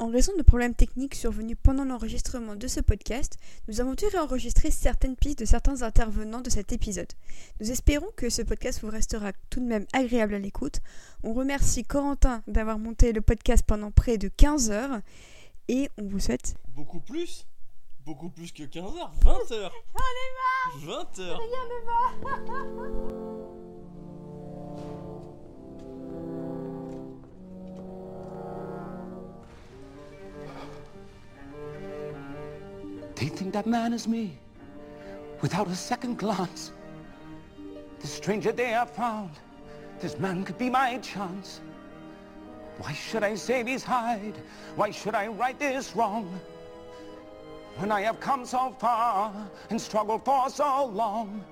[0.00, 3.38] En raison de problèmes techniques survenus pendant l'enregistrement de ce podcast,
[3.68, 7.12] nous avons dû réenregistrer certaines pistes de certains intervenants de cet épisode.
[7.60, 10.80] Nous espérons que ce podcast vous restera tout de même agréable à l'écoute.
[11.22, 15.00] On remercie Corentin d'avoir monté le podcast pendant près de 15 heures
[15.68, 17.46] et on vous souhaite Beaucoup plus
[18.04, 21.40] Beaucoup plus que 15 heures 20 heures On est marre 20 heures
[33.24, 34.36] They think that man is me
[35.40, 36.72] without a second glance.
[38.00, 39.30] The stranger they have found,
[39.98, 41.62] this man could be my chance.
[42.76, 44.36] Why should I save his hide?
[44.76, 46.38] Why should I right this wrong?
[47.78, 49.32] When I have come so far
[49.70, 51.42] and struggled for so long.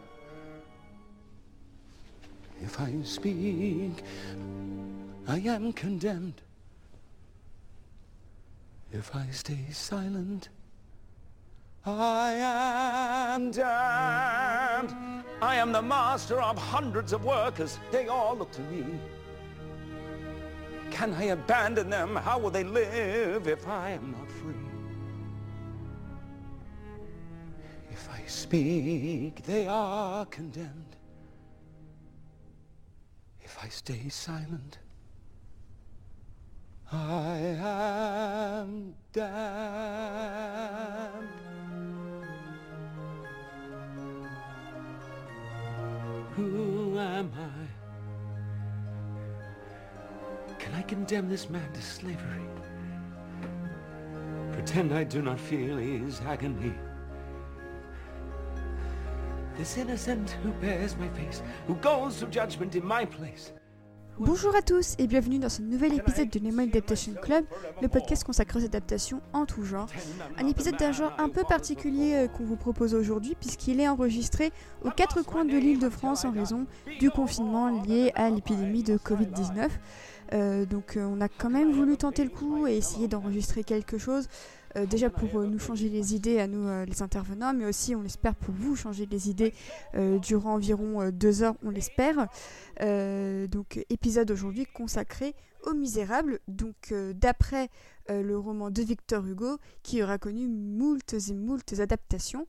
[2.60, 4.04] If I speak,
[5.26, 6.42] I am condemned.
[8.92, 10.50] If I stay silent,
[11.84, 12.32] I
[13.34, 14.94] am damned.
[15.40, 17.80] I am the master of hundreds of workers.
[17.90, 18.84] They all look to me.
[20.92, 22.14] Can I abandon them?
[22.14, 24.54] How will they live if I am not free?
[27.90, 30.96] If I speak, they are condemned.
[33.40, 34.78] If I stay silent,
[36.92, 40.12] I am damned.
[46.36, 47.66] Who am I?
[50.58, 52.46] Can I condemn this man to slavery?
[54.52, 56.72] Pretend I do not feel his agony.
[59.58, 63.52] This innocent who bears my face, who goes to judgment in my place.
[64.24, 67.44] Bonjour à tous et bienvenue dans ce nouvel épisode de Nemo Adaptation Club,
[67.82, 69.88] le podcast consacré aux adaptations en tout genre.
[70.38, 74.52] Un épisode d'un genre un peu particulier euh, qu'on vous propose aujourd'hui puisqu'il est enregistré
[74.84, 76.66] aux quatre coins de l'île de France en raison
[77.00, 79.68] du confinement lié à l'épidémie de Covid-19.
[80.34, 83.98] Euh, donc euh, on a quand même voulu tenter le coup et essayer d'enregistrer quelque
[83.98, 84.28] chose.
[84.76, 87.94] Euh, déjà pour euh, nous changer les idées à nous euh, les intervenants, mais aussi
[87.94, 89.52] on l'espère pour vous changer les idées
[90.20, 92.28] durant environ deux heures, on l'espère.
[92.80, 95.34] Donc épisode aujourd'hui consacré
[95.64, 97.68] aux Misérables, donc d'après
[98.10, 102.46] euh, le roman de Victor Hugo, qui aura connu moultes et moultes adaptations.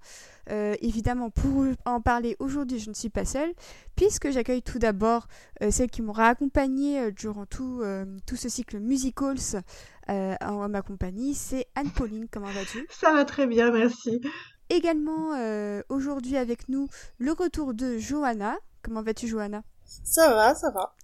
[0.49, 3.53] Euh, évidemment, pour en parler aujourd'hui, je ne suis pas seule,
[3.95, 5.27] puisque j'accueille tout d'abord
[5.61, 9.63] euh, celle qui m'aura accompagnée durant tout, euh, tout ce cycle Musicals
[10.09, 12.27] euh, en ma compagnie, c'est Anne-Pauline.
[12.29, 12.87] Comment vas-tu?
[12.89, 14.21] Ça va très bien, merci.
[14.69, 16.87] Également euh, aujourd'hui avec nous
[17.19, 18.57] le retour de Johanna.
[18.81, 19.63] Comment vas-tu, Johanna?
[19.85, 20.95] Ça va, ça va.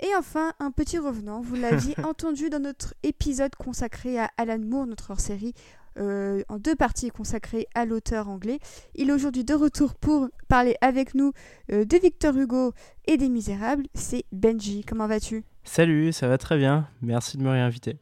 [0.00, 4.86] Et enfin, un petit revenant, vous l'aviez entendu dans notre épisode consacré à Alan Moore,
[4.86, 5.54] notre hors-série,
[5.98, 8.58] euh, en deux parties consacrées à l'auteur anglais.
[8.94, 11.32] Il est aujourd'hui de retour pour parler avec nous
[11.72, 12.74] euh, de Victor Hugo
[13.06, 13.86] et des Misérables.
[13.94, 15.44] C'est Benji, comment vas-tu?
[15.64, 16.86] Salut, ça va très bien.
[17.00, 17.96] Merci de me réinviter.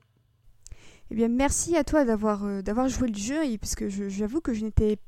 [1.12, 4.40] Eh bien, merci à toi d'avoir euh, d'avoir joué le jeu, et, parce que j'avoue
[4.40, 4.98] que je n'étais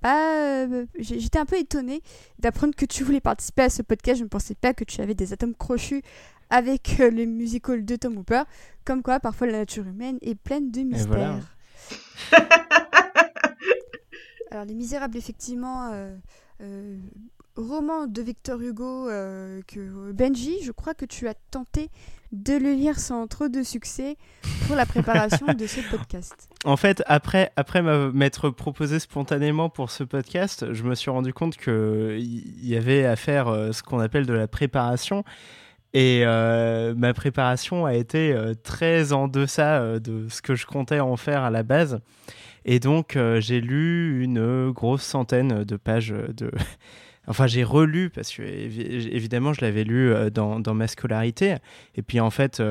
[0.00, 0.66] pas...
[0.98, 2.02] J'étais un peu étonnée
[2.40, 4.18] d'apprendre que tu voulais participer à ce podcast.
[4.18, 6.02] Je ne pensais pas que tu avais des atomes crochus
[6.52, 8.42] avec euh, le musical de Tom Hooper.
[8.84, 11.06] Comme quoi, parfois, la nature humaine est pleine de mystères.
[11.08, 11.40] voilà.
[14.50, 16.14] Alors, Les Misérables, effectivement, euh,
[16.60, 16.98] euh,
[17.56, 21.88] roman de Victor Hugo euh, que Benji, je crois que tu as tenté
[22.32, 24.18] de le lire sans trop de succès
[24.66, 26.50] pour la préparation de ce podcast.
[26.66, 27.80] En fait, après, après
[28.12, 33.16] m'être proposé spontanément pour ce podcast, je me suis rendu compte qu'il y avait à
[33.16, 35.24] faire ce qu'on appelle de la préparation.
[35.94, 40.64] Et euh, ma préparation a été euh, très en deçà euh, de ce que je
[40.66, 42.00] comptais en faire à la base.
[42.64, 46.50] Et donc, j'ai lu une grosse centaine de pages de...
[47.28, 51.56] Enfin, j'ai relu, parce que évi- évidemment, je l'avais lu dans, dans ma scolarité.
[51.96, 52.62] Et puis, en fait,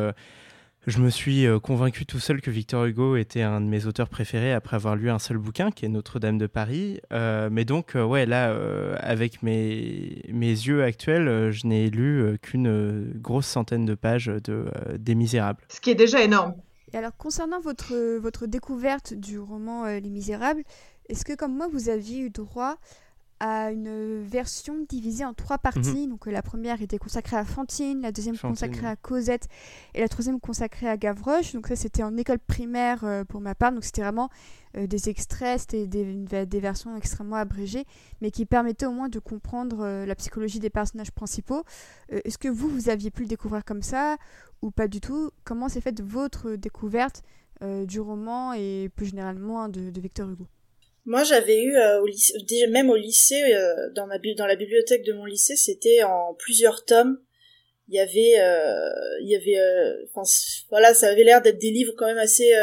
[0.88, 4.10] je me suis euh, convaincu tout seul que Victor Hugo était un de mes auteurs
[4.10, 7.00] préférés après avoir lu un seul bouquin, qui est Notre-Dame de Paris.
[7.13, 12.38] Euh, mais donc, euh, ouais, là, euh, avec mes, mes yeux actuels, je n'ai lu
[12.42, 14.42] qu'une grosse centaine de pages de,
[14.75, 15.62] euh, des Misérables.
[15.69, 16.56] Ce qui est déjà énorme.
[16.94, 20.63] Et alors, concernant votre, votre découverte du roman euh, Les Misérables,
[21.07, 22.77] est-ce que, comme moi, vous aviez eu droit
[23.41, 27.99] à une version divisée en trois parties Donc, euh, la première était consacrée à Fantine,
[27.99, 29.47] la deuxième Fantine, consacrée à Cosette
[29.95, 31.53] et la troisième consacrée à Gavroche.
[31.53, 33.71] Donc, ça, c'était en école primaire euh, pour ma part.
[33.71, 34.29] Donc, c'était vraiment
[34.77, 37.85] euh, des extraits, c'était des, versions extrêmement abrégées,
[38.21, 41.63] mais qui permettaient au moins de comprendre euh, la psychologie des personnages principaux.
[42.09, 44.17] Est-ce que vous, vous aviez pu le découvrir comme ça
[44.61, 45.31] ou pas du tout?
[45.45, 47.23] Comment s'est faite votre découverte
[47.88, 50.47] du roman et plus généralement de, Victor Hugo?
[51.06, 53.56] Moi, j'avais eu au lycée, même au lycée,
[53.95, 57.19] dans ma dans la bibliothèque de mon lycée, c'était en plusieurs tomes.
[57.88, 58.36] Il y avait,
[59.21, 59.59] il y avait,
[60.13, 60.21] enfin
[60.69, 62.53] voilà, ça avait l'air d'être des livres quand même assez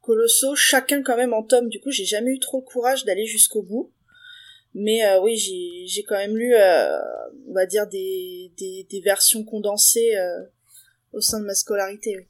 [0.00, 1.68] colossaux, chacun quand même en tomes.
[1.68, 3.92] Du coup, j'ai jamais eu trop le courage d'aller jusqu'au bout.
[4.74, 6.98] Mais euh, oui, j'ai, quand même lu, euh,
[7.48, 10.44] on va dire, des, des, des versions condensées euh,
[11.12, 12.28] au sein de ma scolarité.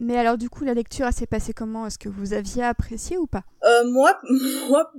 [0.00, 1.86] Mais alors du coup, la lecture, elle s'est passée comment?
[1.86, 3.44] Est-ce que vous aviez apprécié ou pas?
[3.84, 4.18] Moi,
[4.68, 4.92] moi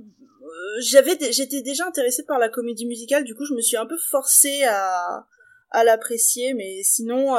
[0.80, 3.98] j'avais, j'étais déjà intéressée par la comédie musicale, du coup, je me suis un peu
[3.98, 5.26] forcée à,
[5.70, 7.36] à l'apprécier, mais sinon,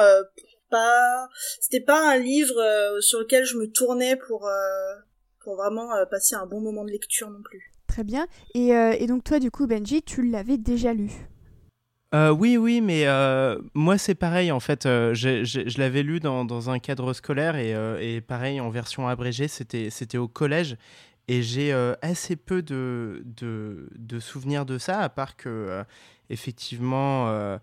[0.69, 1.29] pas,
[1.59, 2.61] c'était pas un livre
[2.99, 4.49] sur lequel je me tournais pour,
[5.43, 7.73] pour vraiment passer un bon moment de lecture non plus.
[7.93, 8.25] Très bien.
[8.55, 11.11] Et, euh, et, donc toi, du coup, Benji, tu l'avais déjà lu?
[12.13, 14.83] Euh, oui, oui, mais euh, moi c'est pareil en fait.
[14.83, 20.77] je l'avais lu dans, un cadre scolaire et, pareil en version abrégée, c'était au collège.
[21.29, 23.23] Et j'ai assez peu de,
[24.19, 25.83] souvenirs de ça, à part que
[26.29, 27.57] effectivement,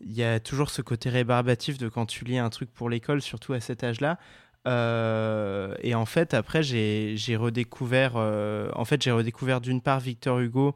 [0.00, 3.22] il y a toujours ce côté rébarbatif de quand tu lis un truc pour l'école,
[3.22, 4.18] surtout à cet âge-là.
[4.66, 10.40] Euh, et en fait, après, j'ai redécouvert, euh, en fait, j'ai redécouvert d'une part Victor
[10.40, 10.74] Hugo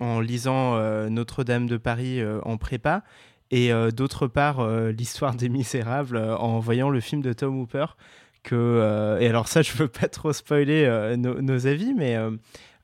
[0.00, 3.02] en lisant euh, Notre-Dame de Paris en prépa,
[3.50, 7.86] et d'autre part l'histoire des Misérables en voyant le film de Tom Hooper.
[8.42, 12.18] Que, et alors ça, je veux pas trop spoiler nos avis, mais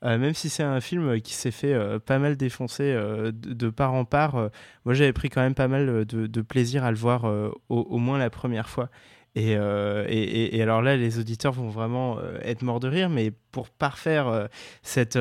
[0.01, 2.99] même si c'est un film qui s'est fait pas mal défoncer
[3.31, 4.49] de, part en part,
[4.85, 7.31] moi j'avais pris quand même pas mal de, plaisir à le voir
[7.69, 8.89] au, moins la première fois.
[9.37, 13.31] Euh, et, et, alors là, les auditeurs vont vraiment euh, être morts de rire, mais
[13.51, 14.47] pour parfaire euh,
[14.81, 15.17] cette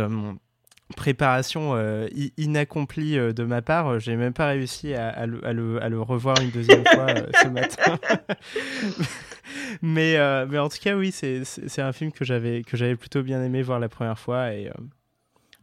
[0.97, 1.75] préparation
[2.37, 5.45] inaccomplie de ma part, j'ai même pas réussi à, le,
[5.83, 7.07] à, le, revoir une deuxième fois
[7.43, 7.99] ce matin.
[9.83, 10.17] mais,
[10.47, 13.89] mais en tout cas, oui, c'est un film que j'avais plutôt bien aimé voir la
[13.89, 14.53] première fois.
[14.53, 14.71] Et,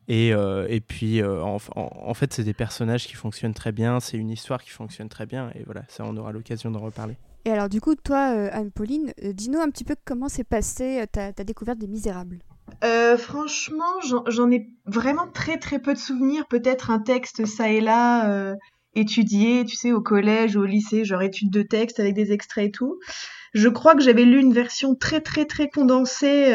[0.08, 4.32] et, et puis, en, en, fait, c'est des personnages qui fonctionnent très bien, c'est une
[4.32, 5.52] histoire qui fonctionne très bien.
[5.56, 7.16] Et voilà, ça, on aura l'occasion d'en reparler.
[7.46, 11.02] Et alors du coup, toi, euh, Anne-Pauline, euh, dis-nous un petit peu comment s'est passée
[11.02, 12.40] euh, ta, découverte des Misérables.
[13.18, 16.46] Franchement, j'en ai vraiment très très peu de souvenirs.
[16.48, 18.56] Peut-être un texte ça et là
[18.94, 22.68] étudié, tu sais, au collège ou au lycée, genre étude de texte avec des extraits
[22.68, 23.00] et tout.
[23.54, 26.54] Je crois que j'avais lu une version très très très condensée,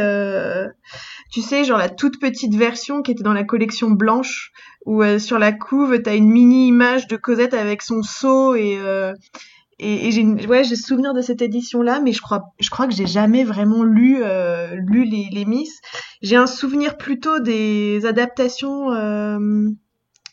[1.32, 4.52] tu sais, genre la toute petite version qui était dans la collection blanche,
[4.84, 8.78] où sur la couve, t'as une mini image de Cosette avec son seau et
[9.78, 12.94] et, j'ai ouais j'ai souvenir de cette édition là mais je crois je crois que
[12.94, 15.80] j'ai jamais vraiment lu euh, lu les, les Miss.
[16.22, 19.68] J'ai un souvenir plutôt des adaptations euh,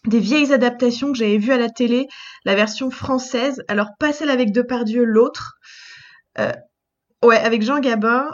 [0.07, 2.07] des vieilles adaptations que j'avais vues à la télé
[2.45, 3.61] la version française.
[3.67, 5.55] Alors pas celle avec Depardieu l'autre.
[6.39, 6.53] Euh,
[7.23, 8.27] ouais avec Jean Gabin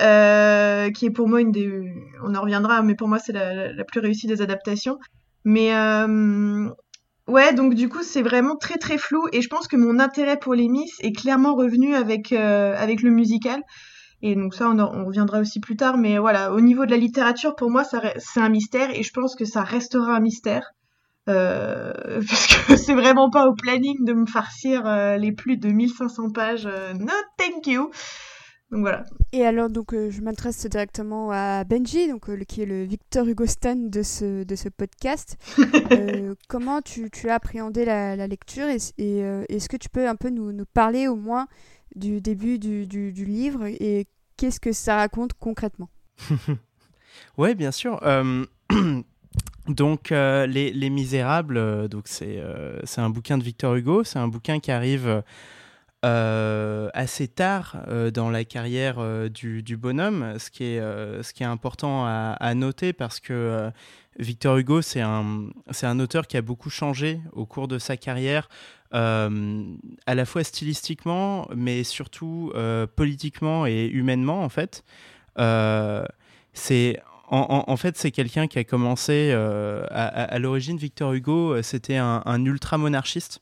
[0.00, 3.72] euh, qui est pour moi une des on en reviendra mais pour moi c'est la,
[3.72, 4.98] la, plus réussie des adaptations.
[5.44, 6.68] Mais euh,
[7.26, 10.38] Ouais, donc du coup, c'est vraiment très très flou et je pense que mon intérêt
[10.38, 13.62] pour les Miss est clairement revenu avec euh, avec le musical.
[14.22, 15.98] Et donc ça, on, reviendra aussi plus tard.
[15.98, 19.34] Mais voilà, au niveau de la littérature, pour moi, c'est un mystère et je pense
[19.34, 20.72] que ça restera un mystère.
[21.28, 21.92] Euh,
[22.28, 26.30] parce que c'est vraiment pas au planning de me farcir euh, les plus de 1500
[26.30, 26.66] pages.
[26.66, 27.90] Euh, no, thank you.
[28.70, 29.04] Donc voilà.
[29.32, 33.26] Et alors, donc, euh, je m'adresse directement à Benji, donc, euh, qui est le Victor
[33.26, 35.36] Hugo Stan de ce, de ce podcast.
[35.92, 40.08] Euh, comment tu, tu, as appréhendé la, la lecture et, et est-ce que tu peux
[40.08, 41.46] un peu nous, nous, parler au moins
[41.94, 44.06] du début du, du, du livre et
[44.36, 45.88] qu'est-ce que ça raconte concrètement?
[47.38, 48.00] Oui, bien sûr.
[49.68, 52.42] donc, les, les, Misérables, donc c'est
[52.84, 54.04] c'est un bouquin de Victor Hugo.
[54.04, 55.22] C'est un bouquin qui arrive
[56.04, 61.42] euh, assez tard euh, dans la carrière euh, du, bonhomme, ce qui est, ce qui
[61.42, 63.70] est important à, noter parce que
[64.18, 65.48] Victor Hugo, c'est un,
[65.82, 68.48] un auteur qui a beaucoup changé au cours de sa carrière,
[68.92, 69.28] à
[70.14, 72.52] la fois stylistiquement, mais surtout
[72.94, 74.84] politiquement et humainement, en fait.
[76.52, 80.76] c'est en, fait, c'est quelqu'un qui a commencé à, l'origine.
[80.76, 83.40] Victor Hugo, c'était un, un ultra-monarchiste.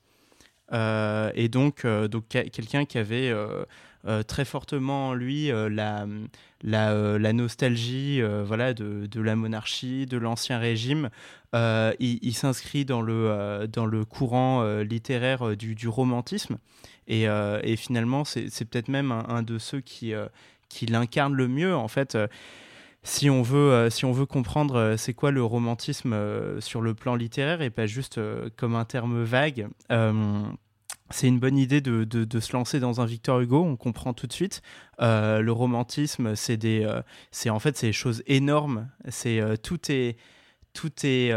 [0.73, 6.07] Euh, et donc, euh, donc quelqu'un qui avait euh, très fortement en lui la,
[6.63, 11.11] la, nostalgie voilà, de, de, la monarchie, de l'ancien régime.
[11.55, 16.59] il, s'inscrit dans le, dans le courant littéraire du, du, romantisme.
[17.09, 20.13] Et, et finalement, c'est peut-être même un, de ceux qui,
[20.69, 21.75] qui l'incarnent le mieux.
[21.75, 22.19] En fait,
[23.05, 26.17] si on veut, si on veut comprendre c'est quoi le romantisme
[26.61, 28.19] sur le plan littéraire et pas juste
[28.57, 29.69] comme un terme vague,
[31.11, 34.27] c'est une bonne idée de, de, se lancer dans un Victor Hugo, on comprend tout
[34.27, 34.63] de suite.
[34.99, 36.91] le romantisme, c'est des,
[37.47, 38.89] en fait des choses énormes.
[39.09, 40.17] C'est tout est
[40.73, 41.31] tout est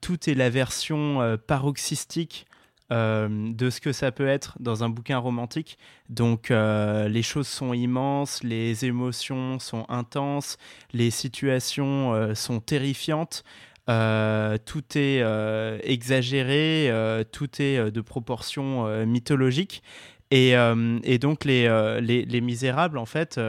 [0.00, 2.51] tout est la version paroxystique euh,
[2.92, 5.78] de ce que ça peut être dans un bouquin romantique.
[6.08, 10.58] Donc euh, les choses sont immenses, les émotions sont intenses,
[10.92, 13.44] les situations euh, sont terrifiantes.
[13.86, 15.22] tout est
[15.84, 16.90] exagéré,
[17.32, 19.82] tout est de proportions mythologiques.
[20.30, 20.54] Et,
[21.18, 23.40] donc les, Misérables, en fait,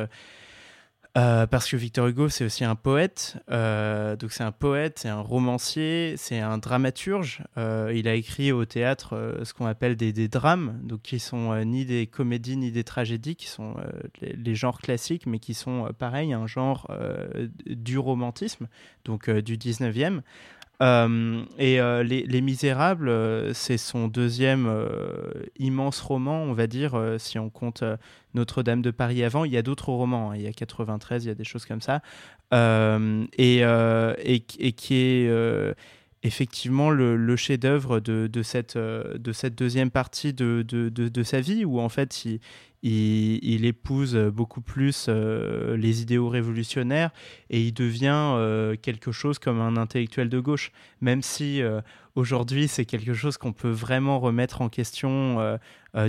[1.16, 3.38] euh, parce que Victor Hugo, c'est aussi un poète.
[3.52, 7.44] Euh, donc, c'est un poète, c'est un romancier, c'est un dramaturge.
[7.58, 11.86] Euh, il a écrit au théâtre ce qu'on appelle des, drames, donc qui sont ni
[11.86, 13.76] des comédies ni des tragédies, qui sont
[14.22, 16.90] les, les, genres classiques, mais qui sont pareil, un genre
[17.68, 18.68] du romantisme,
[19.06, 20.22] donc du 19e.
[20.82, 24.70] Euh, et euh, les, Misérables, euh, c'est son deuxième
[25.58, 27.84] immense roman, on va dire, si on compte
[28.34, 29.46] Notre-Dame de Paris avant.
[29.46, 30.36] Il y a d'autres romans, hein.
[30.36, 32.02] il y a 93, il y a des choses comme ça.
[32.52, 33.64] Et,
[34.76, 35.76] qui est
[36.24, 41.90] effectivement le, chef-d'œuvre de, cette, de cette deuxième partie de, de, sa vie, où en
[41.90, 42.40] fait il,
[42.84, 47.12] il, épouse beaucoup plus euh, les idéaux révolutionnaires
[47.50, 51.82] et il devient euh, quelque chose comme un intellectuel de gauche, même si euh,
[52.16, 55.58] aujourd'hui c'est quelque chose qu'on peut vraiment remettre en question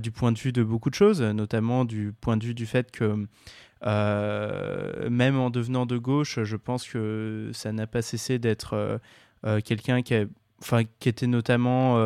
[0.02, 2.90] du point de vue de beaucoup de choses, notamment du point de vue du fait
[2.90, 3.26] que
[3.82, 9.00] même en devenant de gauche, je pense que ça n'a pas cessé d'être
[9.64, 10.14] quelqu'un qui,
[10.60, 11.96] enfin, qui était notamment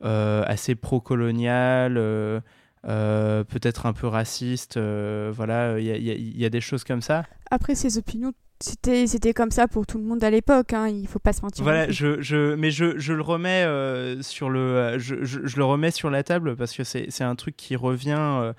[0.00, 2.42] assez pro-colonial.
[2.86, 4.76] Euh, peut-être un peu raciste.
[4.76, 7.24] Euh, voilà, il y, y, a des choses comme ça.
[7.50, 10.72] Après, ces opinions, c'était c'était comme ça pour tout le monde à l'époque.
[10.74, 11.64] Hein, il faut pas se mentir.
[11.64, 15.92] Voilà, je, je, mais je, je le remets euh, sur le, je, je, le remets
[15.92, 18.52] sur la table parce que c'est un truc qui revient.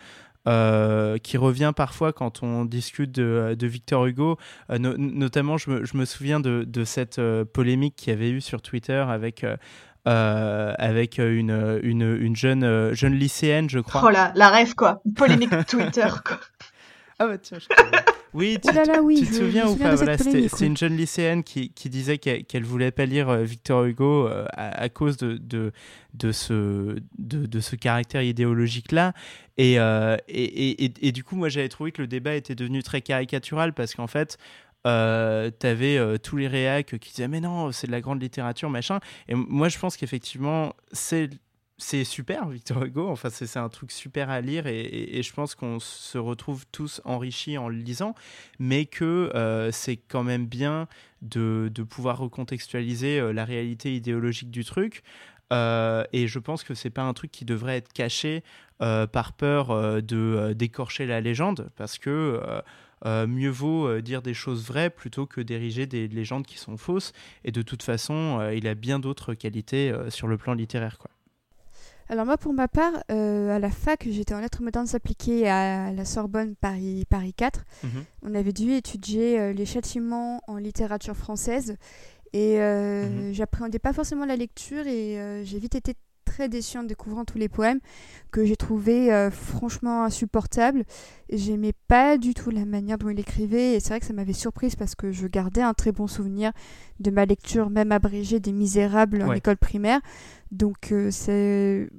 [1.22, 4.40] qui revient parfois quand on discute de, de Victor Hugo.
[4.70, 7.22] notamment, je me, je me, souviens de, de cette
[7.54, 9.46] polémique qu'il y avait eu sur Twitter avec
[10.08, 14.04] euh, avec une, une, une jeune, euh, jeune lycéenne, je crois.
[14.06, 16.40] Oh là, la rêve quoi, polémique Twitter quoi.
[17.18, 17.68] Ah bah tiens, je
[18.34, 18.70] Oui, tu,
[19.02, 22.62] oui, tu te souviens ou pas voilà, C'était une jeune lycéenne qui, qui disait qu'elle
[22.64, 25.72] ne voulait pas lire euh, Victor Hugo à, cause de, de,
[26.14, 29.14] de, ce, de, de ce caractère idéologique-là.
[29.58, 33.00] Et, et, et, et, du coup, moi, j'avais trouvé que le débat était devenu très
[33.00, 34.38] caricatural parce qu'en fait,
[34.86, 38.70] euh, t'avais euh, tous les réacs qui disaient mais non c'est de la grande littérature
[38.70, 39.00] machin.
[39.28, 41.30] Et moi je pense qu'effectivement c'est
[41.78, 43.10] c'est super Victor Hugo.
[43.10, 47.58] Enfin c'est un truc super à lire et, je pense qu'on se retrouve tous enrichis
[47.58, 48.16] en le lisant.
[48.60, 50.88] Mais que euh, c'est quand même bien
[51.22, 55.04] de, de pouvoir recontextualiser euh, la réalité idéologique du truc.
[55.52, 58.44] Et je pense que c'est pas un truc qui devrait être caché
[58.80, 61.70] par peur de d'écorcher la légende.
[61.78, 62.42] Parce que
[63.06, 66.78] euh, mieux vaut euh, dire des choses vraies plutôt que d'ériger des légendes qui sont
[66.78, 67.12] fausses.
[67.44, 70.98] Et de toute façon, euh, il a bien d'autres qualités sur le plan littéraire.
[70.98, 71.12] Quoi.
[72.08, 76.06] Alors moi, pour ma part, à la fac, j'étais en lettres modernes appliquées à la
[76.06, 77.66] Sorbonne Paris, Paris 4.
[77.84, 77.90] Mhm.
[78.24, 81.78] On avait dû étudier les châtiments en littérature française.
[82.34, 83.34] Et mhm.
[83.34, 85.96] j'appréhendais pas forcément la lecture et j'ai vite été
[86.36, 87.80] très déçue en découvrant tous les poèmes
[88.30, 90.84] que j'ai trouvé euh, franchement insupportables.
[91.32, 94.34] J'aimais pas du tout la manière dont il écrivait et c'est vrai que ça m'avait
[94.34, 96.52] surprise parce que je gardais un très bon souvenir
[97.00, 100.02] de ma lecture, même abrégée des Misérables en école primaire.
[100.52, 101.90] Donc euh, c'est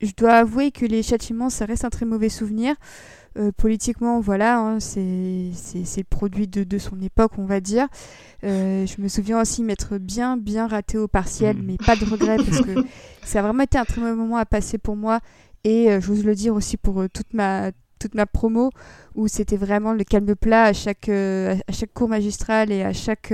[0.00, 2.74] je dois avouer que les châtiments, ça reste un très mauvais souvenir.
[3.38, 7.86] Euh, politiquement, voilà, hein, c'est le produit de, de, son époque, on va dire.
[8.44, 11.62] Euh, je me souviens aussi m'être bien, bien raté au partiel, mm.
[11.62, 12.82] mais pas de regret parce que
[13.24, 15.20] ça a vraiment été un très mauvais moment à passer pour moi.
[15.64, 18.70] Et euh, j'ose le dire aussi pour toute ma toute ma promo
[19.14, 23.32] où c'était vraiment le calme plat à chaque à chaque cours magistral et à chaque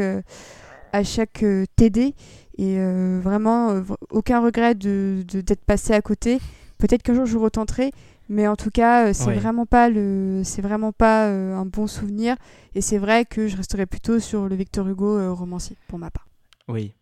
[0.93, 1.45] à chaque
[1.77, 2.15] TD
[2.59, 2.79] et
[3.21, 6.39] vraiment aucun regret de d'être passé à côté
[6.79, 7.93] peut-être qu'un jour je retenterai
[8.33, 11.87] mais en tout cas, euh, c'est vraiment pas le, c'est vraiment pas euh, un bon
[11.87, 12.37] souvenir.
[12.75, 16.11] Et c'est vrai que je resterai plutôt sur le Victor Hugo euh, romancier pour ma
[16.11, 16.27] part.
[16.67, 16.95] Oui.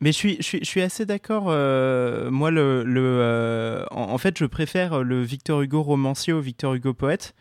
[0.00, 1.44] Mais je suis, je suis, je suis assez d'accord.
[1.44, 7.34] moi, le, le en, fait, je préfère le Victor Hugo romancier au Victor Hugo poète.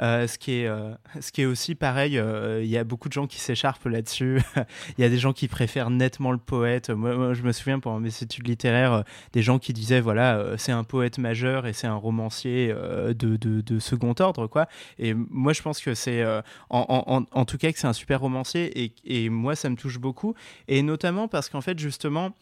[0.00, 3.08] Euh, ce, qui est, euh, ce qui est aussi pareil, euh, il y a beaucoup
[3.08, 4.40] de gens qui s'écharpent là-dessus.
[4.98, 6.90] Il y a des gens qui préfèrent nettement le poète.
[6.90, 10.84] Moi, je me souviens pendant mes études littéraires, des gens qui disaient voilà, c'est un
[10.84, 14.46] poète majeur et c'est un romancier de, de, second ordre.
[14.46, 14.68] quoi.
[14.98, 18.20] Et moi, je pense que c'est, en, en, en, tout cas, que c'est un super
[18.20, 20.34] romancier et, et moi, ça me touche beaucoup.
[20.66, 22.32] Et notamment parce qu'en fait, justement,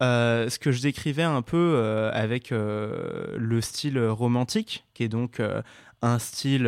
[0.00, 5.40] ce que je décrivais un peu avec le style romantique, qui est donc
[6.02, 6.66] un style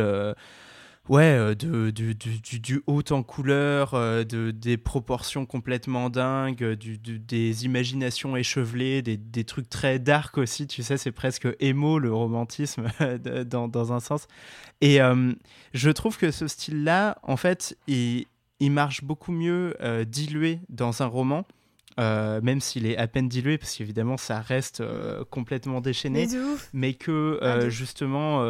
[1.09, 6.73] ouais, euh, de, du, du, du, haut en couleur, euh, de, des proportions complètement dingues,
[6.73, 11.99] du, des imaginations échevelées, des, des, trucs très dark aussi, tu sais, c'est presque émo
[11.99, 12.85] le romantisme
[13.45, 14.27] dans, dans, un sens.
[14.79, 15.33] Et euh,
[15.73, 18.25] je trouve que ce style-là, en fait, il,
[18.59, 19.75] il marche beaucoup mieux
[20.07, 21.45] dilué dans un roman.
[21.99, 26.27] Euh, même s'il est à peine dilué, parce qu'évidemment ça reste euh, complètement déchaîné,
[26.73, 28.45] mais que euh, justement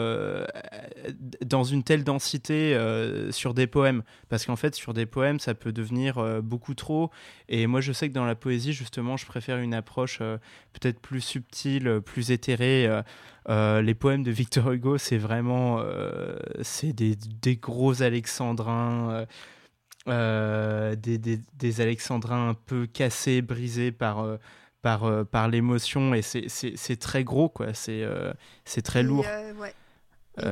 [1.44, 2.78] dans une telle densité
[3.32, 7.10] sur des poèmes, parce qu'en fait sur des poèmes ça peut devenir beaucoup trop,
[7.50, 11.22] et moi je sais que dans la poésie justement je préfère une approche peut-être plus
[11.22, 12.90] subtile, plus éthérée.
[13.48, 15.84] les poèmes de Victor Hugo, c'est vraiment
[16.62, 19.10] c'est des, des, gros alexandrins.
[19.12, 19.26] Euh,
[20.06, 24.38] des, des, des, alexandrins un peu cassés, brisés par, euh,
[24.82, 27.74] par, euh, par l'émotion, et c'est très gros, quoi.
[27.74, 28.06] C'est
[28.66, 29.26] c'est très lourd.
[29.60, 29.74] Ouais.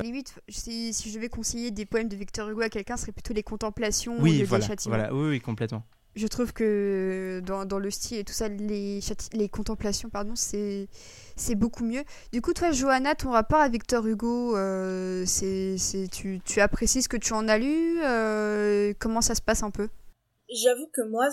[0.02, 3.12] limite, si, si, je devais conseiller des poèmes de Victor Hugo à quelqu'un, ce serait
[3.12, 4.66] plutôt les contemplations oui, ou voilà.
[4.86, 5.84] Voilà, oui, oui, complètement
[6.16, 9.00] je trouve que dans, dans, le style et tout ça, les,
[9.32, 10.88] les contemplations, pardon, c'est
[11.54, 12.02] beaucoup mieux.
[12.32, 15.76] Du coup, toi, Johanna, ton rapport à Victor Hugo, euh, c'est
[16.10, 19.70] tu, tu, apprécies ce que tu en as lu euh, Comment ça se passe un
[19.70, 19.88] peu?
[20.52, 21.28] J'avoue que moi,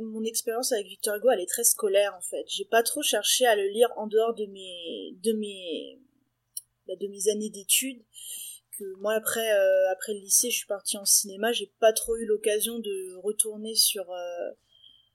[0.00, 2.44] mon expérience avec Victor Hugo, elle est très scolaire en fait.
[2.48, 6.00] J'ai pas trop cherché à le lire en dehors de mes de mes
[6.88, 8.02] bah, de mes années d'études
[8.98, 12.26] moi après euh, après le lycée je suis partie en cinéma j'ai pas trop eu
[12.26, 14.50] l'occasion de retourner sur euh,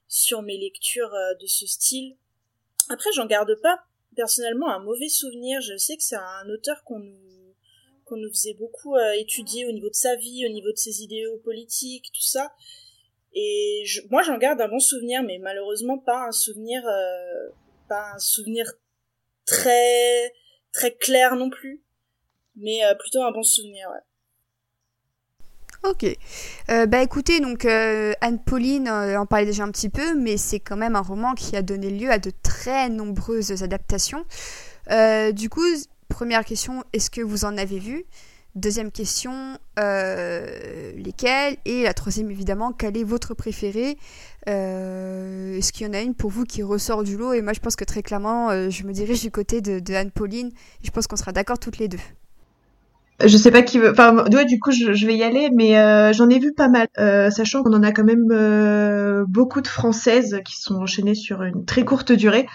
[0.07, 2.17] sur mes lectures euh, de ce style.
[2.89, 3.79] Après j'en garde pas
[4.15, 5.61] personnellement un mauvais souvenir.
[5.61, 7.55] Je sais que c'est un auteur qu'on nous
[8.05, 11.37] qu'on nous faisait beaucoup étudier au niveau de sa vie au niveau de ses idéaux
[11.39, 12.53] politiques tout ça.
[13.33, 16.83] Et moi j'en garde un bon souvenir mais malheureusement pas un souvenir
[17.89, 18.71] pas un souvenir
[19.45, 20.33] très
[20.71, 21.83] très clair non plus
[22.57, 23.87] mais euh, plutôt un bon souvenir.
[25.83, 26.05] Ok.
[26.69, 30.75] Euh, bah écoutez, donc euh, Anne-Pauline en parlait déjà un petit peu, mais c'est quand
[30.75, 34.25] même un roman qui a donné lieu à de très nombreuses adaptations.
[35.33, 35.65] du coup,
[36.09, 38.05] première question, est-ce que vous en avez vu?
[38.55, 41.57] Deuxième question, lesquelles?
[41.65, 43.99] Et la troisième, évidemment, quel est votre préféré
[44.47, 47.33] Est-ce qu'il y en a une pour vous qui ressort du lot?
[47.33, 50.51] Et moi, je pense que très clairement, je me dirige du côté de, de Anne-Pauline.
[50.83, 51.99] Je pense qu'on sera d'accord toutes les deux.
[53.25, 53.89] Je sais pas qui veut.
[53.89, 56.67] Enfin, ouais, du coup, je, je vais y aller, mais euh, j'en ai vu pas
[56.67, 61.15] mal, euh, sachant qu'on en a quand même euh, beaucoup de françaises qui sont enchaînées
[61.15, 62.45] sur une très courte durée.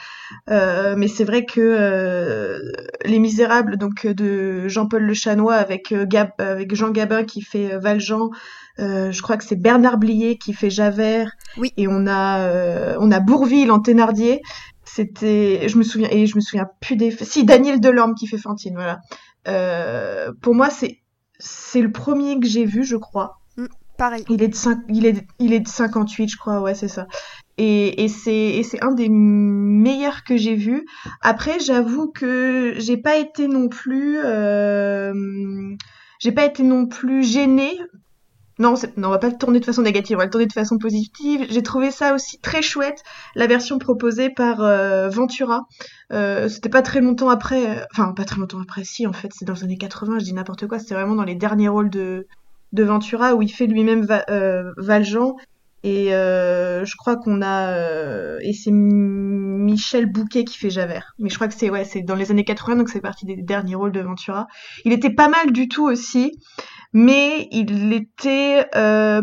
[0.49, 2.61] mais c'est vrai que
[3.05, 8.31] Les Misérables, donc de Jean-Paul Le Chanois avec Gab, avec Jean Gabin qui fait Valjean.
[8.79, 11.33] je crois que c'est Bernard Blier qui fait Javert.
[11.57, 11.73] Oui.
[11.77, 14.43] Et on a on a Bourville en Thénardier.
[14.85, 17.11] C'était, je me souviens et je me souviens plus des.
[17.11, 19.01] Si Daniel Delorme qui fait Fantine, voilà.
[19.49, 20.99] Euh, pour moi, c'est
[21.39, 23.41] c'est le premier que j'ai vu, je crois.
[23.57, 23.67] Mm,
[23.99, 24.25] pareil.
[24.29, 26.61] Il est de 5, il est il est de 58, je crois.
[26.61, 27.07] Ouais, c'est ça.
[27.59, 30.87] Et, et c'est et c'est un des meilleurs que j'ai vu.
[31.21, 35.13] Après, j'avoue que j'ai pas été non plus euh,
[36.19, 37.79] j'ai pas été non plus gênée
[38.63, 40.79] non, on va pas le tourner de façon négative, on va le tourner de façon
[40.79, 41.47] positive.
[41.51, 43.03] J'ai trouvé ça aussi très chouette,
[43.35, 45.63] la version proposée par euh, Ventura.
[46.13, 49.33] Euh, c'était pas très longtemps après, euh, enfin pas très longtemps après, si en fait
[49.35, 51.91] c'est dans les années 80, je dis n'importe quoi, c'était vraiment dans les derniers rôles
[51.91, 52.29] de,
[52.73, 54.07] de Ventura où il fait lui-même
[54.77, 55.35] Valjean.
[55.85, 61.15] Et je crois qu'on a et c'est Michel Bouquet qui fait Javert.
[61.19, 63.37] Mais je crois que c'est ouais, c'est dans les années 80 donc c'est parti des
[63.37, 64.47] derniers rôles de Ventura.
[64.85, 66.39] Il était pas mal du tout aussi
[66.93, 69.23] mais il était euh,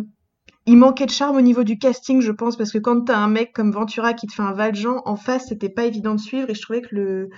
[0.70, 3.28] il manquait de charme au niveau du casting, je pense, parce que quand t'as un
[3.28, 6.48] mec comme Ventura qui te fait un Valjean en face, c'était pas évident de suivre
[6.50, 7.30] et je trouvais que le,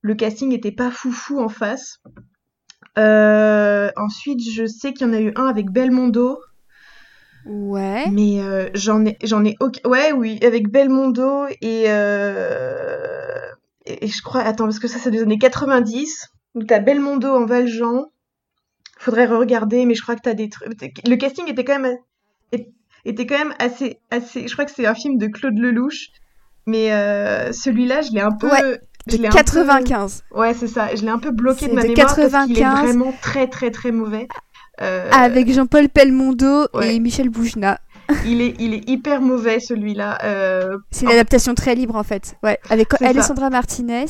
[0.00, 2.00] le casting était pas foufou en face.
[2.96, 6.38] Euh, ensuite, je sais qu'il y en a eu un avec Belmondo.
[7.44, 8.08] Ouais.
[8.10, 13.38] Mais euh, j'en ai, j'en ai, ouais, oui, avec Belmondo et, euh,
[13.84, 16.28] et, et je crois, attends, parce que ça, c'est des années 90.
[16.54, 18.10] Donc t'as Belmondo en Valjean
[19.08, 20.70] faudrait regarder, mais je crois que t'as des trucs.
[21.06, 21.96] Le casting était quand même
[23.04, 24.46] était quand même assez assez.
[24.48, 26.10] Je crois que c'est un film de Claude Lelouch,
[26.66, 28.48] mais euh, celui-là, je l'ai un peu.
[28.48, 28.80] Ouais.
[29.06, 30.24] Je 95.
[30.32, 30.94] Ouais, c'est ça.
[30.94, 32.30] Je l'ai un peu bloqué de ma mémoire 95.
[32.30, 34.28] parce qu'il est vraiment très très très mauvais.
[34.82, 35.08] Euh...
[35.12, 37.80] Avec Jean-Paul Pelmondo et Michel Boujna.
[38.26, 40.18] il est il est hyper mauvais celui-là.
[40.24, 40.76] Euh...
[40.90, 42.36] C'est une adaptation très libre en fait.
[42.42, 44.06] Ouais, avec Alessandra Martinez.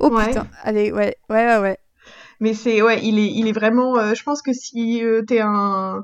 [0.00, 1.78] Oh putain, avec ouais ouais ouais ouais
[2.42, 5.40] mais c'est ouais il est il est vraiment euh, je pense que si euh, t'es
[5.40, 6.02] un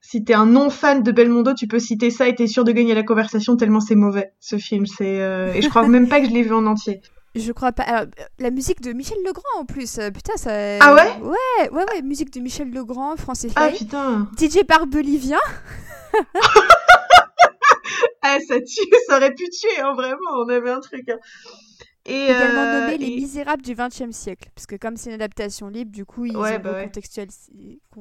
[0.00, 2.70] si t'es un non fan de Belmondo, tu peux citer ça et t'es sûr de
[2.72, 4.86] gagner la conversation tellement c'est mauvais ce film.
[4.86, 7.00] C'est euh, et je crois même pas que je l'ai vu en entier.
[7.34, 7.82] Je crois pas.
[7.84, 8.06] Alors,
[8.38, 10.00] la musique de Michel Legrand en plus.
[10.12, 10.50] putain, ça.
[10.80, 11.12] Ah ouais?
[11.22, 12.02] Ouais, ouais, ouais.
[12.02, 14.28] Musique de Michel Legrand, français Ah putain.
[14.38, 15.38] DJ Barbelivien.
[18.22, 20.30] Ah ça tue, ça aurait pu tuer hein, vraiment.
[20.44, 21.08] On avait un truc.
[21.08, 21.18] hein.
[22.08, 24.48] Et également euh, nommé Les Misérables du XXe siècle.
[24.54, 26.90] Parce que comme c'est une adaptation libre, du coup, ils Ouais, ont bah ouais.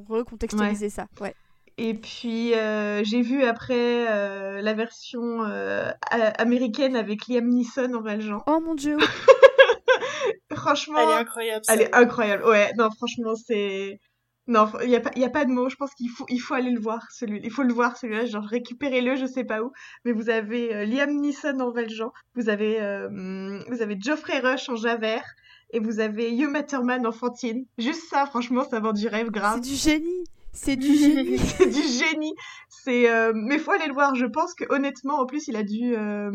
[0.09, 1.07] recontextualisé, ça.
[1.21, 1.33] Ouais.
[1.79, 5.91] Et puis euh, j'ai vu après euh, la version euh,
[6.39, 8.41] américaine avec Liam Neeson en Valjean.
[8.47, 8.97] Oh mon dieu.
[10.55, 11.65] Franchement, Elle est incroyable.
[11.69, 12.43] elle est incroyable.
[12.45, 13.99] Ouais, non, franchement, c'est.
[14.47, 15.69] Non, il y a a pas de mots.
[15.69, 18.25] Je pense qu'il faut, il faut aller le voir, celui Il faut le voir, celui-là.
[18.25, 19.71] Genre, récupérez-le, je sais pas où.
[20.05, 22.11] Mais vous avez euh, Liam Neeson en Valjean.
[22.35, 25.25] Vous avez, euh, vous avez Geoffrey Rush en Javert.
[25.71, 27.65] Et vous avez Hugh Matterman en Fantine.
[27.77, 29.59] Juste ça, franchement, ça vend du rêve grave.
[29.61, 30.23] C'est du génie.
[30.53, 31.37] C'est du génie.
[31.37, 32.33] C'est du génie.
[32.69, 34.15] C'est, euh, mais faut aller le voir.
[34.15, 36.31] Je pense que honnêtement, en plus, il a dû, euh,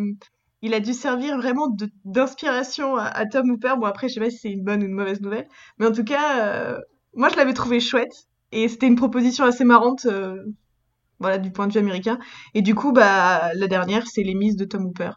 [0.61, 3.75] il a dû servir vraiment d'inspiration à, à Tom Hooper.
[3.79, 5.49] Bon après, je sais pas si c'est une bonne ou une mauvaise nouvelle,
[5.79, 6.79] mais en tout cas, euh,
[7.15, 10.43] moi je l'avais trouvé chouette et c'était une proposition assez marrante, euh,
[11.19, 12.19] voilà, du point de vue américain.
[12.55, 15.11] Et du coup, bah la dernière, c'est les Miss de Tom Hooper.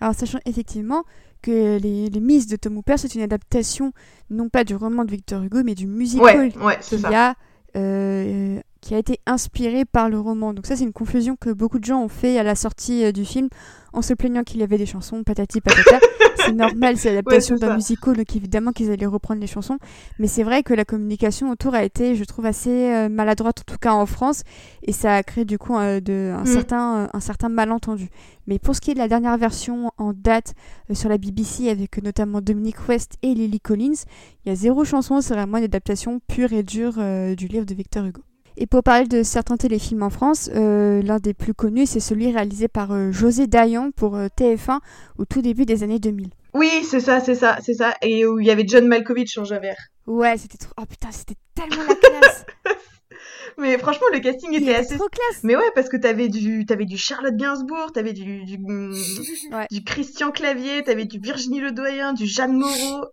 [0.00, 1.04] Alors, sachant effectivement
[1.42, 3.92] que Les, les Miss de Tom Hooper, c'est une adaptation
[4.30, 7.34] non pas du roman de Victor Hugo, mais du musical Ouais, ouais, a,
[7.76, 10.52] euh, qui a été inspiré par le roman.
[10.52, 13.12] Donc ça, c'est une confusion que beaucoup de gens ont fait à la sortie euh,
[13.12, 13.48] du film,
[13.94, 16.00] en se plaignant qu'il y avait des chansons, patati patata.
[16.44, 19.78] c'est normal, c'est l'adaptation Ouais, d'un musical, donc évidemment qu'ils allaient reprendre les chansons.
[20.18, 23.72] Mais c'est vrai que la communication autour a été, je trouve, assez euh, maladroite, en
[23.72, 24.42] tout cas en France,
[24.82, 26.46] et ça a créé du coup euh, de, un, Mm.
[26.46, 28.10] certain, un certain malentendu.
[28.46, 30.52] Mais pour ce qui est de la dernière version en date
[30.90, 34.04] euh, sur la BBC, avec notamment Dominic West et Lily Collins,
[34.44, 37.64] il y a zéro chanson, c'est vraiment une adaptation pure et dure euh, du livre
[37.64, 38.20] de Victor Hugo.
[38.56, 42.30] Et pour parler de certains téléfilms en France, euh, l'un des plus connus, c'est celui
[42.30, 44.78] réalisé par euh, José Dayan pour euh, TF1
[45.18, 46.28] au tout début des années 2000.
[46.54, 47.94] Oui, c'est ça, c'est ça, c'est ça.
[48.00, 49.76] Et où il y avait John Malkovich en Javert.
[50.06, 50.72] Ouais, c'était trop...
[50.80, 52.46] Oh putain, c'était tellement la classe
[53.58, 56.28] Mais franchement, le casting Il était était assez trop classe Mais ouais, parce que t'avais
[56.28, 59.66] du, du Charlotte Gainsbourg, t'avais du, du, Ouais.
[59.70, 63.06] du Christian Clavier, t'avais du Virginie Ledoyen, du Jeanne Moreau,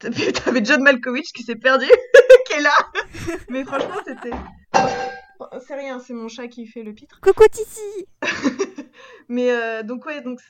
[0.00, 1.86] t'avais John Malkovich qui s'est perdu,
[2.46, 2.72] qui est là.
[3.48, 4.30] Mais franchement, c'était.
[5.60, 7.20] C'est rien, c'est mon chat qui fait le pitre.
[7.20, 8.06] Coucou Titi
[9.28, 10.40] Mais euh, donc ouais, donc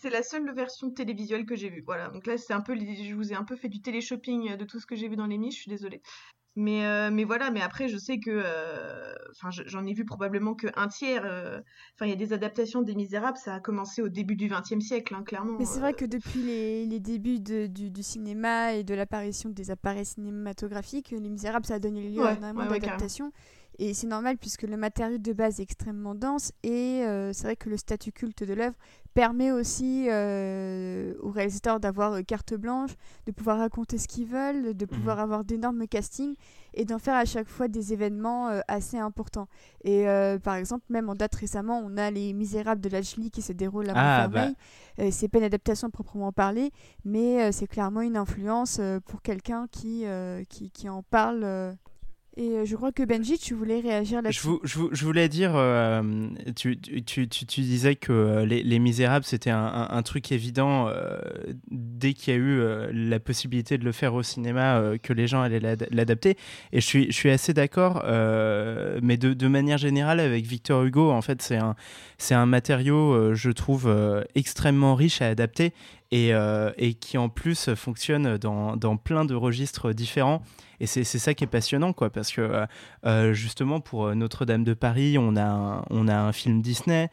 [0.00, 1.82] c'est la seule version télévisuelle que j'ai vue.
[1.84, 4.64] Voilà, donc là c'est un peu, je vous ai un peu fait du télé-shopping de
[4.64, 6.00] tout ce que j'ai vu dans les miches, je suis désolée.
[6.60, 10.04] Mais, euh, mais voilà, mais après je sais que, euh, enfin je- j'en ai vu
[10.04, 11.22] probablement que un tiers.
[11.24, 11.60] euh,
[11.94, 14.80] Enfin il y a des adaptations des Misérables, ça a commencé au début du XXe
[14.84, 15.56] siècle, hein, clairement.
[15.58, 19.50] Mais c'est vrai que depuis les, les débuts de- du, du cinéma et de l'apparition
[19.50, 23.32] des appareils cinématographiques, Les Misérables, ça a donné lieu Ouais, à énormément ouais, ouais, d'adaptations.
[23.80, 27.56] Et c'est normal puisque le matériau de base est extrêmement dense et euh, c'est vrai
[27.56, 28.74] que le statut culte de l'œuvre
[29.14, 32.92] permet aussi euh, aux réalisateurs d'avoir euh, carte blanche,
[33.26, 36.34] de pouvoir raconter ce qu'ils veulent, de pouvoir avoir d'énormes castings
[36.74, 39.48] et d'en faire à chaque fois des événements euh, assez importants.
[39.84, 40.06] Et
[40.42, 43.90] par exemple, même en date récemment, on a Les Misérables de Lachlie qui se déroule
[43.90, 44.54] à Ah, Montfermeil.
[45.00, 46.72] Euh, c'est pas une adaptation proprement parler,
[47.04, 50.04] mais c'est clairement une influence pour quelqu'un qui,
[50.48, 51.76] qui, qui en parle.
[52.40, 54.40] Et euh, je crois que Benji, tu voulais réagir là-dessus.
[54.62, 58.62] je vou- je voulais dire, euh, tu, tu, tu, tu- tu disais que euh, les,
[58.62, 61.18] les Misérables, c'était un, un- un truc évident euh,
[61.72, 65.26] dès qu'il y a eu euh, la possibilité de le faire au cinéma, que les
[65.26, 66.36] gens allaient l'ad- l'adapter.
[66.72, 68.04] Et je suis, je suis assez d'accord,
[69.02, 71.56] mais de, de manière générale, avec Victor Hugo, en fait, c'est
[72.34, 73.92] un, matériau, je trouve,
[74.36, 75.72] extrêmement riche à adapter
[76.10, 80.42] et, euh, et qui en plus fonctionne dans, dans plein de registres différents.
[80.80, 82.66] Et c'est ça qui est passionnant, quoi, parce que euh,
[83.04, 87.10] euh, justement, pour Notre-Dame de Paris, on a un, on a un film Disney.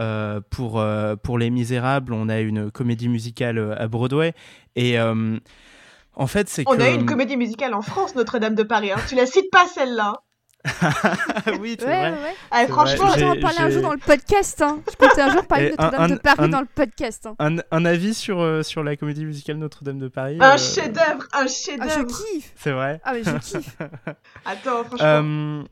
[0.00, 0.80] Euh, pour,
[1.24, 4.32] pour Les Misérables, on a une comédie musicale à Broadway.
[4.76, 6.70] Et en fait, c'est que.
[6.70, 8.92] On a eu une comédie musicale en France, Notre-Dame de Paris.
[8.92, 8.98] hein.
[9.08, 10.22] Tu la cites pas celle-là.
[11.60, 12.10] oui, c'est Ouais, vrai.
[12.10, 12.34] ouais.
[12.50, 14.62] Ah, franchement, vrai, Je comptais en parler un jour dans le podcast.
[14.62, 14.80] Hein.
[14.90, 17.26] Je comptais un jour parler de Notre-Dame de Paris un- dans le podcast.
[17.26, 17.34] Hein.
[17.38, 21.24] Un, un avis sur, euh, sur la comédie musicale Notre-Dame de Paris un euh, chef-d'œuvre,
[21.32, 22.06] un Ah, je chef-d'œuvre.
[22.06, 23.00] kiffe C'est vrai.
[23.04, 23.76] Ah, mais je kiffe
[24.44, 25.64] Attends, franchement.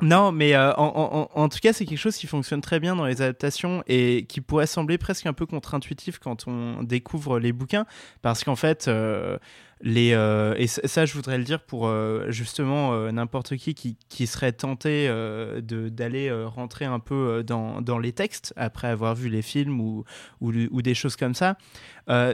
[0.00, 2.94] Non, mais euh, en, en- en- tout cas, c'est quelque chose qui fonctionne très bien
[2.94, 7.52] dans les adaptations et qui pourrait sembler presque un peu contre-intuitif quand on découvre les
[7.52, 7.84] bouquins,
[8.22, 9.38] parce qu'en fait, euh,
[9.80, 11.88] les euh, et ça, je voudrais le dire pour
[12.28, 18.12] justement n'importe qui, qui qui serait tenté de d'aller rentrer un peu dans, dans les
[18.12, 20.04] textes après avoir vu les films ou
[20.40, 21.56] ou, ou des choses comme ça.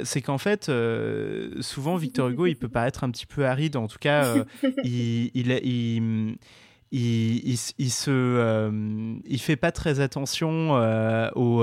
[0.04, 0.70] C'est qu'en fait,
[1.60, 3.76] souvent Victor Hugo, il peut paraître un petit peu aride.
[3.76, 4.34] En tout cas,
[4.84, 6.36] il, il, il,
[6.92, 10.72] il, il, se, il fait pas très attention
[11.34, 11.62] au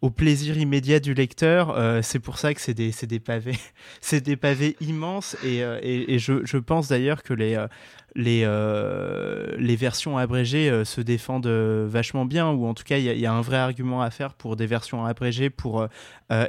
[0.00, 1.70] au plaisir immédiat du lecteur.
[1.70, 3.58] Euh, c'est pour ça que c'est des, des, pavés,
[4.00, 5.36] c'est des pavés immenses.
[5.44, 7.66] Et, euh, et, je, je, pense d'ailleurs que les, euh,
[8.14, 13.26] les, les versions abrégées se défendent vachement bien, ou en tout cas, il y, y,
[13.26, 15.86] a un vrai argument à faire pour des versions abrégées pour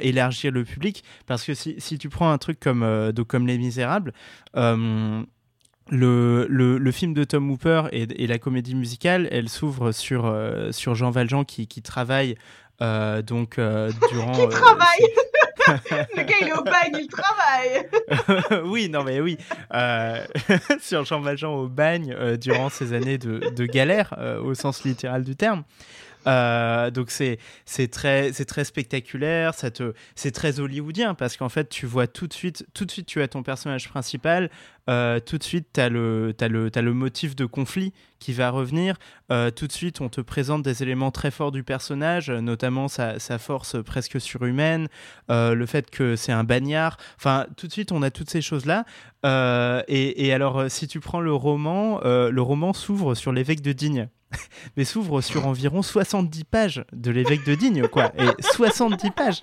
[0.00, 1.04] élargir le public.
[1.26, 4.12] Parce que si, si tu prends un truc comme, donc, comme Les Misérables,
[5.90, 10.34] le, le, le, film de Tom Hooper et, et la comédie musicale, elle s'ouvre sur,
[10.70, 12.36] sur Jean Valjean qui, qui travaille
[12.82, 14.32] euh, donc, euh, durant.
[14.32, 15.06] Qui euh, travaille
[16.16, 19.36] Le gars, il est au bagne, il travaille Oui, non, mais oui.
[20.80, 25.36] sur Jean Valjean au bagne, durant ces années de, de galère, au sens littéral du
[25.36, 25.64] terme.
[26.26, 31.48] Euh, donc c'est c'est très c'est très spectaculaire, ça te c'est très hollywoodien parce qu'en
[31.48, 34.50] fait tu vois tout de suite tout de suite tu as ton personnage principal,
[34.88, 38.96] euh, tout de suite tu as le motif de conflit qui va revenir,
[39.32, 43.18] euh, tout de suite on te présente des éléments très forts du personnage, notamment sa,
[43.38, 44.88] force presque surhumaine,
[45.28, 48.66] le fait que c'est un bagnard, enfin tout de suite on a toutes ces choses
[48.66, 48.84] là
[49.88, 54.08] et, et, alors si tu prends le roman, le roman s'ouvre sur l'évêque de Digne
[54.76, 58.12] mais s'ouvre sur environ 70 pages de l'évêque de Digne, quoi.
[58.18, 59.40] Et 70 pages.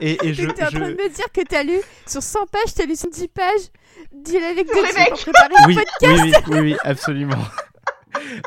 [0.00, 0.46] Et, et je.
[0.46, 3.28] T'es en train de me dire que t'as lu sur 100 pages, t'as lu 70
[3.28, 3.52] pages
[4.12, 6.44] de l'évêque de Digne pour préparer oui, le podcast.
[6.48, 7.36] Oui, oui, oui, absolument.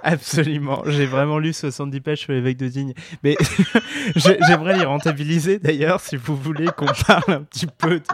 [0.04, 2.94] Absolument, j'ai vraiment lu 70 pages sur l'évêque de Digne.
[3.24, 3.38] Mais
[4.16, 8.06] j'aimerais les rentabiliser d'ailleurs si vous voulez qu'on parle un petit peu de.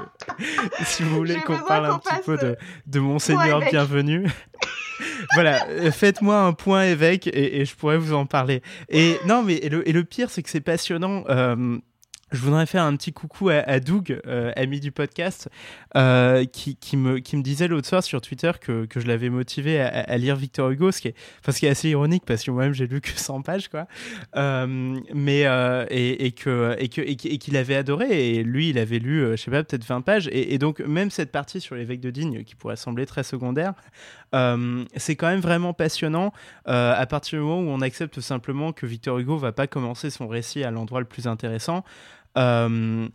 [0.84, 4.28] Si vous voulez qu'on parle un petit peu de, de Monseigneur Bienvenu
[5.34, 8.62] voilà, euh, faites-moi un point évêque et, je pourrais vous en parler.
[8.90, 11.24] Et non, mais et le, pire, c'est que c'est passionnant.
[11.30, 11.78] Euh,
[12.36, 15.50] je voudrais faire un petit coucou à, Doug, euh, ami du podcast,
[15.96, 20.70] euh, qui, me, disait l'autre soir sur Twitter que, je l'avais motivé à, lire Victor
[20.70, 23.88] Hugo, ce qui, est, assez ironique parce que moi-même j'ai lu que 100 pages, quoi.
[24.36, 25.46] Euh, mais,
[25.90, 30.30] et qu'il avait adoré, et lui il avait lu, je sais pas, peut-être 20 pages,
[30.32, 33.74] et, donc même cette partie sur l'évêque de Digne, qui pourrait sembler très secondaire,
[34.98, 36.34] c'est quand même vraiment passionnant
[36.66, 40.28] à partir du moment où on accepte simplement que Victor Hugo va pas commencer son
[40.28, 41.84] récit à l'endroit le plus intéressant.
[42.38, 43.08] Euh,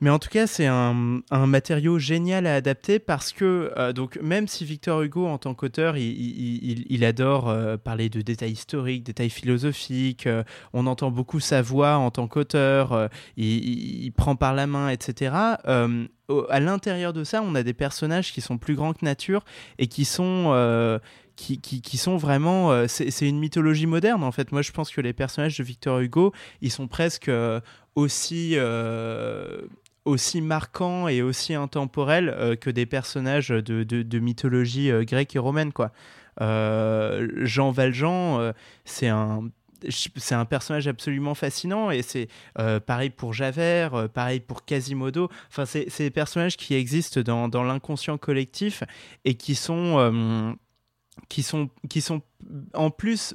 [0.00, 0.94] mais en tout cas, c'est un,
[1.32, 5.96] matériau génial à adapter parce que, euh, donc, même si Victor Hugo, en tant qu'auteur,
[5.96, 10.28] il, adore euh, parler de détails historiques, détails philosophiques,
[10.72, 15.32] on entend beaucoup sa voix en tant qu'auteur, il, prend par la main, etc.
[15.34, 19.44] à l'intérieur de ça, on a des personnages qui sont plus grands que nature
[19.78, 21.00] et qui sont
[21.38, 22.88] qui, qui, qui, sont vraiment.
[22.88, 24.50] c'est une mythologie moderne, en fait.
[24.50, 27.30] Moi, je pense que les personnages de Victor Hugo, ils sont presque
[27.98, 29.62] aussi, euh,
[30.04, 35.38] aussi marquant et aussi intemporel euh, que des personnages de, de, mythologie euh, grecque et
[35.38, 35.72] romaine.
[35.72, 35.92] Quoi.
[36.40, 38.52] Jean Valjean,
[38.84, 39.50] c'est un
[40.32, 42.28] un personnage absolument fascinant et c'est
[42.86, 45.28] pareil pour Javert, pareil pour Quasimodo.
[45.48, 48.82] Enfin, c'est des personnages qui existent dans, dans l'inconscient collectif
[49.24, 50.56] et qui sont,
[51.28, 52.22] qui sont, qui sont
[52.74, 53.34] en plus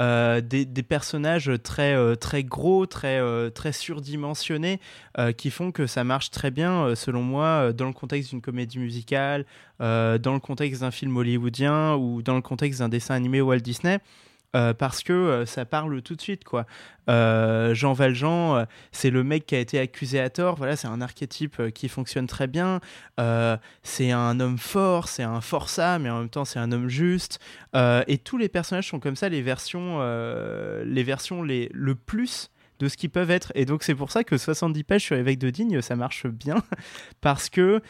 [0.00, 4.80] euh, des, personnages très, euh, très gros, très, euh, très surdimensionnés,
[5.36, 9.44] qui font que ça marche très bien, selon moi, dans le contexte d'une comédie musicale,
[9.78, 13.98] dans le contexte d'un film hollywoodien ou dans le contexte d'un dessin animé Walt Disney.
[14.56, 16.66] Euh, parce que euh, ça parle tout de suite quoi.
[17.08, 20.56] Euh, Jean Valjean, c'est le mec qui a été accusé à tort.
[20.56, 22.80] Voilà, c'est un archétype qui fonctionne très bien.
[23.82, 27.38] c'est un homme fort, c'est un forçat, mais en même temps c'est un homme juste.
[27.74, 30.00] et tous les personnages sont comme ça, les versions,
[30.84, 33.52] les versions les le plus de ce qu'ils peuvent être.
[33.54, 36.62] Et donc c'est pour ça que 70 pages sur l'évêque de Digne, ça marche bien,
[37.20, 37.80] parce que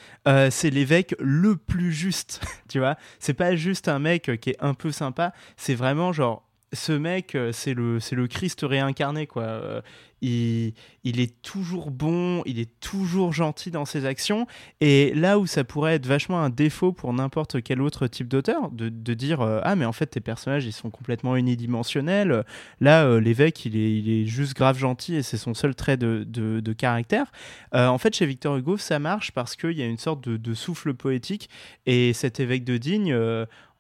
[0.51, 2.97] c'est l'évêque le plus juste, tu vois.
[3.19, 7.35] C'est pas juste un mec qui est un peu sympa, c'est vraiment genre ce mec,
[7.35, 9.43] euh, c'est le, c'est le Christ réincarné, quoi.
[9.43, 9.81] Euh,
[10.23, 14.47] il, il, est toujours bon, il est toujours gentil dans ses actions.
[14.81, 18.71] Et là où ça pourrait être vachement un défaut pour n'importe quel autre type d'auteur,
[18.71, 22.45] de, de dire euh, Ah, mais en fait, tes personnages, ils sont complètement unidimensionnels.
[22.81, 26.25] Là, l'évêque, il est, il est juste grave gentil et c'est son seul trait de,
[26.29, 27.33] de, de caractère.
[27.73, 30.93] en fait, chez Victor Hugo, ça marche parce qu'il y a une sorte de, souffle
[30.95, 31.49] poétique.
[31.87, 33.17] Et cet évêque de Digne,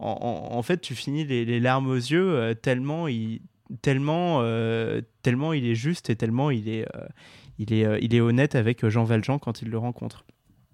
[0.01, 3.41] en, fait, tu finis les, larmes aux yeux euh, tellement il,
[3.83, 8.87] tellement, euh, tellement il est juste et tellement il est, euh, il est honnête avec
[8.87, 10.25] Jean Valjean quand il le rencontre.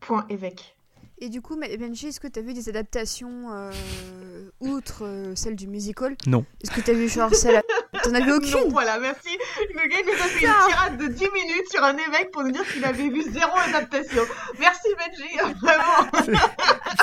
[0.00, 0.75] Point évêque.
[1.18, 3.50] Et du coup, Benji, est-ce que tu as vu des adaptations
[4.61, 6.16] outre celle du musical?
[6.26, 6.44] Non.
[6.62, 7.62] Est-ce que tu as vu genre celle.
[8.02, 8.50] T'en as vu aucune?
[8.50, 9.37] Non, voilà, merci.
[9.74, 12.50] Le gars nous a fait une tirade de 10 minutes sur un évêque pour nous
[12.50, 14.22] dire qu'il avait vu zéro adaptation.
[14.59, 16.38] Merci Benji, vraiment.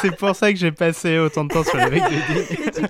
[0.01, 2.81] c'est pour ça que j'ai passé autant de temps sur les mecs de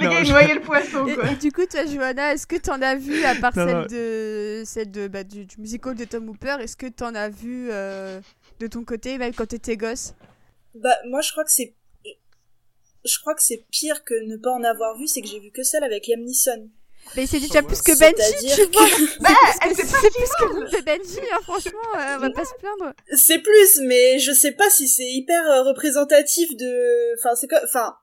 [0.00, 1.30] Les gars, ils noyaient le poisson, quoi.
[1.30, 4.90] Et, du coup, toi, Johanna, est-ce que t'en as vu, à part celle, De, celle
[4.90, 8.20] de, bah, du, musical de Tom Hooper, est-ce que t'en as vu euh,
[8.60, 10.14] de ton côté, même quand t'étais gosse?
[10.74, 11.74] Bah, moi, je crois que c'est.
[13.04, 15.50] Je crois que c'est pire que ne pas en avoir vu, c'est que j'ai vu
[15.50, 16.70] que celle avec Liam Neeson.
[17.16, 18.86] Mais c'est déjà plus que Benji, tu vois.
[19.20, 19.28] Bah,
[19.60, 22.94] c'est plus, que Benji, hein, franchement, euh, on va pas se plaindre.
[23.14, 27.14] C'est plus, mais je sais pas si c'est hyper euh, représentatif de.
[27.18, 27.60] Enfin, c'est quoi.
[27.62, 27.94] Enfin,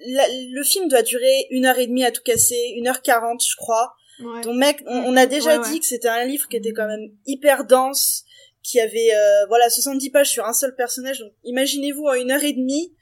[0.00, 3.56] le film doit durer une heure et demie à tout casser, une heure quarante, je
[3.56, 3.94] crois.
[4.20, 4.40] Ouais.
[4.42, 7.64] Donc mec, on, a déjà dit que c'était un livre qui était quand même hyper
[7.64, 8.24] dense,
[8.68, 11.20] qui avait euh, voilà 70 pages sur un seul personnage.
[11.20, 12.94] Donc imaginez-vous en une heure et demie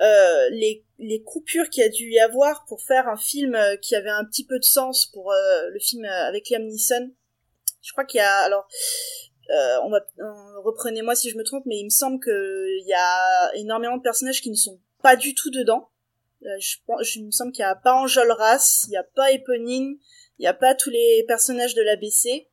[0.00, 3.94] euh, les, les coupures qu'il a dû y avoir pour faire un film euh, qui
[3.94, 7.10] avait un petit peu de sens pour euh, le film avec Liam Neeson.
[7.82, 8.66] Je crois qu'il y a alors
[9.82, 10.00] on va
[10.64, 14.40] reprenez-moi si je me trompe, mais il me semble qu'il y a énormément de personnages
[14.40, 15.90] qui ne sont pas du tout dedans.
[16.40, 19.98] je, pense, je me semble qu'il y a pas Enjolras, il y a pas Eponine,
[20.38, 22.49] il y a pas tous les personnages de l'ABC.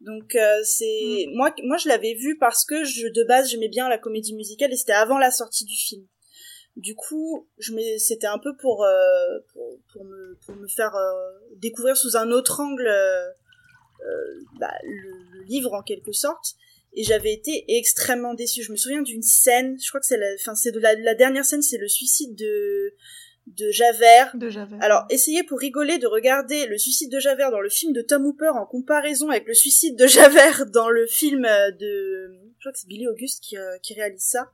[0.00, 1.34] Donc c'est mm.
[1.34, 4.72] moi moi je l'avais vu parce que je de base j'aimais bien la comédie musicale
[4.72, 6.06] et c'était avant la sortie du film.
[6.76, 11.32] Du coup, je c'était un peu pour, euh, pour, pour, me, pour me faire euh,
[11.56, 13.30] découvrir sous un autre angle euh,
[14.58, 16.54] bah, le, livre en quelque sorte.
[16.92, 18.62] Et j'avais été extrêmement déçue.
[18.62, 21.14] Je me souviens d'une scène, je crois que c'est la, enfin c'est de la, la
[21.14, 22.94] dernière scène, c'est le suicide de
[23.46, 24.30] de Javert.
[24.34, 24.78] De Javert.
[24.80, 28.24] Alors, essayez pour rigoler de regarder le suicide de Javert dans le film de Tom
[28.26, 32.78] Hooper en comparaison avec le suicide de Javert dans le film de, je crois que
[32.78, 34.50] c'est Billy Auguste qui, qui réalise ça.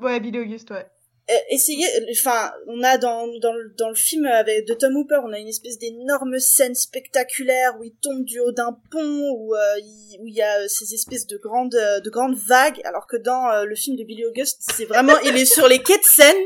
[0.00, 0.86] Ouais, Billy Auguste, ouais.
[1.30, 5.32] Euh, essayez enfin on a dans, dans, dans le film avec de Tom Hooper on
[5.32, 9.78] a une espèce d'énorme scène spectaculaire où il tombe du haut d'un pont où euh,
[9.78, 13.16] il, où il y a euh, ces espèces de grandes de grandes vagues alors que
[13.16, 16.36] dans le film de Billy August c'est vraiment il est sur les quais de Seine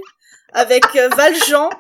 [0.53, 0.85] avec
[1.17, 1.71] Valjean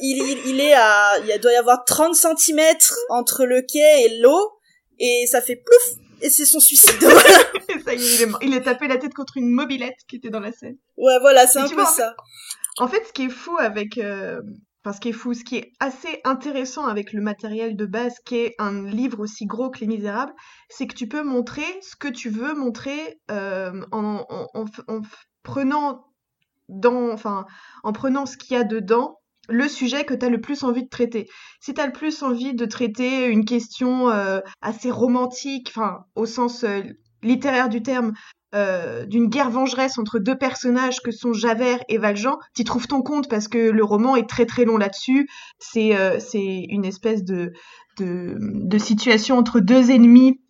[0.00, 2.60] il, il, il, est à il doit y avoir 30 cm
[3.08, 4.52] entre le quai et l'eau
[4.98, 7.00] et ça fait plouf et c'est son suicide.
[7.84, 10.30] ça y est, il est, il est tapé la tête contre une mobilette qui était
[10.30, 10.76] dans la scène.
[10.96, 12.14] Ouais, voilà, c'est un peu ça.
[12.78, 14.40] En fait, ce qui est fou avec, euh,
[14.84, 18.14] enfin, ce qui est fou, ce qui est assez intéressant avec le matériel de base,
[18.24, 20.32] qui est un livre aussi gros que Les Misérables,
[20.70, 25.02] c'est que tu peux montrer ce que tu veux montrer euh, en, en, en, en,
[25.42, 26.06] prenant
[26.68, 27.16] dans,
[27.82, 30.84] en prenant ce qu'il y a dedans le sujet que tu as le plus envie
[30.84, 31.28] de traiter.
[31.60, 36.26] Si tu as le plus envie de traiter une question euh, assez romantique, enfin au
[36.26, 36.82] sens euh,
[37.22, 38.12] littéraire du terme,
[38.54, 43.02] euh, d'une guerre vengeresse entre deux personnages que sont Javert et Valjean, t'y trouves ton
[43.02, 45.28] compte parce que le roman est très très long là-dessus.
[45.58, 45.94] C'est
[46.34, 47.52] une espèce de,
[47.98, 50.41] de situation entre deux ennemis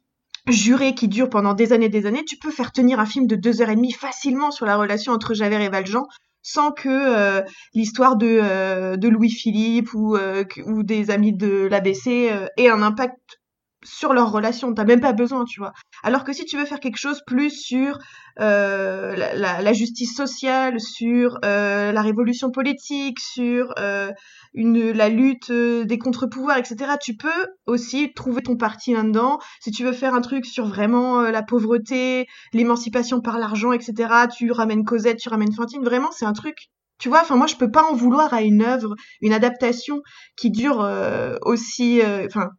[0.48, 3.26] jurés qui dure pendant des années et des années, tu peux faire tenir un film
[3.26, 6.06] de deux heures et demie facilement sur la relation entre Javert et Valjean
[6.42, 12.68] sans que euh, l'histoire de, euh, Louis-Philippe ou, euh, ou des amis de l'ABC ait
[12.68, 13.40] un impact
[13.84, 14.72] sur leur relation.
[14.74, 15.72] T'as même pas besoin, tu vois.
[16.02, 17.98] Alors que si tu veux faire quelque chose plus sur
[18.36, 23.74] la, la, justice sociale, sur la révolution politique, sur
[24.54, 27.28] une, la lutte des contre-pouvoirs, etc., tu peux
[27.66, 29.38] aussi trouver ton parti là-dedans.
[29.60, 34.50] Si tu veux faire un truc sur vraiment la pauvreté, l'émancipation par l'argent, etc., tu
[34.52, 35.84] ramènes Cosette, tu ramènes Fantine.
[35.84, 38.62] Vraiment, c'est un truc tu vois, enfin moi je peux pas en vouloir à une
[38.62, 40.02] œuvre, une adaptation
[40.36, 40.88] qui dure
[41.42, 42.50] aussi, enfin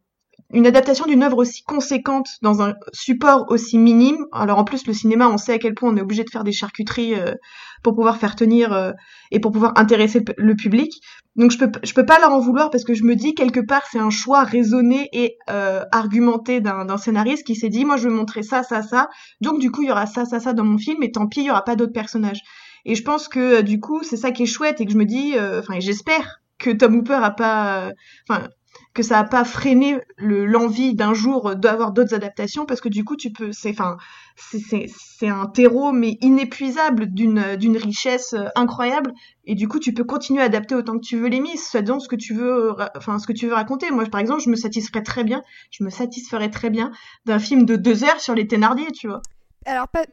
[0.54, 4.24] une adaptation d'une œuvre aussi conséquente dans un support aussi minime.
[4.32, 6.44] Alors en plus le cinéma, on sait à quel point on est obligé de faire
[6.44, 7.34] des charcuteries euh,
[7.82, 8.92] pour pouvoir faire tenir euh,
[9.32, 10.92] et pour pouvoir intéresser le, public.
[11.34, 13.58] Donc je peux je peux pas leur en vouloir parce que je me dis quelque
[13.58, 18.08] part c'est un choix raisonné et euh, argumenté d'un scénariste qui s'est dit moi je
[18.08, 19.08] veux montrer ça ça ça.
[19.40, 21.40] Donc du coup il y aura ça ça ça dans mon film et tant pis
[21.40, 22.40] il y aura pas d'autres personnages.
[22.84, 25.04] Et je pense que du coup c'est ça qui est chouette et que je me
[25.04, 27.90] dis enfin j'espère que Tom Hooper a pas
[28.28, 28.46] enfin
[28.94, 33.16] que ça a pas freiné l'envie d'un jour d'avoir d'autres adaptations parce que du coup
[33.16, 33.96] tu peux c'est enfin
[34.36, 39.12] c'est un terreau mais inépuisable d'une d'une richesse euh, incroyable.
[39.46, 42.00] Et du coup tu peux continuer à adapter autant que tu veux les mises donne
[42.00, 43.90] ce que tu veux enfin ce que tu veux raconter.
[43.90, 46.92] Moi par exemple je me satisferais très bien je me satisferais très bien
[47.26, 49.22] d'un film de deux heures sur les Thénardier tu vois.
[49.66, 50.04] Alors pas,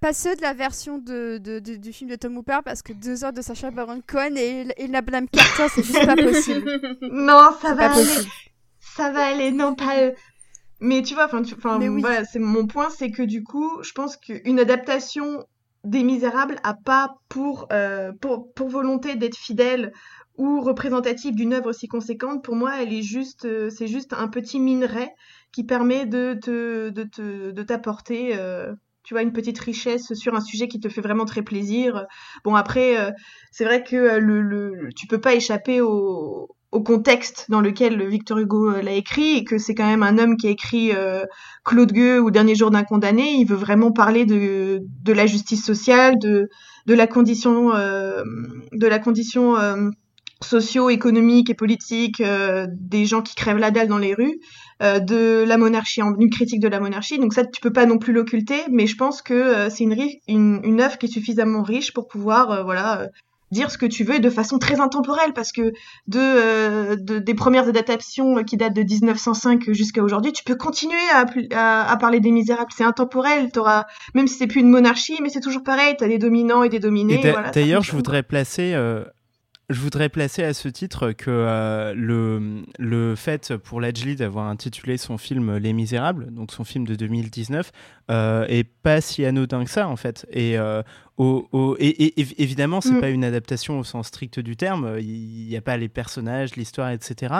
[0.00, 3.24] pas ceux de la version de, de, du film de Tom Hooper parce que deux
[3.24, 6.98] heures de Sacha Baron Cohen et, et la blâme Carter c'est juste pas possible.
[7.10, 8.04] Non, ça va aller.
[8.80, 9.94] Ça va aller, non pas.
[10.80, 11.42] Mais tu vois, enfin,
[12.00, 15.44] voilà, c'est mon point, c'est que du coup, je pense qu'une adaptation
[15.84, 19.92] des Misérables a pas pour, euh, pour, pour volonté d'être fidèle
[20.36, 22.44] ou représentative d'une œuvre aussi conséquente.
[22.44, 25.08] Pour moi, elle est juste, euh, c'est juste un petit minerai
[25.52, 28.36] qui permet de te, de te, de t'apporter.
[28.36, 28.72] Euh,
[29.08, 32.04] tu vois, une petite richesse sur un sujet qui te fait vraiment très plaisir.
[32.44, 33.10] Bon, après, euh,
[33.50, 36.54] c'est vrai que euh, le, le, tu peux pas échapper au,
[36.84, 40.36] contexte dans lequel Victor Hugo euh, l'a écrit et que c'est quand même un homme
[40.36, 40.92] qui a écrit
[41.64, 43.32] Claude Gueux ou Dernier jour d'un condamné.
[43.32, 46.50] Il veut vraiment parler de, la justice sociale, de,
[46.84, 49.54] de la condition, de la condition
[50.42, 54.38] socio-économique et politique des gens qui crèvent la dalle dans les rues.
[54.80, 57.18] Euh, de la monarchie, une critique de la monarchie.
[57.18, 59.96] Donc ça, tu peux pas non plus l'occulter, mais je pense que euh, c'est une,
[60.28, 63.08] une, une œuvre qui est suffisamment riche pour pouvoir, euh, voilà,
[63.50, 65.72] dire ce que tu veux de façon très intemporelle, parce que
[66.06, 71.24] de, de des premières adaptations qui datent de 1905 jusqu'à aujourd'hui, tu peux continuer à,
[71.90, 72.70] à, parler des Misérables.
[72.72, 73.50] C'est intemporel.
[73.50, 75.96] T'auras, même si c'est plus une monarchie, mais c'est toujours pareil.
[75.98, 77.20] T'as des dominants et des dominés.
[77.52, 78.76] D'ailleurs, je voudrais placer
[79.70, 84.96] je voudrais placer à ce titre que euh, le, le fait pour Ledgely d'avoir intitulé
[84.96, 87.70] son film Les Misérables, donc son film de 2019,
[88.10, 90.26] euh, est pas si anodin que ça en fait.
[90.30, 90.82] Et, euh,
[91.18, 93.00] au, et, évidemment, c'est mm.
[93.00, 94.96] pas une adaptation au sens strict du terme.
[95.00, 97.34] Il n'y a pas les personnages, l'histoire, etc.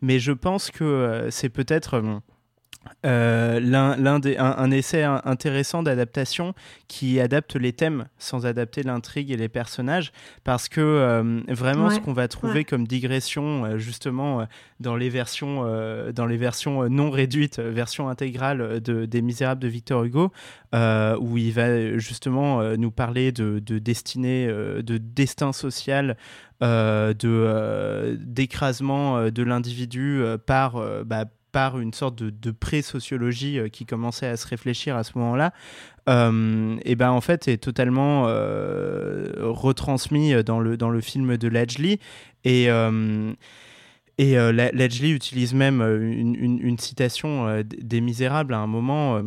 [0.00, 2.02] Mais je pense que euh, c'est peut-être
[3.06, 6.54] euh, l'un des, un, essai intéressant d'adaptation
[6.88, 10.10] qui adapte les thèmes sans adapter l'intrigue et les personnages
[10.42, 14.46] parce que euh, vraiment ce qu'on va trouver comme digression euh, justement
[14.80, 15.62] dans les versions
[16.12, 20.32] dans les versions non réduites version intégrale de, des Misérables de Victor Hugo
[20.72, 26.16] où il va justement nous parler de, de destinée de destin social
[26.60, 31.26] de d'écrasement de l'individu par bah,
[31.78, 35.52] une sorte de, pré-sociologie euh, qui commençait à se réfléchir à ce moment-là,
[36.08, 41.48] euh, et ben en fait est totalement euh, retransmis dans le, dans le film de
[41.48, 42.00] Ledgely.
[42.44, 42.68] Et,
[44.18, 49.22] et Ledgely utilise même une, citation des Misérables à un moment euh,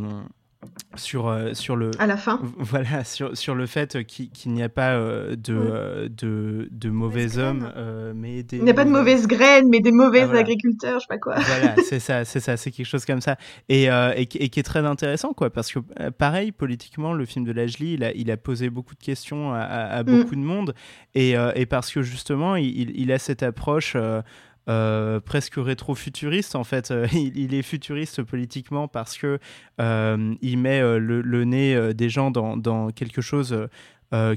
[0.95, 1.30] sur
[1.76, 2.39] le à la fin.
[2.57, 7.38] Voilà sur, sur le fait qu'il n'y a pas euh, de, euh, de, de, mauvais
[7.38, 7.72] hommes
[8.16, 11.01] mais des il n'y a pas de mauvaises graines mais des mauvais ah, agriculteurs je
[11.01, 11.36] sais pas quoi.
[11.39, 13.38] Voilà c'est ça c'est ça c'est quelque chose comme ça.
[13.70, 13.86] Et,
[14.16, 18.03] et, qui est très intéressant quoi parce que pareil politiquement le film de Lajli il
[18.03, 20.05] a, il a posé beaucoup de questions à, mm.
[20.05, 20.74] beaucoup de monde.
[21.16, 23.95] Et, et, parce que justement il, il a cette approche
[24.72, 26.91] euh, presque rétro-futuriste en fait.
[26.91, 29.38] Euh, il, est futuriste politiquement parce que
[29.82, 33.67] euh, il met le, nez des gens dans, quelque chose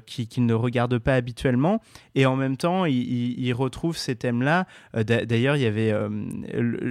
[0.07, 1.80] qu'ils qui ne regardent pas habituellement.
[2.14, 4.66] Et en même temps, il, retrouve ces thèmes-là.
[4.95, 5.95] D'ailleurs, il y avait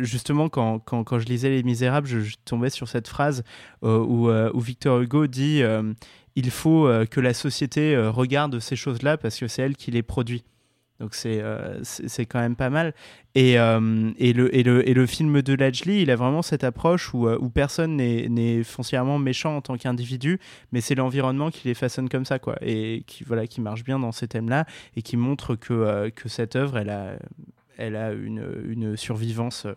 [0.02, 3.44] justement quand, quand, quand, je lisais Les Misérables, je, tombais sur cette phrase
[3.82, 5.62] où, Victor Hugo dit
[6.36, 10.44] il faut que la société regarde ces choses-là parce que c'est elle qui les produit.
[11.00, 12.94] Donc euh, c'est quand même pas mal.
[13.36, 16.64] Et, euh, et, le, et, le, et le film de Ledgely, il a vraiment cette
[16.64, 20.40] approche où, euh, personne n'est foncièrement méchant en tant qu'individu,
[20.72, 22.56] mais c'est l'environnement qui les façonne comme ça, quoi.
[22.62, 24.66] Et qui, voilà, qui marche bien dans ces thèmes-là
[24.96, 27.18] et qui montre que, que cette œuvre, elle a,
[27.78, 29.68] elle a une, une survivance.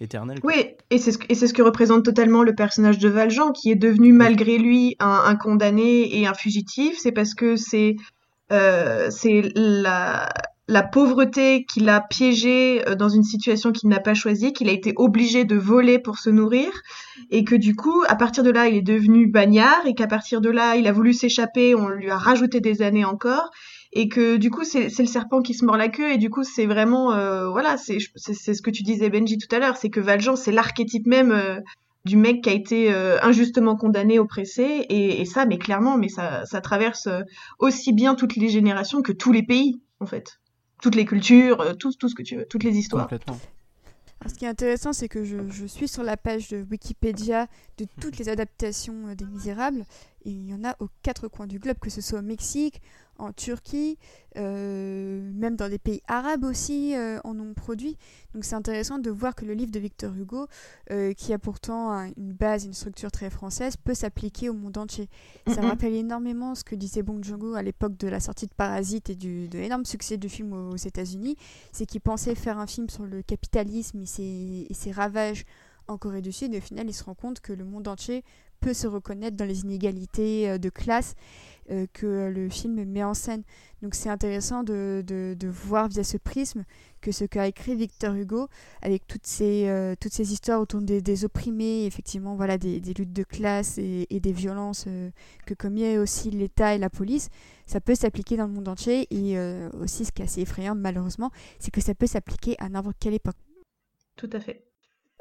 [0.00, 0.38] éternelle.
[0.42, 0.54] Oui,
[0.88, 4.56] et c'est ce, ce, que représente totalement le personnage de Valjean, qui est devenu malgré
[4.56, 6.96] lui un, condamné et un fugitif.
[6.98, 7.96] C'est parce que c'est
[8.50, 10.28] c'est la,
[10.70, 14.72] la pauvreté qui l'a piégé euh, dans une situation qu'il n'a pas choisie, qu'il a
[14.72, 16.70] été obligé de voler pour se nourrir,
[17.30, 20.40] et que du coup, à partir de là, il est devenu bagnard, et qu'à partir
[20.40, 23.50] de là, il a voulu s'échapper, on lui a rajouté des années encore,
[23.92, 26.44] et que du coup, c'est le serpent qui se mord la queue, et du coup,
[26.44, 29.98] c'est vraiment, euh, voilà, c'est ce que tu disais Benji tout à l'heure, c'est que
[29.98, 31.62] Valjean, c'est l'archétype même
[32.04, 36.08] du mec qui a été euh, injustement condamné, oppressé, et, et, ça, mais clairement, mais
[36.08, 37.22] ça, ça traverse euh,
[37.58, 40.40] aussi bien toutes les générations que tous les pays, en fait.
[40.80, 43.04] Toutes les cultures, euh, tout, tout ce que tu veux, toutes les histoires.
[43.04, 43.38] Complètement.
[44.26, 47.86] ce qui est intéressant, c'est que je, je, suis sur la page de Wikipédia de
[48.00, 49.84] toutes les adaptations des Misérables,
[50.24, 52.80] et il y en a aux quatre coins du globe, que ce soit au Mexique,
[53.20, 53.98] en Turquie,
[54.36, 57.96] euh, même dans des pays arabes aussi euh, en ont produit.
[58.34, 60.46] Donc c'est intéressant de voir que le livre de Victor Hugo,
[60.90, 65.08] euh, qui a pourtant une base, une structure très française, peut s'appliquer au monde entier.
[65.46, 68.54] Ça me rappelle énormément ce que disait Bong Joon-ho à l'époque de la sortie de
[68.54, 71.36] Parasite et du, de l'énorme succès du film aux, États-Unis.
[71.72, 75.44] C'est qu'il pensait faire un film sur le capitalisme et ses, et ses ravages
[75.88, 76.54] en Corée du Sud.
[76.54, 78.24] Et au final, il se rend compte que le monde entier
[78.60, 81.14] peut se reconnaître dans les inégalités de classe
[81.70, 83.42] euh, que le film met en scène.
[83.82, 86.64] Donc c'est intéressant de, de, voir via ce prisme
[87.00, 88.48] que ce qu'a écrit Victor Hugo,
[88.82, 92.92] avec toutes ces, euh, toutes ces histoires autour des, des opprimés, effectivement voilà, des, des,
[92.92, 95.10] luttes de classe et, des violences euh,
[95.46, 97.28] que commet aussi l'État et la police,
[97.66, 99.06] ça peut s'appliquer dans le monde entier.
[99.10, 99.38] Et
[99.80, 103.14] aussi ce qui est assez effrayant malheureusement, c'est que ça peut s'appliquer à n'importe quelle
[103.14, 103.36] époque.
[104.16, 104.69] Tout à fait.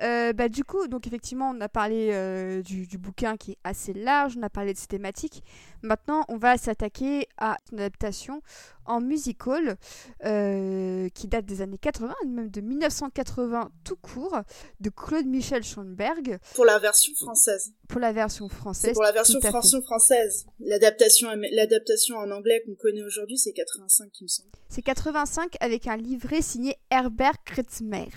[0.01, 3.57] Euh, bah, du coup, donc effectivement, on a parlé euh, du, du, bouquin qui est
[3.63, 5.43] assez large, on a parlé de ses thématiques.
[5.81, 8.41] Maintenant, on va s'attaquer à une adaptation
[8.85, 9.77] en musical
[10.25, 14.39] euh, qui date des années 80, même de 1980 tout court,
[14.79, 16.39] de Claude Michel Schoenberg.
[16.55, 17.73] Pour la version française.
[17.87, 18.93] Pour la version française.
[18.93, 19.39] pour la version
[19.81, 20.45] française.
[20.59, 24.49] L'adaptation, l'adaptation en anglais qu'on connaît aujourd'hui, c'est 85, il me semble.
[24.69, 28.09] C'est 85 avec un livret signé Herbert Kretzmer.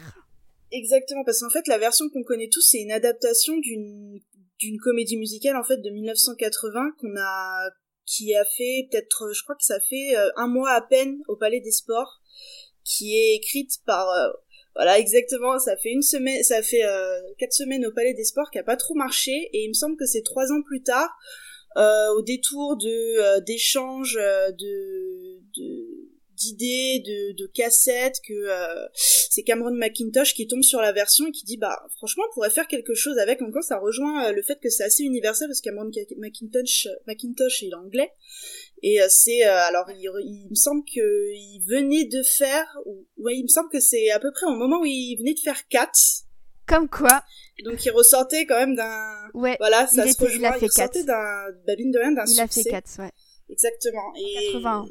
[0.73, 4.21] Exactement, parce qu'en fait, la version qu'on connaît tous, c'est une adaptation d'une
[4.63, 7.71] d'une comédie musicale en fait de 1980 qu'on a
[8.07, 11.37] qui a fait peut-être je crois que ça fait euh, un mois à peine au
[11.37, 12.21] Palais des Sports
[12.85, 14.31] qui est écrite par euh,
[14.77, 18.51] voilà exactement ça fait une semaine ça fait euh, quatre semaines au Palais des Sports
[18.53, 21.11] qui a pas trop marché et il me semble que c'est trois ans plus tard
[21.75, 25.92] au détour de d'échanges de, de
[26.43, 31.31] d'idées, de, de cassettes, que euh, c'est Cameron McIntosh qui tombe sur la version et
[31.31, 33.41] qui dit bah franchement on pourrait faire quelque chose avec.
[33.43, 37.63] Encore ça rejoint euh, le fait que c'est assez universel parce que Cameron McIntosh, McIntosh
[37.63, 38.13] il est anglais
[38.83, 42.67] et euh, c'est alors il, me semble que il venait de faire,
[43.19, 45.41] ouais il me semble que c'est à peu près au moment où il venait de
[45.41, 45.91] faire Cats.
[46.67, 47.25] Comme quoi.
[47.65, 49.31] Donc il ressortait quand même d'un.
[49.35, 49.57] Ouais.
[49.59, 50.39] Voilà, ça il se rejoint.
[50.39, 52.37] Il, a fait il ressortait d'un babine de d'un succès.
[52.37, 53.11] Il a fait Cats, ouais.
[53.51, 54.13] Exactement.
[54.17, 54.87] Et 80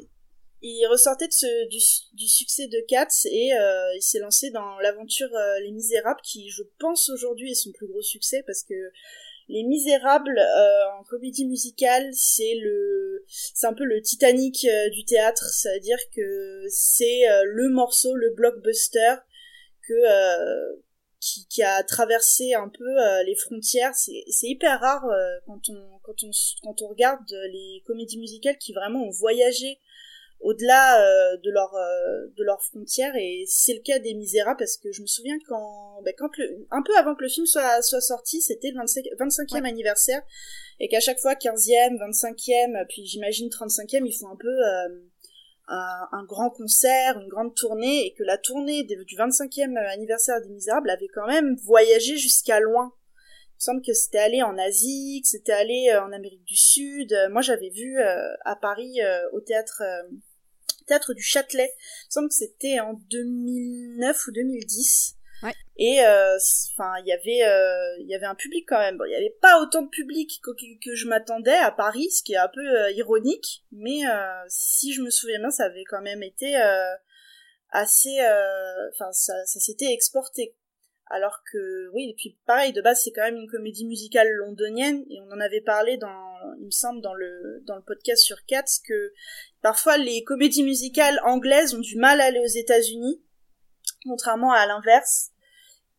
[0.62, 1.78] il ressortait de ce, du,
[2.14, 6.50] du succès de Cats et euh, il s'est lancé dans l'aventure euh, Les Misérables qui,
[6.50, 8.74] je pense, aujourd'hui est son plus gros succès parce que
[9.48, 15.44] Les Misérables euh, en comédie musicale, c'est le, c'est un peu le Titanic du théâtre,
[15.52, 19.16] c'est-à-dire que c'est le morceau, le blockbuster
[19.86, 20.80] que
[21.18, 23.94] qui, a traversé un peu les frontières.
[23.94, 25.04] C'est, c'est hyper rare
[25.46, 26.30] quand on quand on
[26.62, 29.80] quand on regarde les comédies musicales qui vraiment ont voyagé
[30.42, 34.90] au-delà euh, de euh, de leurs frontières et c'est le cas des Misérables parce que
[34.92, 38.00] je me souviens quand ben, quand le, un peu avant que le film soit soit
[38.00, 40.22] sorti c'était le 25, 25e anniversaire
[40.80, 44.88] et qu'à chaque fois 15e 25e puis j'imagine 35e ils font un peu euh,
[45.68, 50.48] un, un, grand concert une grande tournée et que la tournée du 25e anniversaire des
[50.48, 52.92] Misérables avait quand même voyagé jusqu'à loin
[53.52, 57.16] il me semble que c'était allé en Asie, que c'était allé en Amérique du Sud.
[57.30, 58.98] Moi, j'avais vu à Paris
[59.32, 59.84] au théâtre
[60.92, 61.72] théâtre du Châtelet.
[61.74, 65.16] Il me semble que c'était en 2009 ou 2010.
[65.42, 65.52] Ouais.
[65.76, 66.36] Et euh,
[66.74, 68.98] enfin, il y avait euh, il y avait un public quand même.
[68.98, 72.22] Bon, il y avait pas autant de public que, que je m'attendais à Paris, ce
[72.22, 74.02] qui est un peu euh, ironique, mais
[74.48, 76.54] si je me souviens bien, ça avait quand même été
[77.70, 78.18] assez
[78.92, 80.54] enfin ça, ça s'était exporté
[81.06, 85.04] alors que oui et puis pareil de base c'est quand même une comédie musicale londonienne
[85.10, 88.44] et on en avait parlé dans il me semble dans le dans le podcast sur
[88.46, 89.12] Cats que
[89.60, 93.22] parfois les comédies musicales anglaises ont du mal à aller aux États-Unis
[94.04, 95.31] contrairement à l'inverse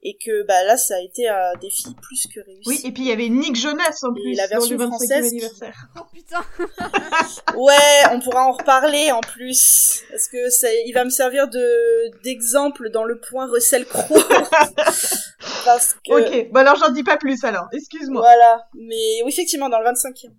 [0.03, 2.67] et que bah là ça a été un défi plus que réussi.
[2.67, 5.27] Oui, et puis il y avait Nick Jonas en plus la version dans le française
[5.27, 5.87] anniversaire.
[5.99, 6.43] Oh putain.
[7.55, 12.21] ouais, on pourra en reparler en plus parce que ça il va me servir de
[12.23, 14.23] d'exemple dans le point Russell Crowe.
[15.65, 18.21] parce que OK, bon alors j'en dis pas plus alors, excuse-moi.
[18.21, 20.31] Voilà, mais oui effectivement dans le 25e.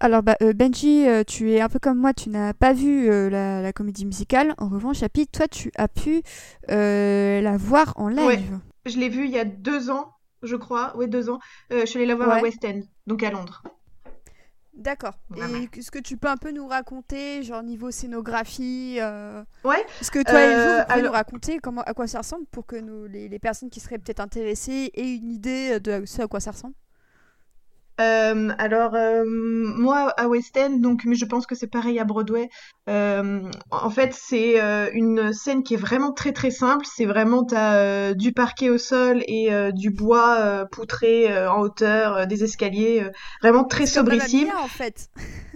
[0.00, 3.10] Alors bah, euh, Benji, euh, tu es un peu comme moi, tu n'as pas vu
[3.10, 4.54] euh, la, la, comédie musicale.
[4.58, 6.22] En revanche, Happy, toi, tu as pu
[6.68, 8.26] la voir en live.
[8.26, 8.42] Ouais.
[8.86, 10.12] Je l'ai vu il y a deux ans,
[10.42, 10.92] je crois.
[10.96, 11.38] Oui, deux ans.
[11.70, 12.38] je suis allée la voir Ouais.
[12.40, 13.62] à West End, donc à Londres.
[14.76, 15.14] D'accord.
[15.28, 15.56] Voilà.
[15.58, 19.86] Et est-ce que tu peux un peu nous raconter, genre niveau scénographie euh, Ouais.
[20.00, 22.18] Est-ce que toi et Euh, vous, vous pouvez alors- nous raconter comment, à quoi ça
[22.18, 26.04] ressemble pour que nous, les, les personnes qui seraient peut-être intéressées aient une idée de
[26.06, 26.74] ce à quoi ça ressemble?
[28.00, 32.04] Euh, alors euh, moi à West End, donc mais je pense que c'est pareil à
[32.04, 32.48] Broadway.
[32.88, 33.40] Euh,
[33.70, 36.84] en fait, c'est euh, une scène qui est vraiment très très simple.
[36.92, 41.50] C'est vraiment t'as euh, du parquet au sol et euh, du bois euh, poutré euh,
[41.50, 43.10] en hauteur, euh, des escaliers, euh,
[43.42, 44.50] vraiment très sobrissime.
[44.58, 45.08] En fait.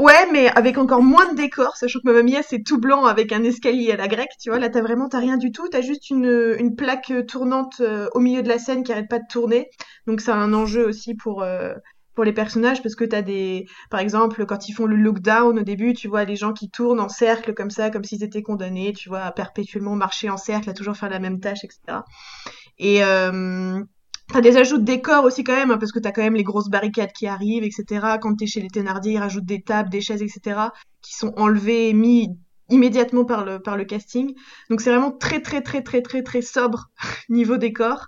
[0.00, 3.32] Ouais, mais avec encore moins de décor, sachant que Mamma Mia c'est tout blanc avec
[3.32, 4.58] un escalier à la grecque, tu vois.
[4.58, 8.42] Là t'as vraiment t'as rien du tout, t'as juste une plaque tournante euh, au milieu
[8.42, 9.68] de la scène qui arrête pas de tourner.
[10.06, 11.74] Donc c'est un enjeu aussi pour euh,
[12.14, 15.62] pour les personnages parce que t'as des par exemple quand ils font le look-down au
[15.62, 18.94] début, tu vois les gens qui tournent en cercle comme ça, comme s'ils étaient condamnés,
[18.94, 22.04] tu vois, perpétuellement marcher en cercle, à toujours faire la même tâche, etc.
[22.78, 23.82] Et euh,
[24.32, 26.44] T'as des ajouts de décors aussi quand même, hein, parce que t'as quand même les
[26.44, 28.18] grosses barricades qui arrivent, etc.
[28.20, 30.70] Quand t'es chez les Thénardier, ils rajoutent des tables, des chaises, etc.
[31.02, 32.28] qui sont enlevées et mis
[32.68, 34.34] immédiatement par le, casting.
[34.68, 36.90] Donc c'est vraiment très très très très très très sobre
[37.28, 38.06] niveau décor.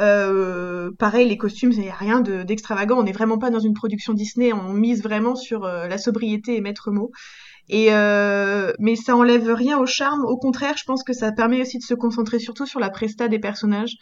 [0.00, 2.98] Euh, pareil, les costumes, il a rien de- d'extravagant.
[2.98, 4.52] on n'est vraiment pas dans une production Disney.
[4.52, 7.10] On mise vraiment sur euh, la sobriété et maître mot.
[7.70, 10.24] Et euh, mais ça enlève rien au charme.
[10.26, 13.28] Au contraire, je pense que ça permet aussi de se concentrer surtout sur la presta
[13.28, 13.96] des personnages.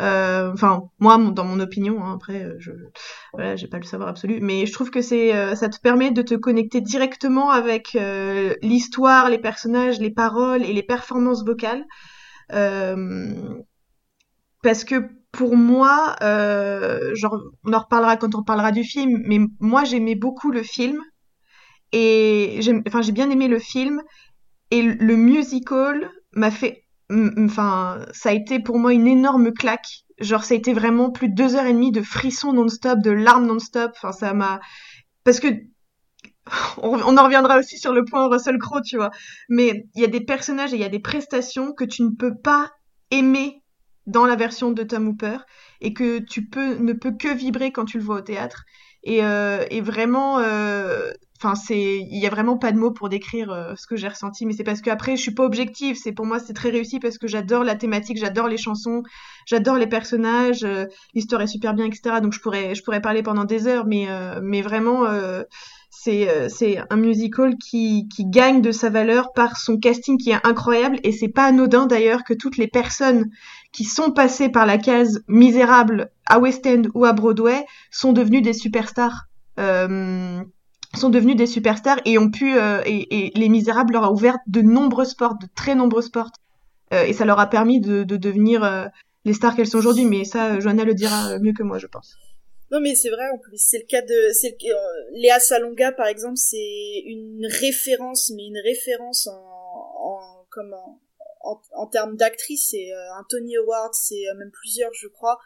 [0.00, 2.70] Euh, enfin, moi, dans mon opinion, hein, après, euh, je,
[3.32, 6.10] voilà, j'ai pas le savoir absolu, mais je trouve que c'est, euh, ça te permet
[6.12, 7.96] de te connecter directement avec
[8.62, 11.84] l'histoire, les personnages, les paroles et les performances vocales,
[14.62, 16.16] parce que pour moi,
[17.14, 21.00] genre, on en reparlera quand on parlera du film, mais moi, j'aimais beaucoup le film
[21.92, 24.02] et j'ai, enfin, j'ai bien aimé le film
[24.70, 30.04] et le musical m'a fait enfin, ça a été pour moi une énorme claque.
[30.20, 33.10] Genre, ça a été vraiment plus de deux heures et demie de frissons non-stop, de
[33.10, 33.92] larmes non-stop.
[33.96, 34.60] Enfin, ça m'a,
[35.24, 35.48] parce que
[36.82, 39.10] on, en reviendra aussi sur le point Russell Crowe, tu vois.
[39.48, 42.10] Mais il y a des personnages et il y a des prestations que tu ne
[42.10, 42.70] peux pas
[43.10, 43.62] aimer
[44.06, 45.38] dans la version de Tom Hooper
[45.80, 48.64] et que tu peux ne peux que vibrer quand tu le vois au théâtre.
[49.04, 53.08] Et, euh, et vraiment, euh, enfin c'est il y a vraiment pas de mots pour
[53.08, 55.96] décrire euh, ce que j'ai ressenti mais c'est parce que après je suis pas objective.
[55.96, 59.02] C'est pour moi c'est très réussi parce que j'adore la thématique j'adore les chansons
[59.46, 63.22] j'adore les personnages euh, l'histoire est super bien etc donc je pourrais je pourrais parler
[63.22, 65.06] pendant des heures mais euh, mais vraiment
[65.90, 70.46] c'est c'est un musical qui qui gagne de sa valeur par son casting qui est
[70.46, 70.98] incroyable.
[71.02, 73.30] Et c'est pas anodin d'ailleurs que toutes les personnes
[73.72, 78.42] qui sont passées par la case misérable à West End ou à Broadway sont devenues
[78.42, 79.28] des superstars.
[79.58, 80.42] Euh,
[80.96, 84.62] sont devenus des superstars et ont pu euh, et, Les Misérables leur a ouvert de
[84.62, 86.36] nombreuses portes, de très nombreuses portes,
[86.92, 88.86] euh, et ça leur a permis de, de devenir euh,
[89.24, 90.06] les stars qu'elles sont aujourd'hui.
[90.06, 92.16] Mais ça, Joanna le dira mieux que moi, je pense.
[92.70, 94.54] Non mais c'est vrai en plus c'est le cas de c'est
[95.12, 100.44] Léa Salonga par exemple c'est une référence mais une référence en, en
[101.40, 105.38] en, en termes d'actrice c'est un Tony Award c'est même plusieurs je crois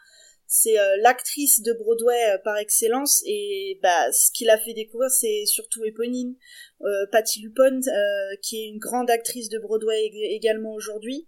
[0.55, 5.09] c'est euh, l'actrice de Broadway euh, par excellence et bah ce qui l'a fait découvrir
[5.09, 6.35] c'est surtout Éponine,
[6.83, 7.81] euh, Patty Lupone
[8.43, 11.27] qui est une grande actrice de Broadway également aujourd'hui.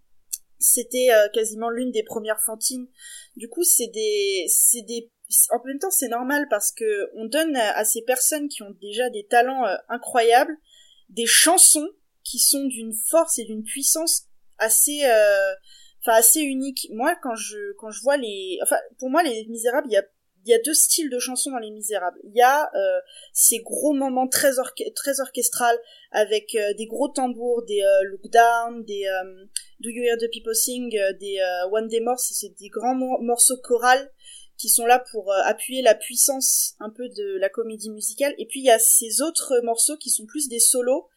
[0.60, 2.88] C'était quasiment l'une des premières Fantines.
[3.36, 5.12] Du coup, c'est des c'est des
[5.52, 9.10] en même temps, c'est normal parce que on donne à, ces personnes qui ont déjà
[9.10, 10.56] des talents incroyables
[11.10, 11.90] des chansons
[12.24, 14.28] qui sont d'une force et d'une puissance
[14.60, 15.02] assez
[16.06, 16.88] enfin assez unique.
[16.92, 20.04] Moi, quand je quand je vois les, enfin pour moi les Misérables, il y a
[20.46, 22.20] il y a deux styles de chansons dans Les Misérables.
[22.24, 23.00] Il y a euh,
[23.34, 24.52] ces gros moments très,
[24.96, 25.76] très orchestral
[26.12, 29.06] avec euh, des gros tambours, des euh, look down, des
[29.80, 31.40] Do You Hear the People Sing, des
[31.72, 34.12] One Day More, c'est des grands morceaux chorales
[34.58, 38.34] qui sont là pour appuyer la puissance un peu de la comédie musicale.
[38.38, 41.10] Et puis il y a ces autres morceaux qui sont plus des solos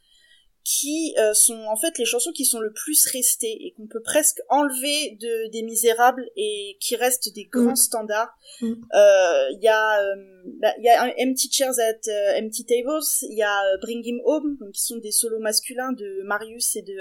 [0.69, 4.03] qui euh, sont en fait les chansons qui sont le plus restées et qu'on peut
[4.03, 7.77] presque enlever de des Misérables et qui restent des grands mm.
[7.77, 8.37] standards.
[8.61, 8.73] Mm.
[8.95, 10.15] Euh, il y a euh,
[10.61, 14.59] bah, il y a Empty Chairs at Empty Tables, il y a Bring Him Home
[14.61, 16.99] donc qui sont des solos masculins de Marius et de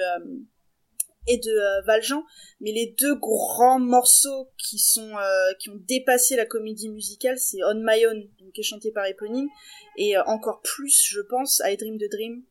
[1.30, 2.24] et de Valjean,
[2.62, 5.12] mais les deux grands morceaux qui sont
[5.60, 9.06] qui ont dépassé la comédie musicale, c'est On My Own, donc qui est chanté par
[9.06, 9.50] Eponine,
[9.98, 12.44] et encore plus, je pense, I Dream the Dream,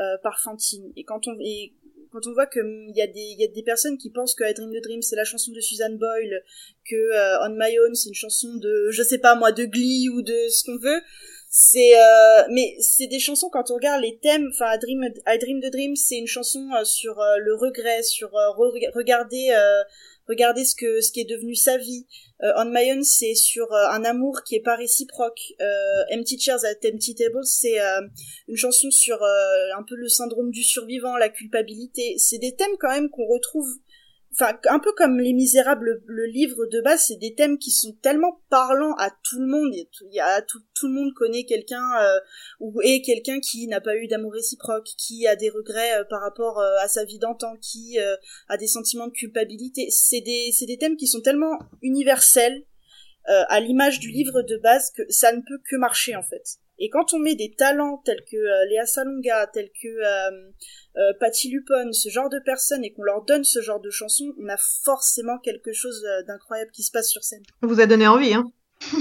[0.00, 0.92] euh, par Fantine.
[0.96, 1.74] Et quand on et
[2.10, 4.44] quand on voit qu'il hum, y a des y a des personnes qui pensent que
[4.48, 6.42] I Dream the Dream c'est la chanson de Suzanne Boyle,
[6.88, 10.08] que euh, On My Own c'est une chanson de je sais pas moi de Glee
[10.08, 11.00] ou de ce qu'on veut,
[11.56, 15.38] c'est euh, mais c'est des chansons quand on regarde les thèmes enfin I Dream I
[15.38, 18.32] Dream the Dream c'est une chanson sur le regret sur
[18.92, 19.54] regarder
[20.28, 22.06] regarder ce que ce qui est devenu sa vie.
[22.42, 25.40] Euh, On My Own, c'est sur euh, un amour qui est pas réciproque.
[25.60, 27.78] Euh, Empty Chairs at Empty Tables, c'est
[28.48, 32.16] une chanson sur un peu le syndrome du survivant, la culpabilité.
[32.18, 33.68] C'est des thèmes quand même qu'on retrouve
[34.34, 37.92] enfin un peu comme Les Misérables, le, livre de base, c'est des thèmes qui sont
[38.02, 39.72] tellement parlants à tout le monde.
[40.48, 42.18] Tout, tout le monde connaît quelqu'un euh,
[42.60, 46.20] ou est quelqu'un qui n'a pas eu d'amour réciproque, qui a des regrets euh, par
[46.20, 47.98] rapport euh, à sa vie d'antan, qui
[48.48, 49.88] a des sentiments de culpabilité.
[49.90, 52.64] C'est des c'est des thèmes qui sont tellement universels
[53.26, 56.58] à l'image du livre de base que ça ne peut que marcher en fait.
[56.78, 60.50] Et quand on met des talents tels que euh, Léa Salonga, tels que euh,
[60.96, 64.34] euh, Patty Lupone, ce genre de personnes, et qu'on leur donne ce genre de chansons,
[64.40, 67.42] on a forcément quelque chose d'incroyable qui se passe sur scène.
[67.62, 68.44] On vous a donné envie, hein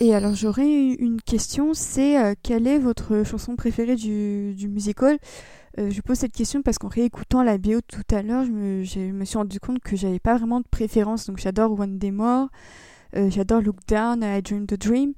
[0.00, 5.18] Et alors j'aurais une question, c'est quelle est votre chanson préférée du, du musical?
[5.78, 8.98] Je pose cette question parce qu'en réécoutant la BO tout à l'heure, je me, je
[8.98, 11.26] me, suis rendu compte que j'avais pas vraiment de préférence.
[11.26, 12.48] Donc j'adore One Day More,
[13.14, 15.14] j'adore Look Down, I Dream the Dream.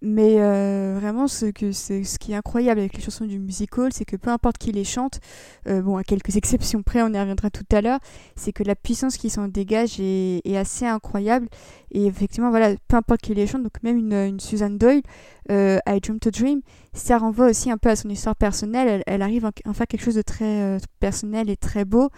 [0.00, 4.04] Mais euh, vraiment, ce, que, ce qui est incroyable avec les chansons du musical, c'est
[4.04, 5.18] que peu importe qui les chante,
[5.66, 7.98] euh, bon, à quelques exceptions près, on y reviendra tout à l'heure,
[8.36, 11.48] c'est que la puissance qui s'en dégage est, assez incroyable.
[11.90, 15.02] Et effectivement, voilà, peu importe qui les chante, donc même une, une Susan Doyle,
[15.50, 16.60] euh, I Dream to Dream,
[16.92, 19.02] ça renvoie aussi un peu à son histoire personnelle.
[19.06, 22.10] Elle, arrive à faire quelque chose de très euh, personnel et très beau.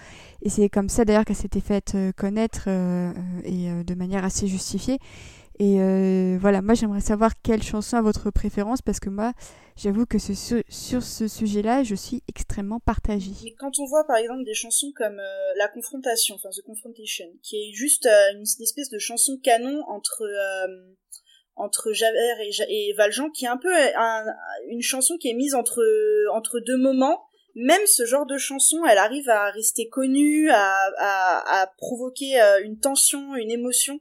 [0.43, 2.69] Et c'est comme ça d'ailleurs qu'elle s'était faite connaître
[3.45, 4.99] et de manière assez justifiée.
[5.61, 9.35] Et euh, voilà, moi j'aimerais savoir quelle chanson a votre préférence parce que moi
[9.77, 13.33] j'avoue que sur, ce sujet-là je suis extrêmement partagée.
[13.45, 17.27] Mais quand on voit par exemple des chansons comme euh, La Confrontation, enfin The Confrontation,
[17.43, 20.27] qui est juste euh, une, espèce de chanson canon entre
[21.57, 23.75] entre Javert et, Valjean, qui est un peu
[24.71, 25.85] une chanson qui est mise entre
[26.33, 27.27] entre deux moments.
[27.55, 33.35] Même ce genre de chanson, elle arrive à rester connue, à, à provoquer une tension,
[33.35, 34.01] une émotion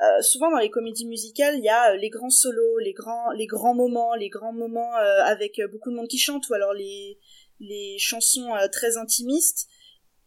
[0.00, 3.30] euh, souvent dans les comédies musicales, il y a euh, les grands solos, les grands,
[3.32, 6.72] les grands moments, les grands moments euh, avec beaucoup de monde qui chante, ou alors
[6.72, 7.18] les,
[7.60, 9.68] les chansons très intimistes.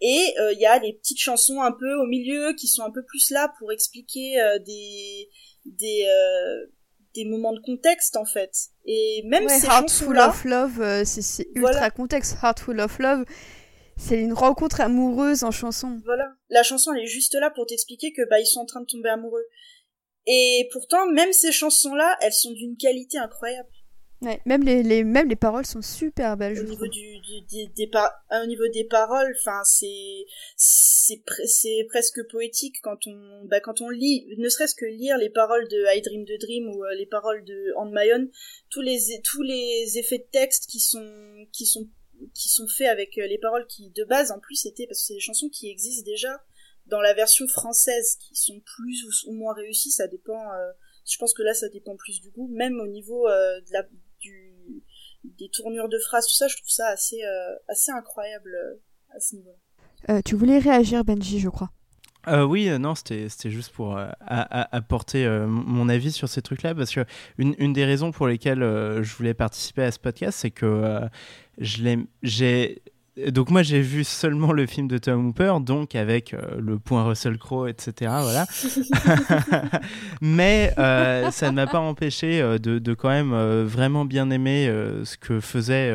[0.01, 3.01] Et il y a les petites chansons un peu au milieu qui sont un peu
[3.03, 4.35] plus là pour expliquer
[4.65, 5.29] des
[5.65, 6.05] des
[7.15, 8.51] des moments de contexte en fait.
[8.85, 12.35] Et même ces chansons-là, of Love, c'est ultra contexte.
[12.43, 13.23] Heartful of Love,
[13.97, 15.99] c'est une rencontre amoureuse en chanson.
[16.05, 16.33] Voilà.
[16.49, 18.85] La chanson, elle est juste là pour t'expliquer que, bah, ils sont en train de
[18.85, 19.45] tomber amoureux.
[20.27, 23.69] Et pourtant, même ces chansons-là, elles sont d'une qualité incroyable.
[24.21, 26.59] Ouais, même les, les, même les paroles sont super belles.
[26.59, 27.91] Au niveau du, du, des, des
[28.41, 30.25] au niveau des paroles, enfin c'est
[30.55, 35.67] c'est presque poétique quand on bah quand on lit, ne serait-ce que lire les paroles
[35.67, 38.29] de I Dream the Dream ou euh, les paroles de On My Own,
[38.69, 41.87] tous les tous les effets de texte qui sont qui sont
[42.33, 45.05] qui sont faits avec euh, les paroles qui de base en plus étaient parce que
[45.07, 46.43] c'est des chansons qui existent déjà
[46.87, 50.71] dans la version française qui sont plus ou, moins réussies ça dépend euh,
[51.05, 52.47] je pense que là ça dépend plus du goût.
[52.47, 53.83] Même au niveau euh, de la
[54.19, 54.83] du
[55.23, 57.21] des tournures de phrases tout ça je trouve ça assez
[57.67, 58.55] assez incroyable
[59.09, 59.55] à ce niveau
[60.07, 61.71] là tu voulais réagir Benji je crois
[62.27, 66.93] euh, oui, euh, non, c'était juste pour euh, apporter mon avis sur ces trucs-là, parce
[66.93, 67.05] que
[67.37, 70.99] une, une, des raisons pour lesquelles je voulais participer à ce podcast, c'est que
[71.59, 72.81] je j'ai
[73.31, 77.37] donc moi j'ai vu seulement le film de Tom Hooper, donc avec le point Russell
[77.37, 78.11] Crowe, etc.
[78.21, 78.45] Voilà.
[80.21, 84.67] Mais ça ne m'a pas empêché de, de, quand même vraiment bien aimer
[85.03, 85.93] ce que faisait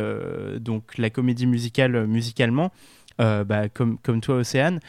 [0.60, 2.72] donc la comédie musicale musicalement,
[3.18, 4.80] bah, comme, comme toi Océane.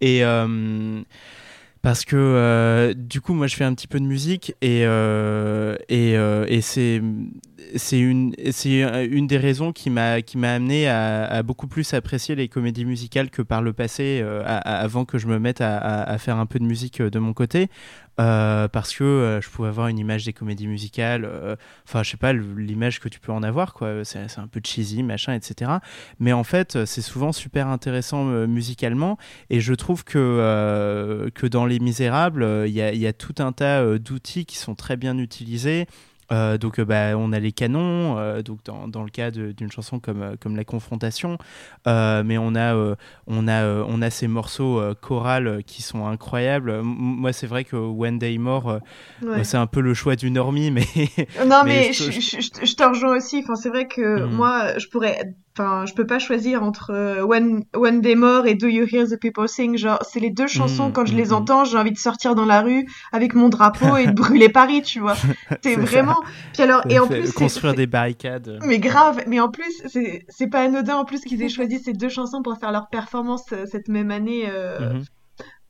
[0.00, 1.02] Et euh,
[1.82, 5.76] parce que euh, du coup moi je fais un petit peu de musique et euh,
[5.88, 7.00] et, et c'est
[7.74, 12.84] c'est une c'est une des raisons qui m'a amené à, beaucoup plus apprécier les comédies
[12.84, 16.64] musicales que par le passé avant que je me mette à, faire un peu de
[16.64, 17.68] musique de mon côté
[18.18, 21.54] euh, parce que euh, je pouvais avoir une image des comédies musicales, euh,
[21.86, 25.02] enfin je sais pas l'image que tu peux en avoir quoi, c'est un peu cheesy
[25.02, 25.70] machin etc.
[26.18, 29.18] Mais en fait c'est souvent super intéressant musicalement
[29.50, 33.52] et je trouve que que dans Les Misérables il y a, y, a, tout un
[33.52, 35.86] tas d'outils qui sont très bien utilisés.
[36.32, 39.70] Euh, donc euh, bah, on a les canons, euh, donc dans, dans, le cas d'une
[39.70, 41.38] chanson comme, comme La Confrontation,
[41.86, 42.96] mais on a,
[43.26, 46.80] on, a, on a ces morceaux chorales qui sont incroyables.
[46.82, 48.80] moi c'est vrai que When Day More,
[49.42, 50.86] c'est un peu le choix du normie, mais...
[51.46, 54.32] non mais, je, je, te rejoins aussi, enfin, c'est vrai que mhm.
[54.32, 58.66] moi je pourrais Enfin, je peux pas choisir entre When, When They More et Do
[58.66, 59.78] You Hear the People Sing.
[59.78, 61.32] Genre, c'est les deux chansons, mm, quand je les mm, mm.
[61.32, 64.82] entends, j'ai envie de sortir dans la rue avec mon drapeau et de brûler Paris,
[64.82, 65.16] tu vois.
[65.62, 66.16] C'est vraiment.
[66.52, 67.32] Puis alors, et en plus.
[67.32, 68.58] Construire des barricades.
[68.64, 72.10] Mais grave, mais en plus, c'est pas anodin en plus qu'ils aient choisi ces deux
[72.10, 74.44] chansons pour faire leur performance euh, cette même année.
[74.48, 75.04] Euh, mm-hmm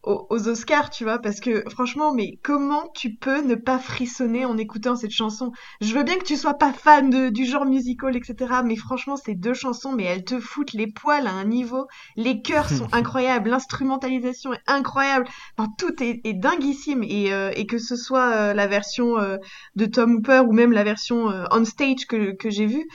[0.07, 4.57] aux, Oscars, tu vois, parce que franchement, mais comment tu peux ne pas frissonner en
[4.57, 5.53] écoutant cette chanson?
[5.81, 9.17] Je veux bien que tu sois pas fan de, du genre musical, etc., mais franchement,
[9.17, 11.87] ces deux chansons, mais elles te foutent les poils à un niveau.
[12.17, 15.27] Les chœurs sont incroyables, l'instrumentalisation est incroyable,
[15.57, 19.39] enfin, tout est, est dinguissime, et, euh, et que ce soit euh, la version euh,
[19.75, 22.87] de Tom Hooper ou même la version on stage que, que j'ai vue,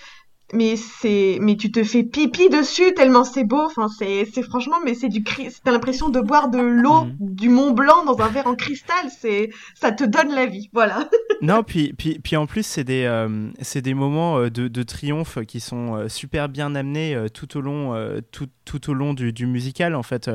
[0.54, 3.62] mais c'est mais tu te fais pipi dessus tellement c'est beau.
[3.66, 7.16] Enfin c'est c'est franchement mais c'est du t'as l'impression de boire de l'eau mm.
[7.20, 9.10] du Mont Blanc dans un verre en cristal.
[9.20, 10.70] C'est ça te donne la vie.
[10.74, 11.10] Voilà.
[11.42, 14.84] Non puis puis puis en plus c'est des euh, c'est des moments euh, de, de,
[14.84, 17.96] triomphe qui sont euh, super bien amenés tout au long
[18.32, 20.30] tout, tout au long du, du musical en fait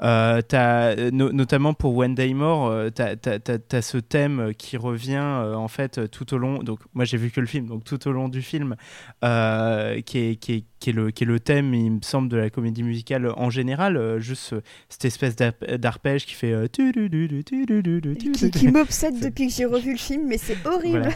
[0.00, 6.10] as, notamment pour When Day More t'as as, as, ce thème qui revient en fait
[6.10, 8.42] tout au long donc moi j'ai vu que le film donc tout au long du
[8.42, 8.76] film
[9.24, 12.28] euh, qui, est, qui, est, qui, est le, qui est le thème, il me semble,
[12.28, 14.18] de la comédie musicale en général.
[14.18, 14.54] juste
[14.88, 16.54] cette espèce d'arpège qui fait.
[16.72, 21.08] qui, qui m'obsède depuis que j'ai revu le film, mais c'est horrible.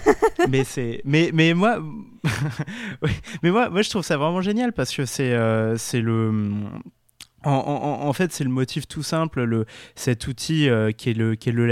[0.48, 0.64] mais,
[1.04, 1.80] mais, mais moi.
[3.42, 5.36] mais moi, moi, je trouve ça vraiment génial parce que c'est
[5.76, 6.30] c'est le
[7.46, 11.48] en, fait, c'est le motif tout simple, le, cet outil euh, qui, est le, qui
[11.48, 11.70] est le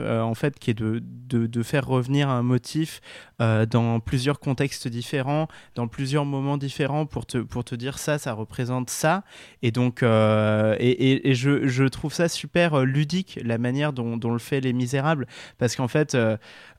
[0.00, 3.00] euh, en fait, qui est de, de, de, faire revenir un motif
[3.42, 8.18] euh, dans plusieurs contextes différents, dans plusieurs moments différents pour te, pour te dire ça,
[8.18, 9.24] ça représente ça.
[9.62, 14.38] Et donc, et, et, je, je, trouve ça super ludique, la manière dont, dont le
[14.38, 15.26] fait Les Misérables,
[15.58, 16.16] parce qu'en fait,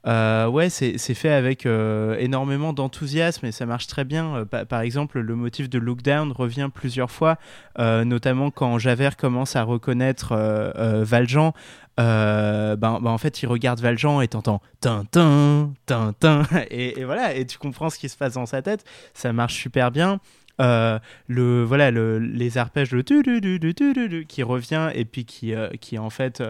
[0.06, 4.46] ouais, c'est fait avec énormément d'enthousiasme et ça marche très bien.
[4.68, 7.38] par exemple, le motif de Look Down revient plusieurs fois,
[7.78, 11.54] notamment quand Javert commence à reconnaître euh, euh, Valjean.
[12.00, 17.36] Euh, ben, ben, en fait, il regarde Valjean et t'entends Tintin, Tintin, et, et voilà,
[17.36, 18.84] et tu comprends ce qui se passe dans sa tête.
[19.14, 20.20] Ça marche super bien.
[20.62, 25.98] Euh, le voilà le, les arpèges le tu, qui revient et puis qui euh, qui
[25.98, 26.44] en fait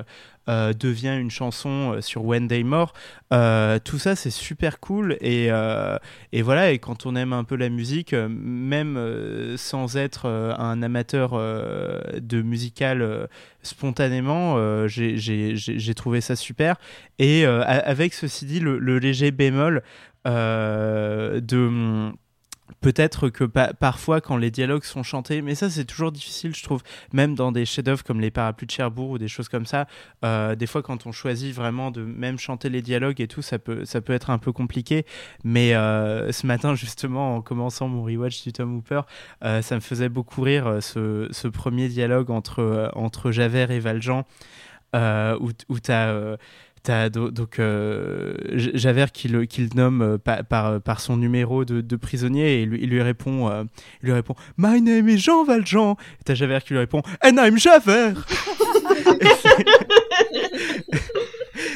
[0.49, 2.91] euh, devient une chanson sur When Day More.
[3.31, 5.47] Tout ça c'est super cool et
[6.33, 11.31] et voilà et quand on aime un peu la musique même sans être un amateur
[11.31, 13.29] de musical
[13.61, 16.75] spontanément j'ai trouvé ça super.
[17.19, 19.81] Et avec ceci dit le léger bémol
[20.25, 22.11] de
[22.79, 26.81] Peut-être que parfois, quand les dialogues sont chantés, mais ça c'est toujours difficile, je trouve,
[27.11, 29.85] même dans des chefs-d'œuvre comme Les Parapluies de Cherbourg ou des choses comme ça.
[30.23, 33.59] Euh, des fois, quand on choisit vraiment de même chanter les dialogues et tout, ça
[33.59, 35.05] peut, ça peut être un peu compliqué.
[35.43, 39.01] Mais euh, ce matin, justement, en commençant mon rewatch du Tom Hooper,
[39.43, 44.23] euh, ça me faisait beaucoup rire ce, premier dialogue entre, entre Javert et Valjean,
[44.93, 46.37] où, où tu as
[46.83, 52.63] T'as donc euh, Javert qui le, nomme euh, par, par, son numéro de, prisonnier et
[52.63, 53.63] il, lui répond euh,
[54.01, 55.95] il lui répond My name is Jean Valjean.
[56.19, 58.25] Et t'as Javert qui lui répond And I'm Javert.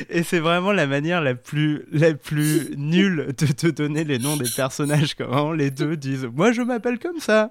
[0.09, 4.35] et c'est vraiment la manière la plus la plus nulle de te donner les noms
[4.35, 7.49] des personnages quand les deux disent moi je m'appelle comme ça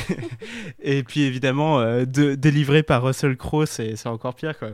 [0.82, 4.68] et puis évidemment de, délivré par Russell Crowe c'est encore pire quoi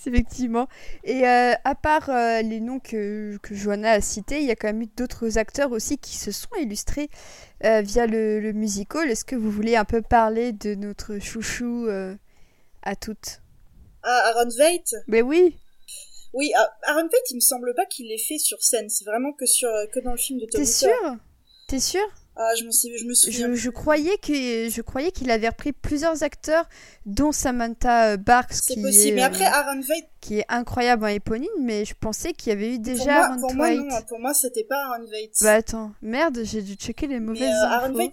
[0.06, 0.68] effectivement.
[1.04, 4.56] Et euh, à part euh, les noms que, que Johanna a cités, il y a
[4.56, 7.10] quand même eu d'autres acteurs aussi qui se sont illustrés
[7.64, 9.10] euh, via le, le musical.
[9.10, 11.88] Est-ce que vous voulez un peu parler de notre chouchou
[12.82, 13.40] à toutes?
[14.02, 15.56] Ah, Aaron Veit Mais oui
[16.32, 16.52] Oui,
[16.84, 18.88] Aaron Veit, il me semble pas qu'il l'ait fait sur scène.
[18.88, 21.16] C'est vraiment que, sur, que dans le film de Tom T'es sûr?
[21.68, 22.06] T'es sûr?
[22.40, 23.52] Ah, je, je me souviens.
[23.52, 24.32] Je, croyais que
[24.70, 26.68] je croyais qu'il avait repris plusieurs acteurs,
[27.04, 28.52] dont Samantha Barks.
[28.52, 29.16] C'est possible.
[29.16, 30.06] mais après, euh, Aaron Veit.
[30.20, 33.54] Qui est incroyable en éponine, mais je pensais qu'il y avait eu déjà Aaron Pour
[33.54, 33.88] moi, non.
[34.08, 35.32] Pour moi, c'était pas Aaron Veit.
[35.40, 38.10] Bah attends, merde, j'ai dû checker les mauvaises mais, euh, Aaron Veit,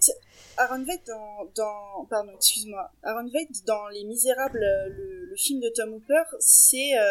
[0.58, 2.90] Aaron Veit dans, dans pardon, excuse-moi.
[3.02, 7.04] Aaron Veit dans Les Misérables, le, le film de Tom Hooper, c'est euh,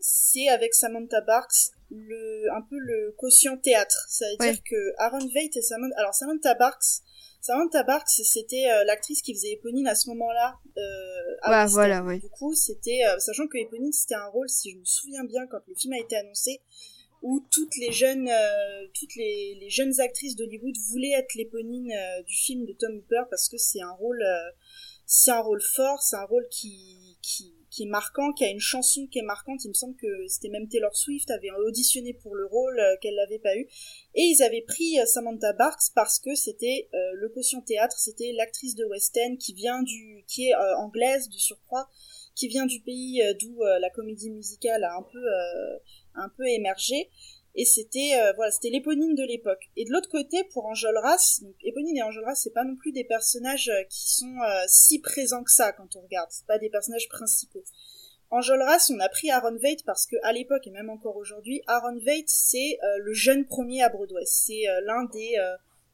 [0.00, 4.06] c'est avec Samantha Barks le un peu le quotient théâtre.
[4.08, 7.02] Ça veut dire que Aaron Veit et Samantha alors Samantha Barks
[7.40, 12.28] Samantha Barks c'était euh, l'actrice qui faisait Éponine à ce moment-là euh, à voilà, Du
[12.28, 15.60] coup, c'était euh, sachant que Éponine c'était un rôle si je me souviens bien quand
[15.66, 16.60] le film a été annoncé
[17.22, 21.92] où toutes les jeunes euh, toutes les, les, jeunes actrices d'Hollywood voulaient être l'éponine
[22.26, 24.24] du film de Tom Hooper parce que c'est un rôle
[25.06, 28.60] c'est un rôle fort, c'est un rôle qui qui qui est marquant, qui a une
[28.60, 29.64] chanson qui est marquante.
[29.64, 33.14] Il me semble que c'était même Taylor Swift avait auditionné pour le rôle euh, qu'elle
[33.14, 33.68] n'avait pas eu.
[34.14, 38.32] Et ils avaient pris euh, Samantha Barks parce que c'était euh, le quotient théâtre, c'était
[38.32, 41.88] l'actrice de West End qui vient du, qui est anglaise du surcroît,
[42.34, 45.18] qui vient du pays d'où la comédie musicale a un peu,
[46.14, 47.08] un peu émergé.
[47.54, 49.70] Et c'était euh, voilà c'était l'éponine de l'époque.
[49.76, 53.04] Et de l'autre côté pour Enjolras donc éponine et Enjolras c'est pas non plus des
[53.04, 56.28] personnages euh, qui sont euh, si présents que ça quand on regarde.
[56.30, 57.64] C'est pas des personnages principaux.
[58.30, 61.98] Enjolras on a pris Aaron Veit parce que à l'époque et même encore aujourd'hui Aaron
[61.98, 64.22] Veit c'est le jeune premier à Broadway.
[64.26, 65.36] C'est l'un des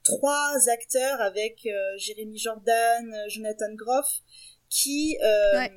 [0.05, 4.21] trois acteurs avec Jérémy Jordan Jonathan Groff
[4.77, 5.69] qui euh,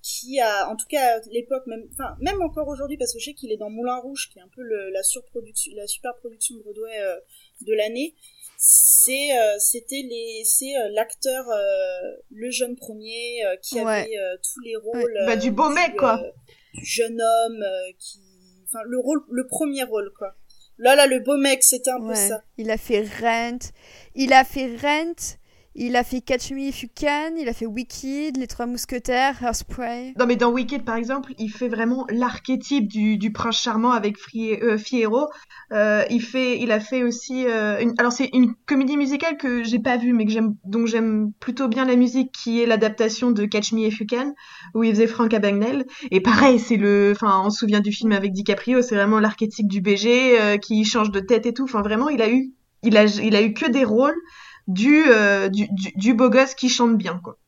[0.00, 3.24] qui a en tout cas à l'époque même enfin même encore aujourd'hui parce que je
[3.24, 6.14] sais qu'il est dans Moulin Rouge qui est un peu le, la surproduction la super
[6.18, 7.16] production de Broadway euh,
[7.62, 8.14] de l'année.
[8.58, 11.46] C'est euh, c'était les c'est euh, l'acteur
[12.30, 16.22] le jeune premier qui avait tous les rôles bah, du beau mec quoi.
[16.74, 17.64] du jeune homme
[17.98, 18.20] qui
[18.68, 20.36] enfin le rôle le premier rôle quoi.
[20.78, 22.44] Là là le beau mec c'était un peu ça.
[22.56, 23.58] Il a fait Rent.
[24.14, 25.38] Il a fait Rent
[25.74, 29.42] Il a fait Catch Me If You Can, il a fait Wicked, Les Trois Mousquetaires,
[29.42, 30.12] Hairspray.
[30.18, 34.58] Non mais dans Wicked par exemple, il fait vraiment l'archétype du, prince charmant avec Fri-
[34.62, 35.28] euh, Fiyero.
[35.72, 39.96] Euh, il il a fait aussi, euh, alors c'est une comédie musicale que j'ai pas
[39.96, 43.72] vue mais que j'aime, dont j'aime plutôt bien la musique, qui est l'adaptation de Catch
[43.72, 44.34] Me If You Can,
[44.74, 45.86] où il faisait Frank Abagnale.
[46.10, 49.68] Et pareil, c'est le, enfin on se souvient du film avec DiCaprio, c'est vraiment l'archétype
[49.68, 51.64] du BG qui change de tête et tout.
[51.64, 52.52] Enfin vraiment, il a eu,
[52.82, 54.16] il a, il a eu que des rôles
[54.68, 57.38] du, euh, du, du, du beau gosse qui chante bien quoi.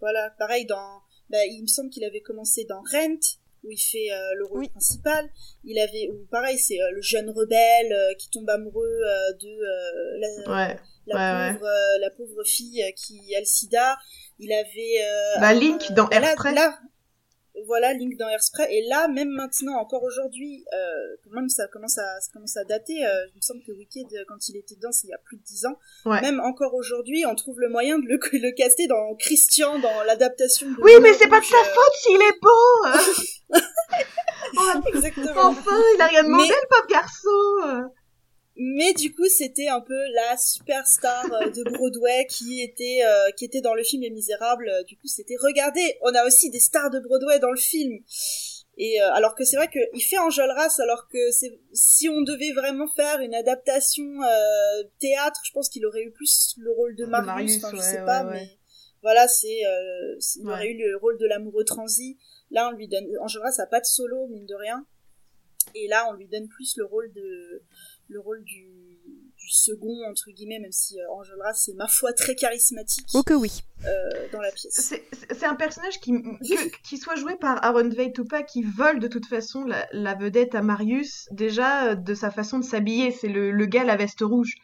[0.00, 1.00] Voilà, pareil dans.
[1.30, 3.18] Bah, il me semble qu'il avait commencé dans Rent,
[3.64, 4.68] où il fait euh, le rôle Oui.
[4.68, 5.30] principal.
[5.64, 9.48] Il avait, ou pareil, c'est euh, le jeune rebelle euh, qui tombe amoureux euh, de
[9.48, 10.80] euh, la, Ouais.
[11.06, 11.54] la ouais, ouais.
[11.54, 13.96] pauvre, euh, la pauvre fille euh, qui a le sida.
[14.40, 15.02] Il avait.
[15.04, 16.54] euh, Bah, Link dans là- Airspray.
[16.54, 16.78] Là,
[17.66, 18.66] voilà, Link dans Airspray.
[18.74, 22.64] Et là, même maintenant, encore aujourd'hui, euh, quand même ça commence à, ça commence à
[22.64, 23.04] dater.
[23.06, 25.36] euh, il me semble que Wicked, quand il était dedans, c'est il y a plus
[25.36, 25.78] de 10 ans.
[26.06, 26.20] Ouais.
[26.22, 30.68] Même encore aujourd'hui, on trouve le moyen de le, le caster dans Christian, dans l'adaptation.
[30.80, 33.58] Oui, mais c'est pas de sa euh, faute s'il est beau.
[34.54, 35.46] Oh, Exactement.
[35.46, 37.88] enfin, il a rien demandé, Mais- le pauvre garçon.
[38.64, 43.44] Mais du coup, c'était un peu la superstar euh, de Broadway qui était euh, qui
[43.44, 44.70] était dans le film Les Misérables.
[44.86, 47.98] Du coup, c'était regardez, on a aussi des stars de Broadway dans le film.
[48.78, 52.52] Et euh, alors que c'est vrai qu'il fait Enjolras, alors que c'est si on devait
[52.52, 57.04] vraiment faire une adaptation euh, théâtre, je pense qu'il aurait eu plus le rôle de
[57.04, 57.26] Marius.
[57.26, 58.32] Marius, enfin, je sais ouais, pas, ouais.
[58.32, 58.58] mais
[59.02, 62.18] voilà, c'est euh, il aurait eu le rôle de l'amoureux transi.
[62.50, 64.86] Là, on lui donne Enjolras a pas de solo mine de rien.
[65.74, 67.62] Et là, on lui donne plus le rôle de
[68.12, 68.98] le rôle du,
[69.36, 73.34] du second entre guillemets, même si euh, Enjolras c'est ma foi très charismatique Oh que
[73.34, 73.62] oui.
[73.86, 73.88] euh,
[74.32, 74.94] dans la pièce.
[75.30, 78.98] C'est un personnage qui, que- qui soit joué par Aaron Tveit ou pas, qui vole
[79.00, 83.10] de toute façon la, la vedette à Marius, déjà euh, de sa façon de s'habiller.
[83.10, 84.54] C'est le, le gars à la veste rouge.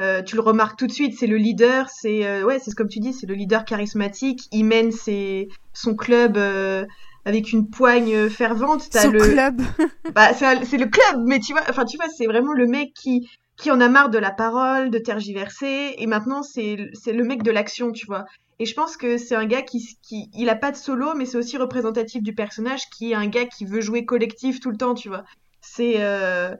[0.00, 2.88] Euh, tu le remarques tout de suite, c'est le leader, c'est euh, ouais, c'est comme
[2.88, 4.40] tu dis, c'est le leader charismatique.
[4.50, 6.86] Il mène ses, son club euh,
[7.24, 8.88] avec une poigne fervente.
[8.90, 9.62] T'as le, club.
[10.14, 13.28] bah, c'est le club, mais tu vois, enfin, tu vois, c'est vraiment le mec qui,
[13.56, 17.50] qui en a marre de la parole, de tergiverser, et maintenant, c'est, le mec de
[17.50, 18.24] l'action, tu vois.
[18.58, 21.26] Et je pense que c'est un gars qui, qui, il a pas de solo, mais
[21.26, 24.76] c'est aussi représentatif du personnage, qui est un gars qui veut jouer collectif tout le
[24.76, 25.24] temps, tu vois.
[25.60, 26.54] C'est, euh,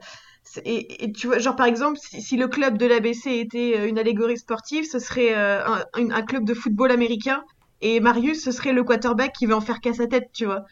[0.63, 3.87] et, et tu vois, genre par exemple, si, si le club de l'ABC était euh,
[3.87, 7.43] une allégorie sportive, ce serait euh, un club de football américain,
[7.81, 10.63] et Marius, ce serait le quarterback qui veut en faire qu'à sa tête, tu vois.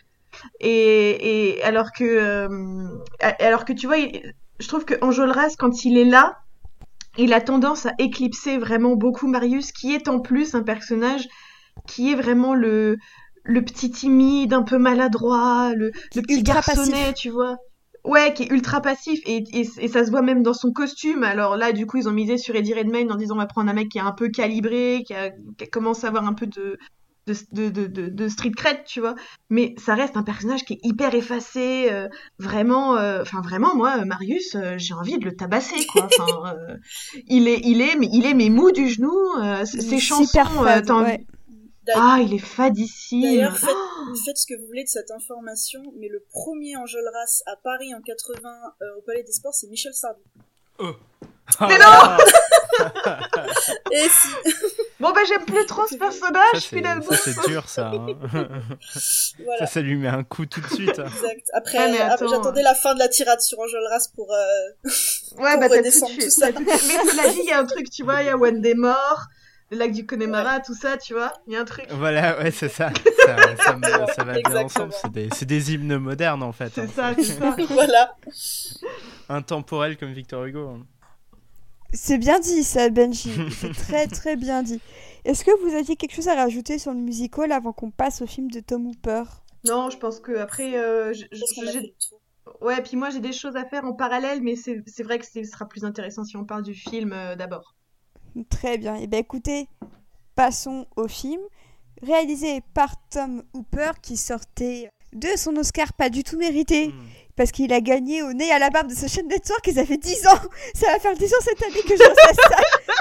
[0.59, 2.87] Et, et alors que, euh,
[3.39, 6.37] alors que tu vois, il- je trouve que Enjolras, quand il est là,
[7.17, 11.27] il a tendance à éclipser vraiment beaucoup Marius, qui est en plus un personnage
[11.87, 12.97] qui est vraiment le,
[13.43, 17.15] le petit timide, un peu maladroit, le, le petit garçonnet, passif.
[17.15, 17.57] tu vois.
[18.05, 21.23] Ouais, qui est ultra passif et, et, et ça se voit même dans son costume.
[21.23, 23.69] Alors là, du coup, ils ont misé sur Eddie Redmayne en disant on va prendre
[23.69, 26.47] un mec qui est un peu calibré, qui, a, qui commence à avoir un peu
[26.47, 26.77] de,
[27.29, 29.15] de, de, de, de, de street cred, tu vois.
[29.49, 32.07] Mais ça reste un personnage qui est hyper effacé, euh,
[32.39, 32.97] vraiment.
[32.97, 36.05] euh, Enfin, vraiment, moi, euh, Marius, euh, j'ai envie de le tabasser, quoi.
[36.05, 36.75] Enfin, euh,
[37.27, 39.13] il est, il est, mais il est mais mou du genou.
[39.41, 41.25] euh, ses chansons, Super fade, t'as envie- ouais.
[41.95, 43.21] Ah, il est fadissime.
[43.23, 43.69] D'ailleurs, faites,
[44.23, 48.01] faites ce que vous voulez de cette information, mais le premier Enjolras à Paris en
[48.01, 48.37] 80
[48.83, 50.21] euh, au Palais des Sports, c'est Michel Sardou.
[51.61, 52.17] Mais Ah,
[53.91, 54.29] Et si,
[54.99, 57.03] Bon, bah, j'aime plus trop ce personnage, finalement.
[57.11, 57.87] c'est dur, ça.
[57.93, 58.07] hein.
[58.31, 59.59] voilà.
[59.59, 60.99] Ça, ça lui met un coup tout de suite.
[60.99, 61.05] hein.
[61.05, 61.47] Exact.
[61.53, 64.31] Après, Ah, ah, j'attendais la fin de la tirade sur Enjolras pour.
[64.33, 64.89] euh,
[65.37, 66.05] Ouais, pour bah, t'as tout ça.
[66.07, 66.13] tout.
[66.17, 68.73] Mais cela dit, il y a un truc, tu vois, il y a One Day
[68.75, 69.27] Mort,
[69.71, 71.31] le lac du Connemara, tout ça, tu vois.
[71.47, 71.85] Il y a un truc.
[71.91, 72.89] Voilà, ouais, c'est ça.
[73.25, 73.83] Ça, ça, me-
[74.13, 74.93] ça va bien ensemble.
[75.33, 76.71] C'est des, hymnes modernes, en fait.
[76.75, 76.87] C'est hein.
[76.95, 77.55] ça, c'est ça.
[77.69, 78.15] voilà.
[79.29, 80.67] Intemporels comme Victor Hugo.
[80.69, 80.85] hein.
[81.93, 83.31] C'est bien dit ça, Benji.
[83.59, 84.79] C'est très très bien dit.
[85.25, 88.27] Est-ce que vous aviez quelque chose à rajouter sur le musical avant qu'on passe au
[88.27, 89.23] film de Tom Hooper?
[89.65, 91.27] Non, je pense que après, euh, j'ai-
[92.61, 95.25] ouais, puis moi j'ai des choses à faire en parallèle, mais c'est c'est vrai que
[95.25, 97.75] ce sera plus intéressant si on parle du film euh, d'abord.
[98.49, 98.95] Très bien.
[98.95, 99.67] Et bien écoutez,
[100.35, 101.41] passons au film.
[102.01, 107.07] Réalisé par Tom Hooper qui sortait de son Oscar pas du tout mérité Hmm.
[107.39, 109.71] Parce qu'il a gagné au nez et à la barbe de ce chaîne network et
[109.71, 110.41] ça fait 10 ans
[110.73, 112.57] Ça va faire 10 ans cette année que je reçois ça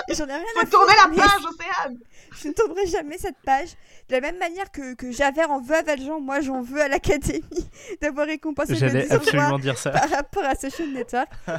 [0.07, 1.99] Et j'en ai rien à tourner la page, Océane
[2.41, 3.71] Je ne tournerai jamais cette page.
[4.09, 6.87] De la même manière que, que Javert en veut à Valjean, moi j'en veux à
[6.87, 7.69] l'Académie
[8.01, 9.91] d'avoir récompensé J'allais absolument dire ça.
[9.91, 11.29] par rapport à ce chaîne network.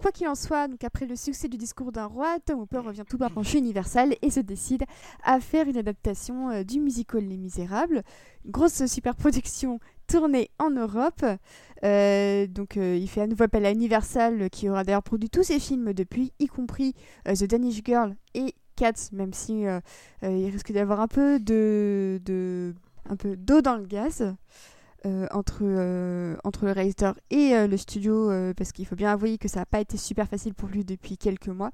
[0.00, 3.04] Quoi qu'il en soit, donc après le succès du discours d'un roi, Tom Hooper revient
[3.08, 4.84] tout bas penché Universal et se décide
[5.24, 8.02] à faire une adaptation euh, du musical Les Misérables.
[8.44, 11.24] Une grosse superproduction tournée en Europe.
[11.82, 15.92] donc il fait à nouveau appel à Universal qui aura d'ailleurs produit tous ses films
[15.92, 16.94] depuis, y compris
[17.24, 19.64] The Danish Girl et Cats, même si
[20.22, 22.74] il risque d'avoir un peu de, de
[23.08, 24.34] un peu d'eau dans le gaz.
[25.06, 29.38] Euh, entre, euh, entre le réalisateur et euh, le studio, parce qu'il faut bien avouer
[29.38, 31.70] que ça n'a pas été super facile pour lui depuis quelques mois.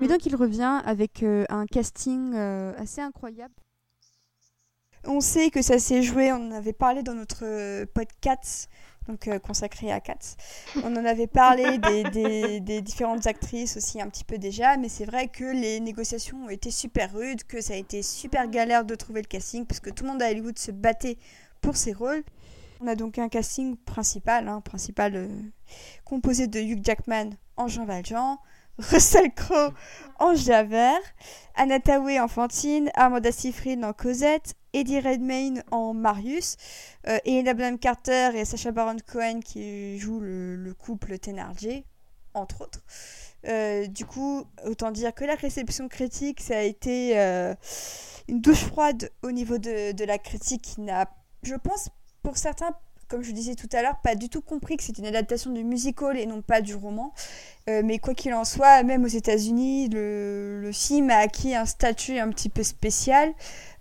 [0.00, 0.10] Mais mm.
[0.10, 3.54] donc il revient avec un casting assez incroyable.
[5.06, 8.68] On sait que ça s'est joué, on en avait parlé dans notre podcast
[9.08, 10.36] donc consacré à Cats.
[10.84, 14.88] On en avait parlé des, des, des, différentes actrices aussi un petit peu déjà, mais
[14.88, 18.84] c'est vrai que les négociations ont été super rudes, que ça a été super galère
[18.84, 21.18] de trouver le casting, parce que tout le monde à Hollywood se battait
[21.60, 22.22] pour ses rôles.
[22.80, 25.28] On a donc un casting principal, hein, principal euh,
[26.04, 28.38] composé de Hugh Jackman en Jean Valjean,
[28.78, 29.72] Russell Crowe
[30.18, 31.00] en Javert,
[31.54, 36.56] Anna Tawai en Fantine, Amanda Seyfried en Cosette, Eddie Redmayne en Marius,
[37.08, 37.18] euh,
[37.54, 41.84] Bonham Carter et Sacha Baron Cohen qui jouent le, couple Thénardier,
[42.34, 42.82] entre autres.
[43.46, 47.16] Euh, du coup, autant dire que la réception critique, ça a été
[48.28, 51.10] une douche froide au niveau de, de la critique qui n'a,
[51.42, 51.88] je pense,
[52.22, 52.74] pour certains,
[53.12, 55.64] comme je disais tout à l'heure, pas du tout compris que c'est une adaptation du
[55.64, 57.12] musical et non pas du roman.
[57.68, 62.18] Euh, mais quoi qu'il en soit, même aux États-Unis, le, film a acquis un statut
[62.18, 63.34] un petit peu spécial.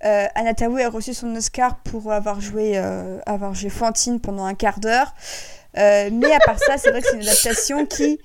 [0.04, 4.54] Euh, Anna a reçu son Oscar pour avoir joué, euh, avoir joué Fantine pendant un
[4.54, 5.16] quart d'heure.
[5.78, 8.20] Euh, mais à part ça, c'est vrai que c'est une adaptation qui,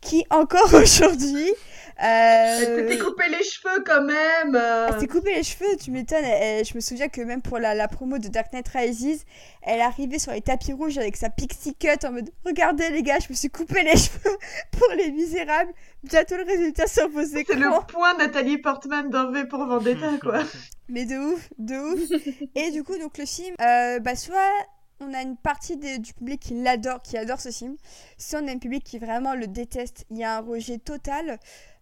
[0.00, 1.50] qui encore aujourd'hui,
[2.04, 4.56] elle s'était coupé les cheveux quand même.
[4.56, 6.24] Elle s'est coupé les cheveux, tu m'étonnes.
[6.24, 9.24] Je me souviens que même pour la, la, promo de Dark Knight Rises,
[9.62, 13.18] elle arrivait sur les tapis rouges avec sa pixie cut en mode Regardez les gars,
[13.20, 14.36] je me suis coupé les cheveux
[14.72, 15.72] pour les misérables.
[16.02, 17.54] Bientôt le résultat sur vos écrans.
[17.54, 20.40] C'est le point Nathalie Portman dans V pour Vendetta quoi.
[20.88, 22.22] Mais de ouf, de ouf.
[22.54, 24.50] Et du coup, donc le film, euh, bah soit
[25.00, 27.76] on a une partie du public qui l'adore, qui adore ce film.
[28.18, 31.38] Si on a un public qui vraiment le déteste, il y a un rejet total.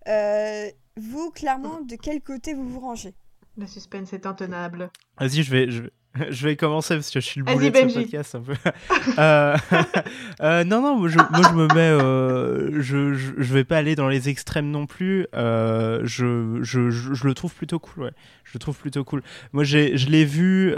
[0.09, 3.15] Euh, vous, clairement, de quel côté vous vous rangez?
[3.57, 4.91] Le suspense est intenable.
[5.19, 5.83] Vas-y, je vais, je,
[6.31, 8.55] je vais commencer parce que je suis le boulet de ce podcast un peu.
[9.19, 9.57] euh,
[10.43, 12.03] euh, non, non, moi je, moi, je me mets.
[12.03, 15.27] Euh, je, je, je, vais pas aller dans les extrêmes non plus.
[15.33, 18.11] Je, je, je, le trouve plutôt cool, ouais.
[18.43, 19.23] Je le trouve plutôt cool.
[19.53, 20.75] Moi, je l'ai vu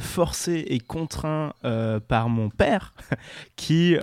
[0.00, 1.54] forcé et contraint
[2.08, 2.92] par mon père,
[3.56, 3.96] qui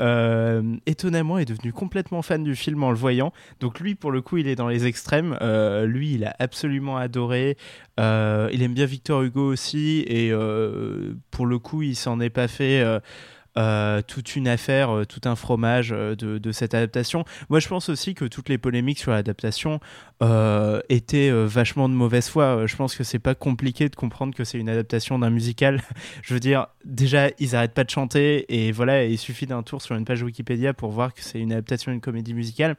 [0.88, 3.32] étonnamment est devenu complètement fan du film en le voyant.
[3.60, 5.38] Donc, lui, pour le coup, il est dans les extrêmes.
[5.86, 7.56] lui, il a absolument adoré.
[8.00, 10.04] il aime bien Victor Hugo aussi.
[10.08, 10.34] Et
[11.32, 12.82] pour le coup, il s'en est pas fait.
[12.82, 13.00] Euh,
[13.58, 17.26] euh, toute une affaire, tout un fromage de, de, cette adaptation.
[17.50, 19.80] Moi, je pense aussi que toutes les polémiques sur l'adaptation
[20.22, 22.44] euh, était euh, vachement de mauvaise foi.
[22.44, 25.82] Euh, je pense que c'est pas compliqué de comprendre que c'est une adaptation d'un musical.
[26.24, 29.82] je veux dire, déjà, ils arrêtent pas de chanter et voilà, il suffit d'un tour
[29.82, 32.76] sur une page Wikipédia pour voir que c'est une adaptation d'une comédie musicale.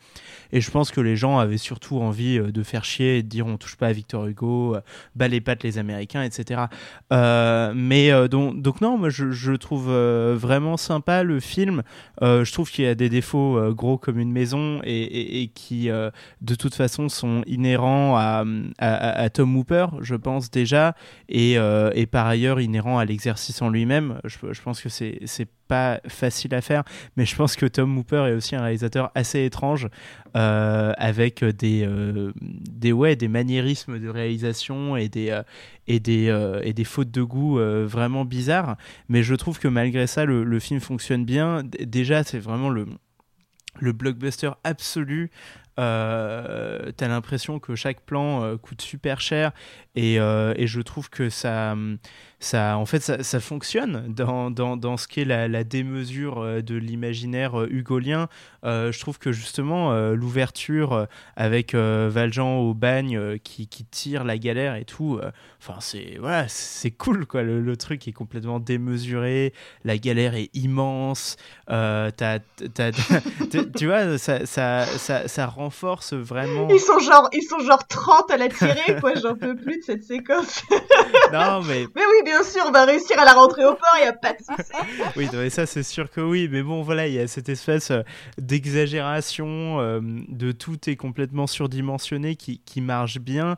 [0.52, 3.46] Et je pense que les gens avaient surtout envie de faire chier et de dire
[3.46, 4.76] on touche pas à Victor Hugo,
[5.16, 6.62] bas les pattes les Américains, etc.
[7.10, 11.82] mais donc, non, moi je, trouve vraiment sympa le film.
[12.20, 16.74] je trouve qu'il y a des défauts gros comme une maison et qui de toute
[16.74, 20.94] façon sont inhérents à, Tom Hooper, je pense déjà,
[21.28, 24.20] et, euh, et par ailleurs inhérents à l'exercice en lui-même.
[24.24, 26.82] Je, pense que c'est pas facile à faire,
[27.16, 29.88] mais je pense que Tom Hooper est aussi un réalisateur assez étrange,
[30.36, 35.38] euh, avec des, euh, des, ouais, des maniérismes de réalisation et des,
[35.86, 38.76] et des, et des fautes de goût vraiment bizarres.
[39.08, 41.62] Mais je trouve que malgré ça, le, le film fonctionne bien.
[41.64, 42.86] déjà, c'est vraiment le
[43.78, 45.30] le blockbuster absolu
[45.80, 49.52] euh, t'as l'impression que chaque plan euh, coûte super cher
[49.96, 51.74] et, euh, et, je trouve que ça,
[52.38, 57.64] ça en fait, ça, fonctionne dans, dans, dans ce qu'est la, démesure euh, de l'imaginaire
[57.64, 58.28] hugolien.
[58.62, 64.84] je trouve que justement l'ouverture avec Valjean au bagne qui, qui, tire la galère et
[64.84, 65.20] tout,
[65.58, 67.42] enfin c'est voilà, c'est cool quoi.
[67.42, 69.52] Le, truc est complètement démesuré,
[69.84, 71.36] la galère est immense.
[73.76, 76.68] Tu vois, ça, ça, ça, ça renforce vraiment.
[76.68, 79.14] Ils sont genre, ils sont genre 30 à la tirer, quoi.
[79.14, 80.62] J'en peux plus de cette séquence.
[81.32, 81.86] non, mais.
[81.94, 84.12] Mais oui, bien sûr, on va réussir à la rentrer au port, il y a
[84.12, 84.72] pas de souci.
[85.16, 86.48] oui, mais ça, c'est sûr que oui.
[86.50, 88.02] Mais bon, voilà, il y a cette espèce euh,
[88.36, 93.56] d'exagération, euh, de tout est complètement surdimensionné qui, qui marche bien.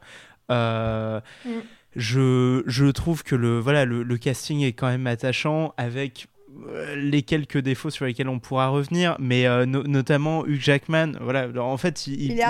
[0.50, 1.50] Euh, mm.
[1.96, 6.26] je, je trouve que le, voilà, le, le casting est quand même attachant avec
[6.96, 11.12] les quelques défauts sur lesquels on pourra revenir, mais notamment Hugh Jackman.
[11.20, 12.40] Voilà, en fait, il,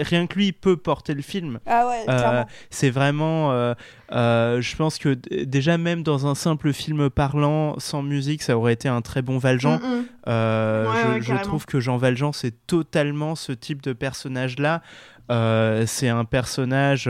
[0.00, 1.58] rien que lui il peut porter le film.
[1.66, 3.74] Ah ouais, c'est vraiment.
[4.10, 5.14] je pense que
[5.44, 9.38] déjà même dans un simple film parlant sans musique, ça aurait été un très bon
[9.38, 9.78] Valjean.
[9.78, 10.04] Mm, mm.
[10.26, 14.82] je, je trouve que Jean Valjean c'est totalement ce type de personnage là.
[15.86, 17.08] c'est un personnage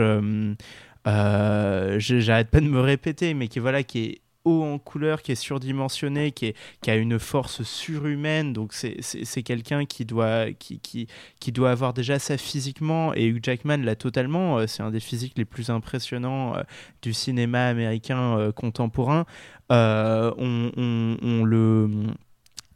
[1.07, 5.31] euh, j'arrête pas de me répéter, mais qui, voilà, qui est haut en couleur, qui
[5.31, 8.53] est surdimensionné, qui, est, qui a une force surhumaine.
[8.53, 13.13] Donc c'est quelqu'un qui doit, qui, qui, doit avoir déjà ça physiquement.
[13.13, 14.57] Et Hugh Jackman l'a totalement.
[14.57, 16.63] Euh, c'est un des physiques les plus impressionnants euh,
[17.01, 19.25] du cinéma américain contemporain.
[19.69, 21.89] on, on, on, le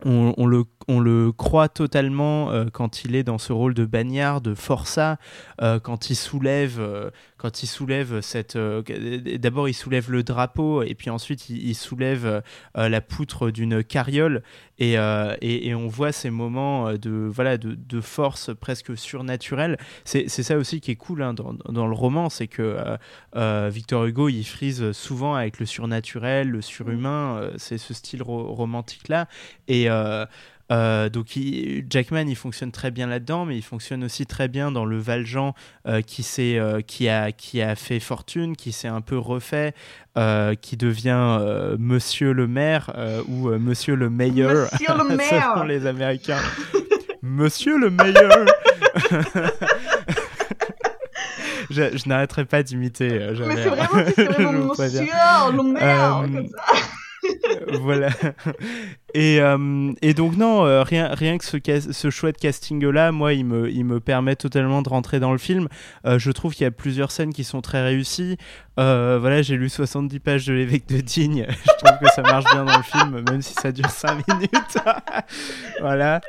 [0.05, 4.41] on, le, on, le, croit totalement euh, quand il est dans ce rôle de bagnard,
[4.41, 5.17] de forçat,
[5.61, 8.57] euh, quand il soulève, euh, quand il soulève cette.
[8.57, 12.41] D'abord, il soulève le drapeau et puis ensuite il, soulève
[12.75, 14.41] la poutre d'une carriole
[14.79, 14.93] et,
[15.41, 19.77] et, on voit ces moments de voilà de, de force presque surnaturelle.
[20.03, 22.75] C'est ça aussi qui est cool hein, dans, dans, le roman, c'est que
[23.69, 27.51] Victor Hugo il frise souvent avec le surnaturel, le surhumain.
[27.57, 29.27] c'est ce style romantique là
[29.67, 29.89] et
[30.71, 31.37] euh, euh, donc
[31.89, 35.53] Jackman, il fonctionne très bien là-dedans, mais il fonctionne aussi très bien dans le Valjean
[35.87, 36.25] euh, qui,
[36.87, 39.73] qui, a, qui a fait fortune, qui s'est un peu refait,
[40.61, 42.91] qui devient Monsieur le maire
[43.27, 46.41] ou Monsieur le meilleur, Monsieur le maire les Américains.
[47.21, 48.45] Monsieur le meilleur
[51.69, 53.09] je, n'arrêterai pas d'imiter.
[53.09, 56.57] mais c'est vraiment, vraiment Monsieur le maire, comme ça.
[57.81, 58.09] voilà.
[59.13, 61.57] Et, euh, et, donc non, euh, rien, rien que ce,
[61.91, 65.69] ce chouette casting-là, moi, il me, il me permet totalement de rentrer dans le film.
[66.05, 68.37] Euh, je trouve qu'il y a plusieurs scènes qui sont très réussies.
[68.75, 71.47] voilà, j'ai lu 70 pages de l'évêque de Digne.
[71.49, 74.77] je trouve que ça marche bien dans le film, même si ça dure 5 minutes.
[75.79, 76.21] voilà.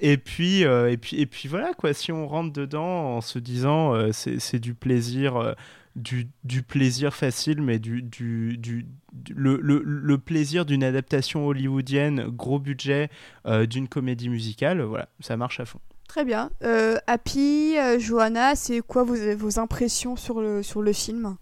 [0.00, 3.94] et, puis, et, puis, et puis voilà, quoi, si on rentre dedans en se disant
[4.12, 5.54] c'est du plaisir
[5.98, 8.86] du, plaisir facile, mais du, du,
[9.34, 13.10] le, plaisir d'une adaptation hollywoodienne, gros budget,
[13.46, 14.80] euh, d'une comédie musicale.
[14.82, 15.80] Voilà, ça marche à fond.
[16.06, 16.50] Très bien.
[16.62, 21.36] Euh, Happy, euh, Johanna, c'est quoi vos, vos, impressions sur le, sur le film?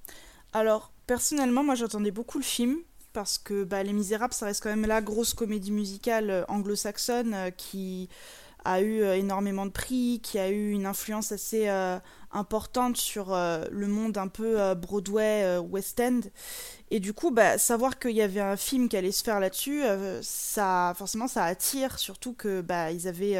[0.52, 2.76] Alors, personnellement, moi j'attendais beaucoup le film
[3.12, 8.08] parce que bah, Les Misérables, ça reste quand même la grosse comédie musicale anglo-saxonne qui
[8.64, 11.68] a eu énormément de prix, qui a eu une influence assez
[12.36, 16.20] importante sur euh, le monde un peu euh, Broadway, euh, West End.
[16.90, 19.82] Et du coup, bah, savoir qu'il y avait un film qui allait se faire là-dessus,
[20.22, 21.98] ça, forcément, ça attire.
[21.98, 23.36] Surtout que bah, ils avaient,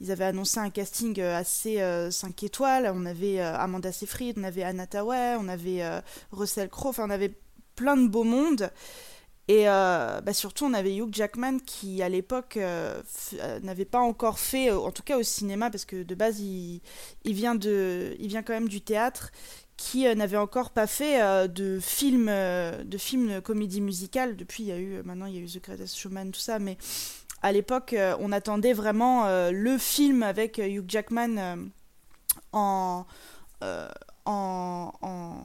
[0.00, 1.82] ils avaient annoncé un casting assez
[2.12, 2.92] 5 étoiles.
[2.94, 5.82] On avait Amanda Seyfried, on avait Anna Tawai, on avait
[6.30, 7.34] Russell Crowe, enfin, on avait
[7.74, 8.70] plein de beaux mondes.
[9.48, 13.00] Et euh, bah surtout, on avait Hugh Jackman qui, à l'époque, euh,
[13.34, 16.80] euh, n'avait pas encore fait, en tout cas au cinéma, parce que de base, il,
[17.24, 19.30] il, vient, de, il vient quand même du théâtre,
[19.76, 24.34] qui n'avait encore pas fait de film, de film comédie musicale.
[24.34, 26.58] Depuis, il y a eu, maintenant, il y a eu The Greatest Showman, tout ça,
[26.58, 26.78] mais
[27.42, 31.68] à l'époque, on attendait vraiment le film avec Hugh Jackman
[32.52, 33.04] en,
[33.60, 35.42] en, en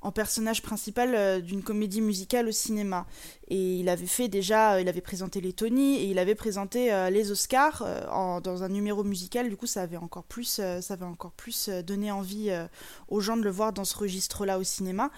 [0.00, 3.06] en personnage principal euh, d'une comédie musicale au cinéma.
[3.48, 6.92] Et il avait fait déjà, euh, il avait présenté les Tony et il avait présenté
[6.92, 7.84] euh, les Oscars
[8.42, 9.48] dans un numéro musical.
[9.48, 12.50] Du coup, ça avait encore plus, ça avait encore plus donné envie
[13.08, 15.10] aux gens de le voir dans ce registre-là au cinéma.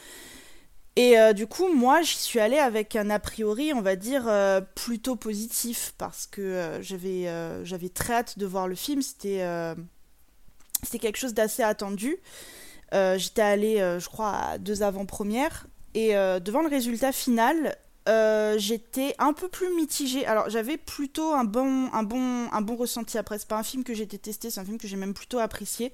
[0.97, 4.31] Et du coup, moi, j'y suis allée avec un a priori, on va dire,
[4.75, 7.27] plutôt positif parce que j'avais,
[7.65, 9.03] j'avais très hâte de voir le film.
[9.03, 9.45] C'était,
[10.83, 12.19] c'était quelque chose d'assez attendu.
[12.93, 15.67] Euh, j'étais allée, euh, je crois, à deux avant-premières.
[15.95, 17.77] Et euh, devant le résultat final,
[18.57, 20.27] j'étais un peu plus mitigée.
[20.27, 23.39] Alors j'avais plutôt un bon, un, bon, un bon ressenti après.
[23.39, 25.93] C'est pas un film que j'ai détesté, c'est un film que j'ai même plutôt apprécié.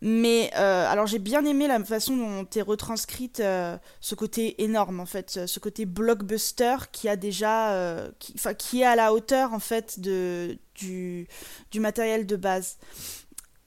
[0.00, 5.46] Mais alors j'ai bien aimé la façon dont est retranscrite ce côté énorme en fait,
[5.46, 10.58] ce côté blockbuster qui a déjà, qui, qui est à la hauteur en fait de,
[10.74, 11.28] du,
[11.70, 12.78] du matériel de base.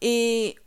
[0.02, 0.58] Et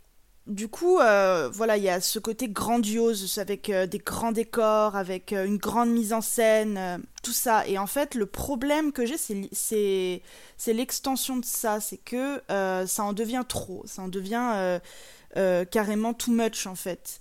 [0.47, 4.95] du coup, euh, voilà, il y a ce côté grandiose avec euh, des grands décors,
[4.95, 7.67] avec euh, une grande mise en scène, tout ça.
[7.67, 11.79] Et en fait, le problème que j'ai, c'est l'extension de ça.
[11.79, 13.83] C'est que ça en devient trop.
[13.87, 14.79] Ça en devient
[15.71, 17.19] carrément too much, en fait.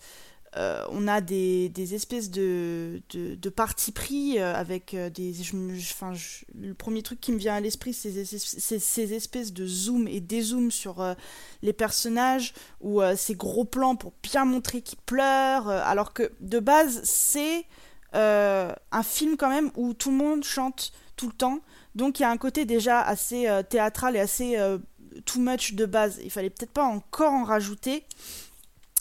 [0.57, 5.35] Euh, on a des, espèces de, de, partis pris euh, avec euh, des.
[5.53, 10.71] le premier truc qui me vient à l'esprit, c'est ces, espèces de zoom et dézoom
[10.71, 11.05] sur
[11.63, 17.03] les personnages ou ces gros plans pour bien montrer qu'ils pleurent, alors que de base,
[17.05, 17.65] c'est
[18.13, 21.61] un film quand même où tout le monde chante tout le temps.
[21.97, 24.57] Donc il y a un côté déjà assez théâtral et assez
[25.25, 26.21] too much de base.
[26.23, 28.05] Il fallait peut-être pas encore en rajouter.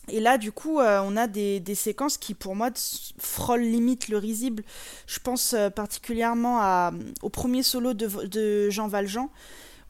[0.09, 2.69] Et là, du coup, euh, on a des, séquences qui, pour moi,
[3.17, 4.63] frôlent limite le risible.
[5.07, 9.29] Je pense euh, particulièrement au premier solo de, Jean Valjean,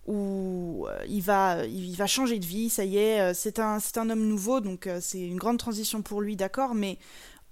[0.06, 4.10] où euh, il, va, il va changer de vie, ça y est, c'est un, un
[4.10, 7.00] homme nouveau, donc c'est une grande transition pour lui, d'accord, mais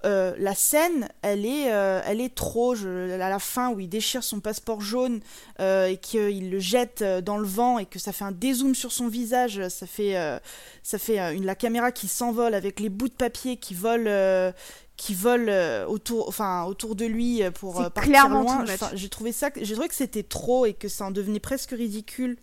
[0.03, 2.73] euh, la scène, elle est, euh, elle est trop.
[2.73, 5.19] à la fin, où il déchire son passeport jaune
[5.59, 8.91] euh, et qu'il le jette dans le vent et que ça fait un dézoom sur
[8.91, 10.15] son visage, ça fait,
[10.83, 14.51] ça fait une, la caméra qui s'envole avec les bouts de papier qui volent,
[14.97, 18.65] qui volent autour, enfin, autour de lui pour partir loin.
[18.93, 22.37] j'ai trouvé ça, j'ai trouvé que c'était trop et que ça en devenait presque ridicule.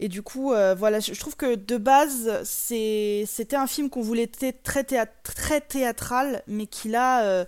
[0.00, 4.28] Et du coup, euh, voilà, je trouve que de base, c'était un film qu'on voulait
[4.28, 7.44] très, très théâtral, mais qui là euh,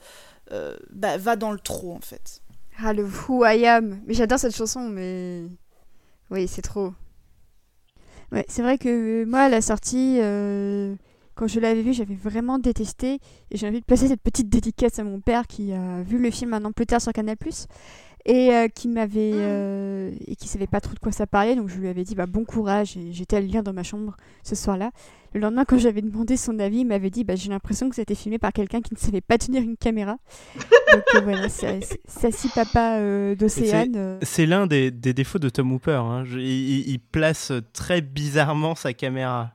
[0.51, 2.43] euh, bah, va dans le trop en fait.
[2.83, 4.01] Ah, le Who I Am.
[4.07, 5.45] Mais j'adore cette chanson, mais.
[6.31, 6.93] Oui, c'est trop.
[8.33, 10.19] Ouais, c'est vrai que moi, à la sortie,
[11.35, 13.21] quand je l'avais vu, j'avais vraiment détesté.
[13.51, 16.31] Et j'ai envie de placer cette petite dédicace à mon père qui a vu le
[16.31, 17.37] film un an plus tard sur Canal
[18.25, 19.39] et euh, qui m'avait mm.
[19.39, 21.57] euh, et qui savait pas trop de quoi ça parlait.
[21.57, 22.97] Donc je lui avais dit bah bon courage.
[22.97, 24.91] Et j'étais à le lire dans ma chambre ce soir-là.
[25.33, 28.15] Le lendemain quand j'avais demandé son avis il m'avait dit bah j'ai l'impression que c'était
[28.15, 30.19] filmé par quelqu'un qui ne savait pas tenir une caméra.
[30.93, 32.99] Donc euh, voilà c'est si papa
[33.37, 36.25] d'Océane c'est l'un des, des, défauts de Tom Hooper hein.
[36.37, 39.53] il, place très bizarrement sa caméra.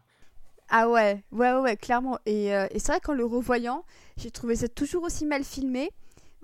[0.69, 2.19] Ah ouais ouais ouais, clairement.
[2.25, 3.83] Et, et c'est vrai qu'en le revoyant
[4.15, 5.91] j'ai trouvé ça toujours aussi mal filmé.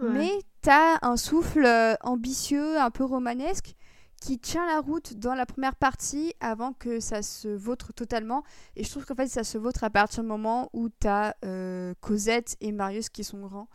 [0.04, 0.32] Mais
[0.62, 3.76] t'as un souffle euh, ambitieux, un peu romanesque,
[4.22, 8.44] qui tient la route dans la première partie avant que ça se vautre totalement.
[8.76, 11.96] Et je trouve qu'en fait, ça se vautre à partir du moment où t'as euh,
[12.02, 13.68] Cosette et Marius qui sont grands.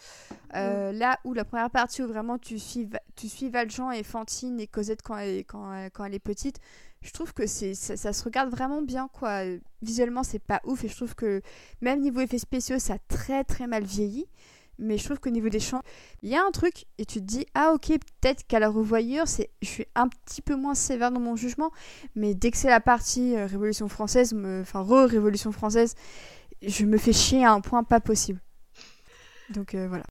[0.54, 4.60] Euh, là où la première partie où vraiment tu suis, tu suis Valjean et Fantine
[4.60, 6.60] et Cosette quand elle, quand, quand elle est petite,
[7.02, 9.42] je trouve que c'est ça, ça, se regarde vraiment bien quoi.
[9.82, 11.42] Visuellement, c'est pas ouf et je trouve que
[11.80, 14.28] même niveau effets spéciaux, ça a très très mal vieilli
[14.78, 15.82] mais je trouve qu'au niveau des chants,
[16.22, 19.26] il y a un truc et tu te dis ah ok peut-être qu'à la revoyure
[19.26, 21.70] c'est je suis un petit peu moins sévère dans mon jugement,
[22.14, 25.94] mais dès que c'est la partie euh, Révolution française, enfin re-Révolution française,
[26.62, 28.40] je me fais chier à un point pas possible.
[29.50, 30.04] Donc euh, voilà.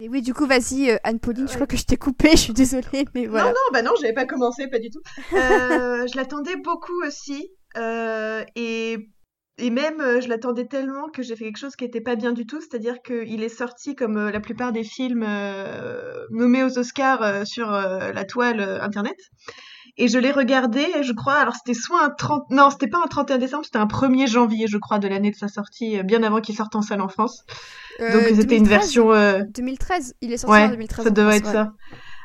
[0.00, 2.52] Et oui, du coup, vas-y, euh, Anne-Pauline, je crois que je t'ai coupé, je suis
[2.52, 3.46] désolée, mais voilà.
[3.46, 5.00] Non, non, bah non, j'avais pas commencé, pas du tout.
[5.32, 7.50] je l'attendais beaucoup aussi.
[8.54, 9.08] et
[9.58, 12.32] et même, euh, je l'attendais tellement que j'ai fait quelque chose qui n'était pas bien
[12.32, 16.78] du tout, c'est-à-dire qu'il est sorti comme euh, la plupart des films euh, nommés aux
[16.78, 19.16] Oscars sur la toile internet.
[19.96, 22.50] Et je l'ai regardé, je crois, alors c'était soit un 30...
[22.50, 25.36] Non, c'était pas un 31 décembre, c'était un 1er janvier, je crois, de l'année de
[25.36, 27.44] sa sortie, bien avant qu'il sorte en salle en France.
[27.98, 29.08] Donc c'était une version...
[29.08, 31.04] 2013, il est sorti en 2013.
[31.04, 31.72] ça devait être ça.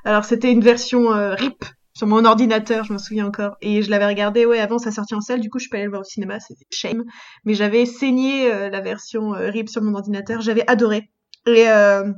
[0.06, 3.56] Alors c'était une version RIP, sur mon ordinateur, je me souviens encore.
[3.62, 5.40] Et je l'avais regardé, ouais, avant sa sortie en salle.
[5.40, 7.04] Du coup, je suis pas allée le voir au cinéma, c'était shame.
[7.46, 10.42] Mais j'avais saigné euh, la version euh, RIP sur mon ordinateur.
[10.42, 11.12] J'avais adoré.
[11.46, 12.12] Et euh,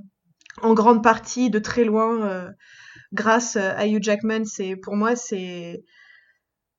[0.61, 2.47] en grande partie, de très loin,
[3.11, 5.83] grâce à Hugh Jackman, c'est pour moi, c'est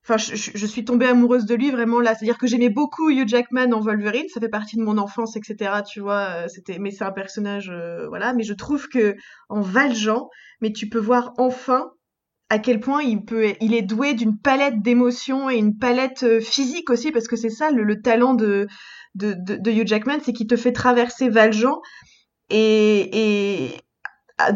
[0.09, 2.15] Enfin, je, suis tombée amoureuse de lui vraiment là.
[2.15, 5.83] C'est-à-dire que j'aimais beaucoup Hugh Jackman en Wolverine, ça fait partie de mon enfance, etc.
[5.85, 7.73] Tu vois, c'était, mais c'est un personnage,
[8.09, 8.33] voilà.
[8.33, 9.17] Mais je trouve que
[9.49, 10.29] en Valjean,
[10.61, 11.91] mais tu peux voir enfin
[12.49, 16.41] à quel point il peut, il est doué d'une palette d'émotions et une palette euh,
[16.41, 18.69] physique aussi, parce que c'est ça le, talent de,
[19.15, 21.81] de, de, Hugh Jackman, c'est qu'il te fait traverser Valjean
[22.49, 23.81] et, et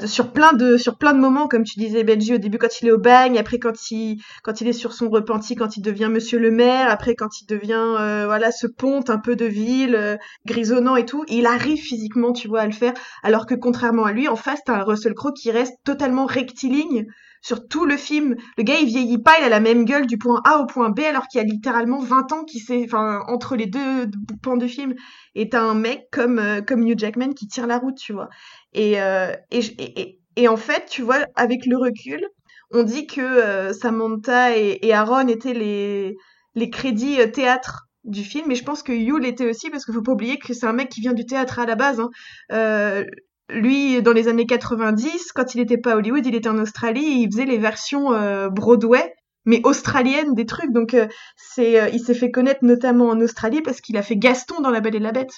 [0.04, 2.88] sur plein de sur plein de moments, comme tu disais Benji au début quand il
[2.88, 6.08] est au bagne, après quand il quand il est sur son repenti, quand il devient
[6.10, 9.94] Monsieur le Maire, après quand il devient euh, voilà ce ponte un peu de ville
[9.94, 12.92] euh, grisonnant et tout, il arrive physiquement, tu vois, à le faire,
[13.22, 17.06] alors que contrairement à lui, en face t'as un Russell Crowe qui reste totalement rectiligne
[17.40, 18.36] sur tout le film.
[18.56, 20.90] Le gars, il vieillit pas, il a la même gueule du point A au point
[20.90, 24.06] B, alors qu'il y a littéralement 20 ans qui s'est, enfin, entre les deux
[24.42, 24.94] pans de film.
[25.34, 28.28] Et t'as un mec comme, euh, comme Hugh Jackman qui tire la route, tu vois.
[28.72, 32.26] Et, euh, et, et, et, en fait, tu vois, avec le recul,
[32.72, 36.16] on dit que euh, Samantha et, et, Aaron étaient les,
[36.54, 40.02] les crédits théâtre du film, mais je pense que Hugh l'était aussi parce qu'il faut
[40.02, 42.00] pas oublier que c'est un mec qui vient du théâtre à la base.
[42.00, 42.10] Hein.
[42.52, 43.04] Euh,
[43.52, 47.04] lui, dans les années 90, quand il n'était pas à Hollywood, il était en Australie
[47.04, 49.14] et il faisait les versions euh, Broadway,
[49.44, 50.72] mais australiennes des trucs.
[50.72, 51.06] Donc, euh,
[51.36, 54.70] c'est, euh, il s'est fait connaître notamment en Australie parce qu'il a fait Gaston dans
[54.70, 55.32] La Belle et la Bête.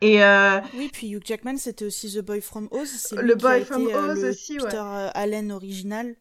[0.00, 0.20] Et
[0.76, 3.14] Oui, puis Hugh Jackman, c'était aussi The Boy from Oz.
[3.16, 4.82] Le Boy qui from été, Oz le aussi, Peter
[5.14, 6.16] Allen original.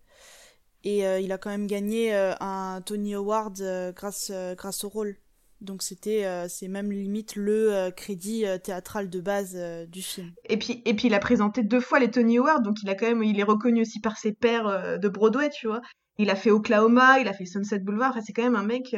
[0.86, 5.18] Et il a quand même gagné un Tony Award grâce, grâce au rôle.
[5.64, 9.58] Donc c'était, c'est même limite le crédit théâtral de base
[9.88, 10.32] du film.
[10.50, 12.96] Et puis, et puis il a présenté deux fois les Tony Awards, donc il a
[12.96, 15.82] quand même, il est reconnu aussi par ses pairs de Broadway, tu vois.
[16.18, 18.12] Il a fait Oklahoma, il a fait Sunset Boulevard.
[18.12, 18.96] Enfin, c'est quand même un mec,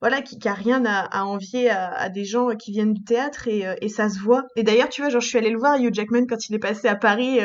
[0.00, 3.88] voilà, qui, qui a rien à, envier à, des gens qui viennent du théâtre et,
[3.88, 4.44] ça se voit.
[4.56, 6.88] Et d'ailleurs, tu vois, je suis allée le voir, Hugh Jackman, quand il est passé
[6.88, 7.38] à Paris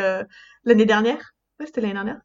[0.64, 1.34] l'année dernière.
[1.60, 2.22] Ouais, c'était l'année dernière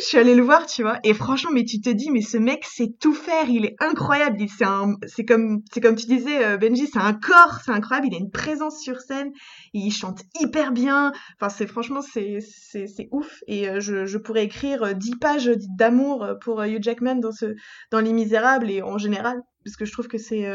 [0.00, 0.98] je suis allée le voir, tu vois.
[1.04, 3.48] Et franchement, mais tu te dis, mais ce mec sait tout faire.
[3.48, 4.38] Il est incroyable.
[4.56, 8.08] C'est un, c'est comme, c'est comme tu disais, euh, Benji, c'est un corps, c'est incroyable.
[8.08, 9.32] Il a une présence sur scène.
[9.72, 11.12] Il chante hyper bien.
[11.38, 13.42] Enfin, c'est franchement, c'est, c'est, c'est ouf.
[13.46, 17.54] Et euh, je, je pourrais écrire 10 pages d'amour pour euh, Hugh Jackman dans ce,
[17.90, 20.46] dans Les Misérables et en général, parce que je trouve que c'est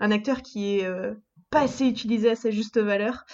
[0.00, 0.88] un acteur qui est
[1.50, 3.24] pas assez utilisé à sa juste valeur.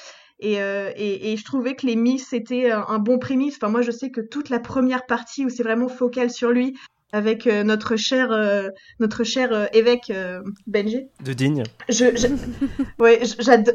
[0.44, 3.56] Euh, et, je trouvais que les Miss c'était un bon prémisse.
[3.56, 6.76] Enfin, moi, je sais que toute la première partie où c'est vraiment focal sur lui,
[7.14, 8.68] avec euh, notre cher euh,
[8.98, 10.12] notre cher euh, évêque
[10.66, 11.62] Benji de Digne.
[11.88, 12.26] Je, je...
[12.98, 13.22] ouais,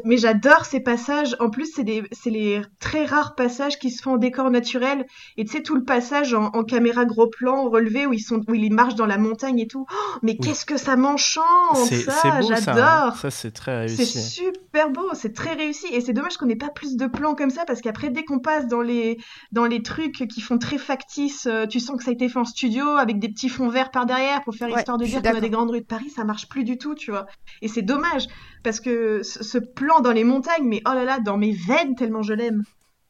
[0.04, 1.34] mais j'adore ces passages.
[1.40, 5.06] En plus, c'est des les très rares passages qui se font en décor naturel.
[5.38, 8.42] Et tu sais tout le passage en, en, caméra gros plan relevé où ils sont
[8.46, 9.86] où ils marchent dans la montagne et tout.
[9.90, 12.40] Oh, mais qu'est-ce que ça m'enchante ça hein.
[12.42, 13.16] J'adore.
[13.16, 14.06] Ça, c'est très réussi.
[14.06, 15.86] C'est super beau, c'est très réussi.
[15.92, 18.38] Et c'est dommage qu'on n'ait pas plus de plans comme ça parce qu'après dès qu'on
[18.38, 19.18] passe dans les
[19.50, 22.44] dans les trucs qui font très factice, tu sens que ça a été fait en
[22.44, 25.40] studio avec des petits fonds verts par derrière pour faire histoire de dire qu'on a
[25.40, 27.26] des grandes rues de Paris, ça marche plus du tout, tu vois.
[27.62, 28.26] Et c'est dommage
[28.62, 32.22] parce que ce, plan dans les montagnes, mais oh là là, dans mes veines tellement
[32.22, 32.62] je l'aime.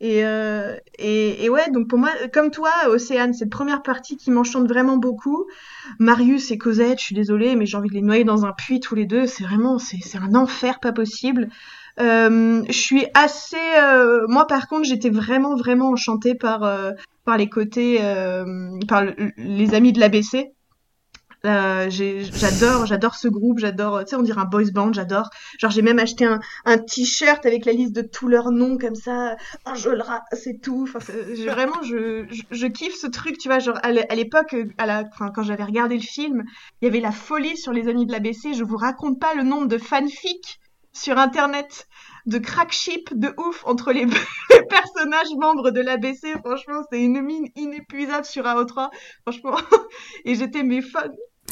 [0.02, 4.30] Et, euh, et, et, ouais, donc pour moi, comme toi, Océane, cette première partie qui
[4.30, 5.44] m'enchante vraiment beaucoup.
[5.98, 8.80] Marius et Cosette, je suis désolée, mais j'ai envie de les noyer dans un puits
[8.80, 9.26] tous les deux.
[9.26, 11.50] C'est vraiment, c'est un enfer pas possible.
[11.98, 16.92] Euh, je suis assez, euh, moi par contre, j'étais vraiment vraiment enchantée par euh,
[17.24, 19.04] par les côtés, euh, par
[19.36, 20.52] les amis de l'ABC.
[21.46, 25.30] Euh, j'adore, j'adore ce groupe, j'adore, tu sais, on dirait un boys band, j'adore.
[25.58, 28.94] Genre, j'ai même acheté un, un t-shirt avec la liste de tous leurs noms comme
[28.94, 29.36] ça.
[29.64, 30.86] Enjolras, c'est tout.
[30.88, 30.98] Enfin,
[31.46, 33.58] vraiment, je, je, je, kiffe ce truc, tu vois.
[33.58, 36.44] Genre, à l'époque, à la, enfin, quand j'avais regardé le film,
[36.82, 38.52] il y avait la folie sur les amis de l'ABC.
[38.54, 40.59] Je vous raconte pas le nombre de fanfics
[40.92, 41.88] sur Internet
[42.26, 44.06] de crack ship de ouf entre les,
[44.68, 46.38] personnages membres de l'ABC.
[46.44, 48.90] Franchement, c'est une mine inépuisable sur AO3.
[49.22, 49.56] Franchement,
[50.24, 51.08] et j'étais mes fans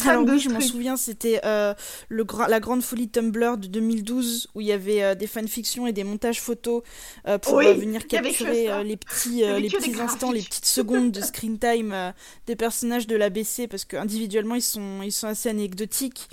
[0.07, 1.75] alors oui, je m'en souviens, c'était euh,
[2.11, 6.05] la grande folie Tumblr de 2012 où il y avait euh, des fanfictions et des
[6.05, 6.83] montages photos
[7.27, 12.13] euh, pour venir capturer les petits, les petits instants, les petites secondes de screen time
[12.47, 16.29] des personnages de l'ABC parce qu'individuellement ils sont, ils sont assez anecdotiques.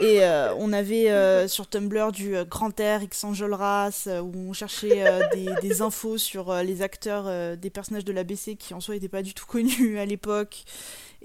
[0.00, 0.20] et
[0.58, 5.04] on avait sur Tumblr du Grand Air, X Enjolras où on cherchait
[5.34, 9.22] des, des, infos sur les acteurs des personnages de l'ABC qui en soi n'étaient pas
[9.22, 10.64] du tout connus à l'époque.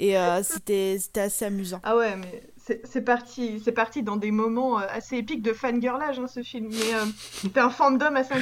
[0.02, 1.80] Et euh, c'était assez amusant.
[1.84, 6.26] Ah ouais, mais c'est parti, parti dans des moments euh, assez épiques de fangirlage, hein,
[6.26, 6.69] ce film.
[6.72, 8.41] Mais euh, c'était un fandom à 5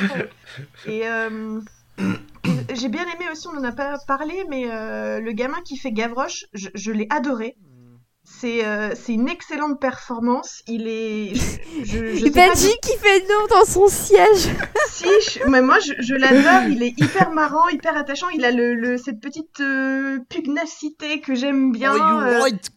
[0.87, 1.01] Et
[2.73, 4.67] j'ai bien aimé aussi, on en a pas parlé, mais
[5.19, 7.57] le gamin qui fait Gavroche, je l'ai adoré.
[8.43, 10.61] Euh, c'est une excellente performance.
[10.67, 11.33] Il est.
[11.83, 14.49] Je, je Benji qui fait non dans son siège.
[14.89, 15.07] si,
[15.47, 16.69] mais moi je, l'adore.
[16.69, 18.29] Il est hyper marrant, hyper attachant.
[18.29, 21.93] Il a le, cette petite euh, pugnacité que j'aime bien.
[21.93, 22.41] Oh, you euh...
[22.41, 22.69] right,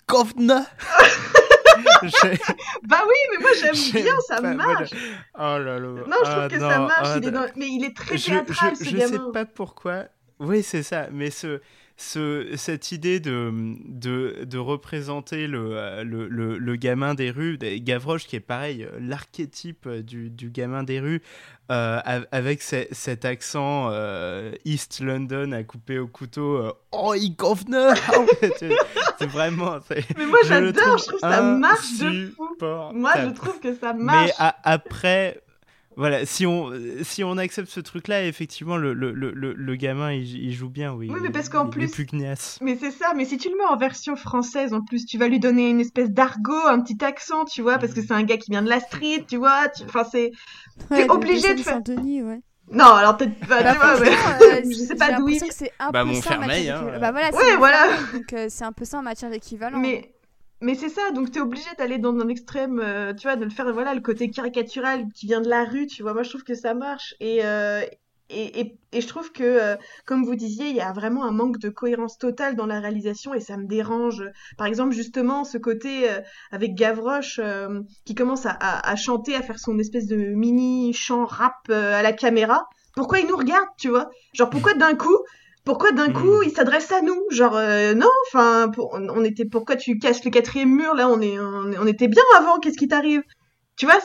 [2.83, 4.91] bah oui, mais moi j'aime bien, ça marche.
[5.35, 5.79] Oh là là.
[5.79, 7.09] Non, je trouve ah, que ça marche.
[7.16, 7.47] il est dans...
[7.57, 9.07] Mais il est très théâtral, je, ce je gamin.
[9.07, 10.05] Je sais pas pourquoi.
[10.39, 11.09] Oui, c'est ça.
[11.12, 11.61] Mais ce
[12.03, 13.53] cette idée de,
[13.87, 20.31] de, de représenter le, le, le, gamin des rues, Gavroche qui est pareil, l'archétype du,
[20.31, 21.23] du, gamin des rues,
[21.70, 22.01] euh,
[22.33, 27.95] avec cet accent euh, East London à couper au couteau, euh, oh, il governor
[29.19, 29.79] C'est vraiment.
[30.16, 32.49] Mais moi j'adore, je trouve que ça marche de fou.
[32.95, 34.33] Moi je trouve que ça marche.
[34.39, 35.41] Mais après
[35.97, 40.52] voilà, si on, si on accepte ce truc-là, effectivement, le, le, le, le gamin, il,
[40.52, 41.09] joue bien, oui.
[41.10, 41.90] Oui, mais parce qu'en plus.
[41.90, 42.59] pugnace.
[42.62, 45.28] Mais c'est ça, mais si tu le mets en version française, en plus, tu vas
[45.28, 48.36] lui donner une espèce d'argot, un petit accent, tu vois, parce que c'est un gars
[48.36, 49.69] qui vient de la street, tu vois.
[49.85, 50.32] Enfin, c'est.
[50.89, 51.74] T'es obligé de faire.
[51.74, 52.40] Saint-Denis, ouais.
[52.70, 54.09] Non, alors peut-être pas, bah, tu vois, mais...
[54.09, 55.40] euh, je sais pas d'où il.
[55.51, 56.82] c'est un bah, peu Montfermeil, hein.
[57.01, 57.86] Bah voilà, ouais, voilà.
[58.12, 59.78] Donc euh, c'est un peu ça en matière d'équivalent.
[59.78, 60.11] Mais
[60.62, 63.51] mais c'est ça, donc t'es obligé d'aller dans un extrême, euh, tu vois, de le
[63.51, 66.14] faire, voilà, le côté caricatural qui vient de la rue, tu vois.
[66.14, 67.14] Moi, je trouve que ça marche.
[67.18, 67.82] Et, euh,
[68.30, 69.76] et, et, je trouve que, euh,
[70.06, 73.34] comme vous disiez, il y a vraiment un manque de cohérence totale dans la réalisation
[73.34, 74.24] et ça me dérange.
[74.56, 76.09] Par exemple, justement, ce côté
[76.51, 77.40] avec Gavroche
[78.06, 82.12] qui commence à, à, chanter, à faire son espèce de mini chant rap à la
[82.12, 82.68] caméra.
[82.94, 84.10] Pourquoi il nous regarde, tu vois?
[84.32, 85.18] Genre, pourquoi d'un coup
[85.64, 86.12] pourquoi d'un Mm.
[86.14, 87.20] coup il s'adresse à nous?
[87.30, 91.09] Genre euh, non, enfin on était pourquoi tu casses le quatrième mur là?
[91.09, 92.59] On est on, on était bien avant.
[92.59, 93.22] Qu'est-ce qui t'arrive?
[93.74, 93.97] Tu vois,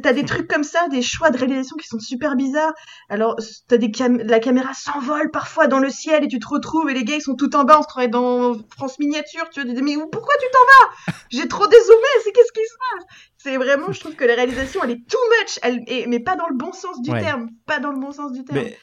[0.00, 2.72] t'as des trucs comme ça, des choix de réalisation qui sont super bizarres.
[3.08, 3.34] Alors
[3.66, 6.94] t'as des cam la caméra s'envole parfois dans le ciel et tu te retrouves et
[6.94, 7.78] les gars ils sont tout en bas.
[7.80, 9.50] On se croirait dans France miniature.
[9.50, 11.14] Tu vois, tu te dis, mais pourquoi tu t'en vas?
[11.30, 12.06] J'ai trop dézoomé.
[12.24, 13.04] C'est qu'est-ce qui se passe?
[13.38, 15.58] C'est vraiment, je trouve que la réalisation elle est too much.
[15.62, 17.20] Elle est, mais pas dans le bon sens du Ouais.
[17.20, 17.48] terme.
[17.66, 18.60] Pas dans le bon sens du terme.
[18.60, 18.78] Mais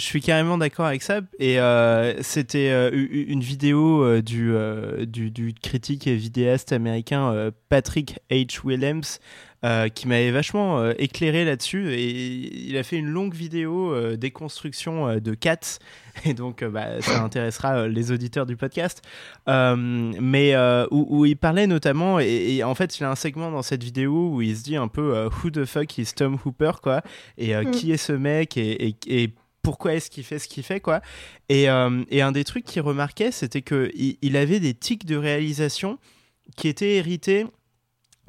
[0.00, 1.20] je suis carrément d'accord avec ça.
[1.38, 4.52] Et euh, c'était euh, une vidéo euh, du,
[5.06, 8.60] du, du critique et vidéaste américain Patrick H.
[8.64, 9.20] Williams
[9.94, 11.92] qui m'avait vachement éclairé là-dessus.
[11.92, 15.78] Et il a fait une longue vidéo déconstruction de Cats.
[16.24, 19.02] Et donc, bah, ça intéressera les auditeurs du podcast.
[19.46, 20.54] Mais
[20.90, 23.84] où, où il parlait notamment, et, et en fait, il a un segment dans cette
[23.84, 27.02] vidéo où il se dit un peu Who the fuck is Tom Hooper, quoi
[27.36, 27.70] Et Mm.
[27.72, 31.00] qui est ce mec et, et- et pourquoi est-ce qu'il fait ce qu'il fait quoi.
[31.48, 35.16] Et, euh, un des trucs qu'il remarquait c'était que il, il avait des tics de
[35.16, 35.98] réalisation
[36.56, 37.46] qui étaient hérités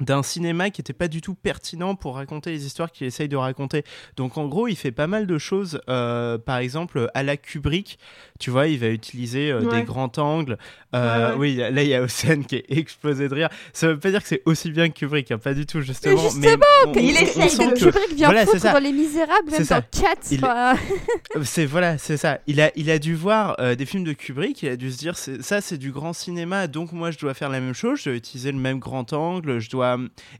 [0.01, 3.37] d'un cinéma qui n'était pas du tout pertinent pour raconter les histoires qu'il essaye de
[3.37, 3.83] raconter.
[4.17, 7.97] Donc en gros, il fait pas mal de choses, euh, par exemple à la Kubrick,
[8.39, 9.77] tu vois, il va utiliser euh, Ouais.
[9.79, 10.57] des grands angles.
[10.93, 11.37] Euh, Ouais, ouais.
[11.37, 13.49] Oui, là il y a Océane qui est explosé de rire.
[13.71, 16.17] Ça veut pas dire que c'est aussi bien que Kubrick, hein, pas du tout justement.
[16.17, 19.63] justement, on- il on- essaye de- que- Kubrick vient voilà, foutre dans Les Misérables, même
[19.63, 20.29] dans Cats.
[20.31, 20.41] Il-
[21.43, 22.39] C'est voilà, c'est ça.
[22.47, 24.61] Il a, il a dû voir des films de Kubrick.
[24.63, 27.49] Il a dû se dire, ça, c'est du grand cinéma, donc moi, je dois faire
[27.49, 27.99] la même chose.
[27.99, 29.59] Je dois utiliser le même grand angle.
[29.59, 29.90] Je dois.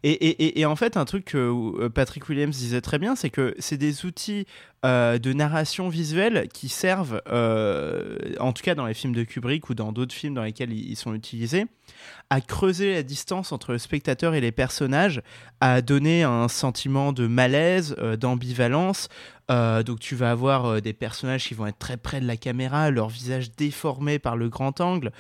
[0.04, 3.56] Et, et en fait, un truc que euh, Patrick Williams disait très bien, c'est que
[3.60, 4.46] c'est des outils
[4.84, 9.70] euh, de narration visuelle qui servent, euh, en tout cas dans les films de Kubrick
[9.70, 11.68] ou dans d'autres films dans lesquels ils, sont utilisés,
[12.32, 15.22] à creuser la distance entre le spectateur et les personnages,
[15.60, 19.08] à donner un sentiment de malaise, euh, d'ambivalence.
[19.86, 23.10] Donc tu vas avoir des personnages qui vont être très près de la caméra, leur
[23.10, 25.12] visage déformé par le grand angle.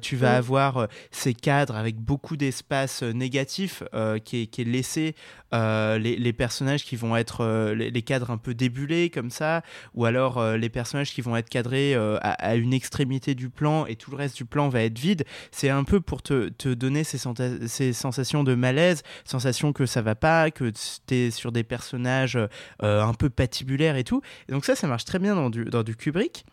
[0.00, 0.36] Tu vas Mm.
[0.36, 3.82] avoir ces cadres avec beaucoup d'espace négatif
[4.24, 5.16] qui, est, qui est laissé.
[5.52, 9.62] les, les personnages qui vont être les, les cadres un peu débulés comme ça,
[9.94, 13.86] ou alors euh, les personnages qui vont être cadrés euh, à, une extrémité du plan
[13.86, 15.24] et tout le reste du plan va être vide.
[15.50, 17.18] C'est un peu pour te, te donner ces
[17.92, 20.72] sensations de malaise, sensation que ça va pas, que
[21.06, 24.22] tu es sur des personnages euh, un peu patibulaires et tout.
[24.48, 26.44] Et donc ça, ça marche très bien dans du, dans du Kubrick.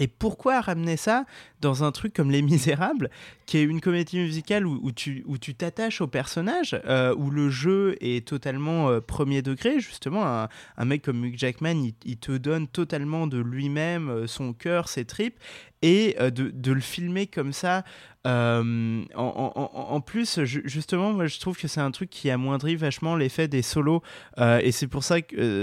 [0.00, 1.24] Et pourquoi ramener ça
[1.60, 3.10] dans un truc comme Les Misérables,
[3.46, 7.48] qui est une comédie musicale où, tu où tu t'attaches au personnage, euh, où le
[7.48, 12.32] jeu est totalement euh, premier degré, justement, un, mec comme Hugh Jackman, il, il te
[12.32, 15.38] donne totalement de lui-même, euh, son cœur, ses tripes,
[15.82, 17.84] et euh, de, le filmer comme ça.
[18.26, 22.30] euh, en, en- en- plus, ju- justement, moi je trouve que c'est un truc qui
[22.30, 24.02] amoindrit vachement l'effet des solos,
[24.38, 25.16] euh, et c'est pour ça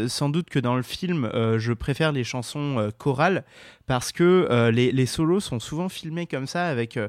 [0.07, 3.43] sans doute que dans le film, je préfère les chansons chorales,
[3.87, 6.99] parce que les, les solos sont souvent filmés comme ça, avec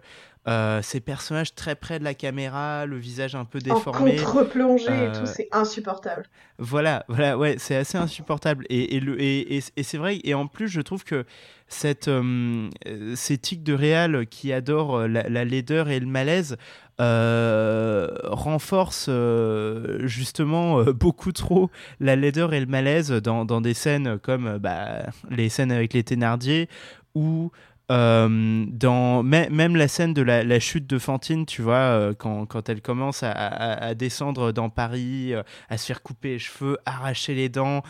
[0.46, 4.16] euh, euh, ces personnages très près de la caméra, le visage un peu En déformé.
[4.16, 6.24] contre-plongée et Euh, tout, c'est insupportable.
[6.58, 8.64] Voilà, voilà, ouais, c'est assez insupportable.
[8.68, 11.24] Et, et, le, et, et- et c'est vrai, et en plus, je trouve que
[11.68, 16.06] cette, euh, euh, ces tics de réal qui adorent euh, la, la laideur et le
[16.06, 16.56] malaise
[17.00, 21.70] euh, renforcent euh, justement euh, beaucoup trop
[22.00, 25.92] la laideur et le malaise dans, dans des scènes comme euh, bah, les scènes avec
[25.94, 26.68] les Thénardier
[27.14, 27.50] ou
[27.90, 32.14] euh, dans mê- même la scène de la, la chute de Fantine, tu vois, euh,
[32.14, 36.78] quand, quand elle commence à, descendre dans Paris, euh, à se faire couper les cheveux,
[36.86, 37.82] arracher les dents.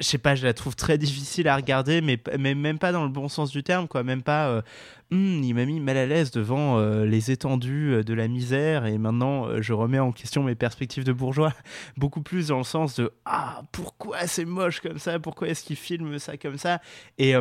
[0.00, 3.02] Je sais pas, je la trouve très difficile à regarder, mais, mais même pas dans
[3.02, 4.02] le bon sens du terme, quoi.
[4.04, 4.62] Même pas, euh,
[5.10, 8.84] Hum, il m'a mis mal à l'aise devant euh, les étendues euh, de la misère,
[8.84, 11.54] et maintenant je remets en question mes perspectives de bourgeois.
[11.96, 15.18] Beaucoup plus dans le sens de Ah, pourquoi c'est moche comme ça?
[15.18, 16.80] Pourquoi est-ce qu'il filme ça comme ça?
[17.18, 17.34] Et.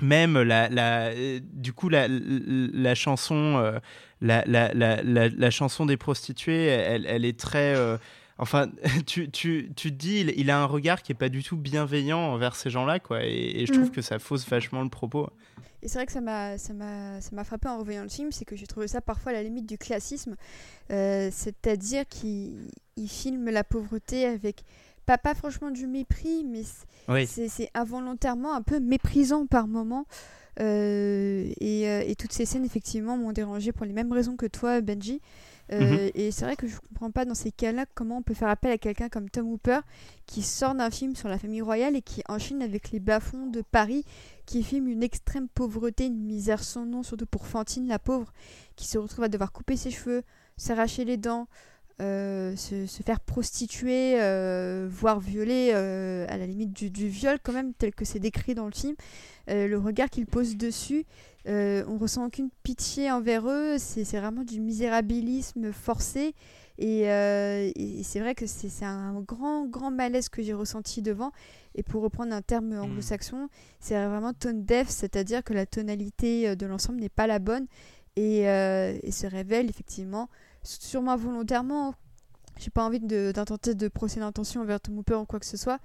[0.00, 1.10] même la, la,
[1.40, 3.72] du coup la, la, chanson
[4.20, 7.74] la, la, chanson des prostituées elle, elle est très
[8.38, 8.68] enfin
[9.06, 11.56] tu, tu, tu te dis il, il a un regard qui est pas du tout
[11.56, 13.92] bienveillant envers ces gens là quoi et, et je trouve Mm.
[13.92, 15.28] que ça fausse vachement le propos
[15.82, 18.32] Et c'est vrai que ça m'a, ça m'a, ça m'a frappé en revoyant le film,
[18.32, 20.36] c'est que j'ai trouvé ça parfois à la limite du classisme,
[20.90, 24.62] Euh, c'est-à-dire qu'il il filme la pauvreté avec
[25.06, 29.66] pas, pas franchement du mépris, mais c- oui c'est, c'est involontairement un peu méprisant par
[29.68, 30.06] moment.
[30.60, 34.46] Euh, et, euh, et toutes ces scènes effectivement m'ont dérangé pour les mêmes raisons que
[34.46, 35.20] toi, Benji.
[35.72, 36.10] Euh, Mhm.
[36.14, 38.70] Et c'est vrai que je comprends pas dans ces cas-là comment on peut faire appel
[38.70, 39.80] à quelqu'un comme Tom Hooper
[40.26, 43.62] qui sort d'un film sur la famille royale et qui enchaîne avec les bas-fonds de
[43.62, 44.04] Paris,
[44.46, 48.32] qui filme une extrême pauvreté, une misère sans nom, surtout pour Fantine la pauvre,
[48.76, 50.22] qui se retrouve à devoir couper ses cheveux,
[50.56, 51.48] s'arracher les dents,
[51.98, 54.16] se, faire prostituer,
[54.88, 58.66] voire violer, à la limite du, du, viol quand même, tel que c'est décrit dans
[58.66, 58.94] le film.
[59.48, 61.04] Le regard qu'il pose dessus,
[61.46, 66.34] on ressent aucune pitié envers eux, c'est vraiment du misérabilisme forcé.
[66.80, 71.32] Euh, et, c'est vrai que c'est un grand, grand malaise que j'ai ressenti devant.
[71.74, 72.82] Et pour reprendre un terme hmm.
[72.82, 73.48] anglo-saxon,
[73.80, 77.66] c'est vraiment tone deaf, c'est-à-dire que la tonalité euh, de l'ensemble n'est pas la bonne
[78.16, 80.28] et, euh, se révèle effectivement,
[80.62, 81.94] sûrement volontairement.
[82.58, 85.56] J'ai pas envie d'intenter de, de procès d'intention envers Tom Hooper ou quoi que ce
[85.56, 85.78] soit,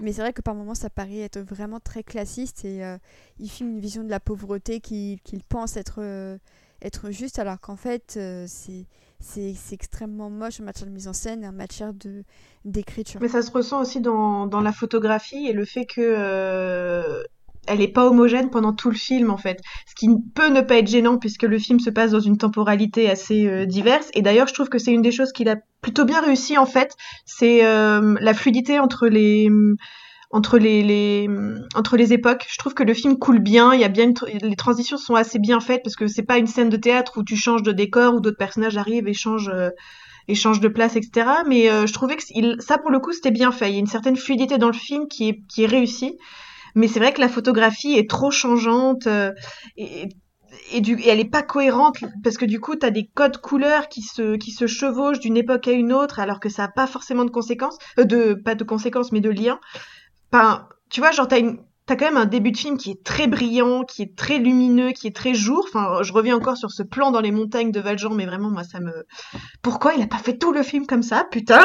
[0.00, 2.82] mais c'est vrai que par moments ça paraît être vraiment très classiste et
[3.38, 6.00] il filme une vision de la pauvreté qu'il pense être,
[6.82, 8.86] être juste alors qu'en fait c'est
[9.20, 11.92] c'est extrêmement moche en matière de mise en scène et en matière
[12.64, 13.20] d'écriture.
[13.20, 17.22] Mais ça se ressent aussi dans, dans la photographie et le fait que euh,
[17.66, 20.76] elle est pas homogène pendant tout le film en fait, ce qui peut ne pas
[20.76, 24.10] être gênant puisque le film se passe dans une temporalité assez euh, diverse.
[24.14, 26.66] Et d'ailleurs, je trouve que c'est une des choses qu'il a plutôt bien réussi en
[26.66, 26.94] fait,
[27.24, 29.50] c'est euh, la fluidité entre les
[30.30, 31.28] entre les, les,
[31.74, 32.46] entre les époques.
[32.48, 33.72] Je trouve que le film coule bien.
[33.74, 34.12] Il y a bien
[34.42, 37.24] les transitions sont assez bien faites parce que c'est pas une scène de théâtre où
[37.24, 39.70] tu changes de décor où d'autres personnages arrivent et changent euh,
[40.28, 41.28] et changent de place, etc.
[41.46, 42.22] Mais euh, je trouvais que
[42.60, 43.70] ça pour le coup c'était bien fait.
[43.70, 46.18] Il y a une certaine fluidité dans le film qui est qui est réussie.
[46.76, 49.32] Mais c'est vrai que la photographie est trop changeante euh,
[49.76, 50.08] et,
[50.72, 53.38] et, du, et elle est pas cohérente parce que du coup tu as des codes
[53.38, 56.68] couleurs qui se qui se chevauchent d'une époque à une autre alors que ça a
[56.68, 59.58] pas forcément de conséquences de pas de conséquences mais de liens
[60.32, 63.04] Enfin, tu vois, genre, t'as une, t'as quand même un début de film qui est
[63.04, 65.64] très brillant, qui est très lumineux, qui est très jour.
[65.68, 68.64] Enfin, je reviens encore sur ce plan dans les montagnes de Valjean, mais vraiment, moi,
[68.64, 69.06] ça me...
[69.62, 71.62] Pourquoi il a pas fait tout le film comme ça, putain?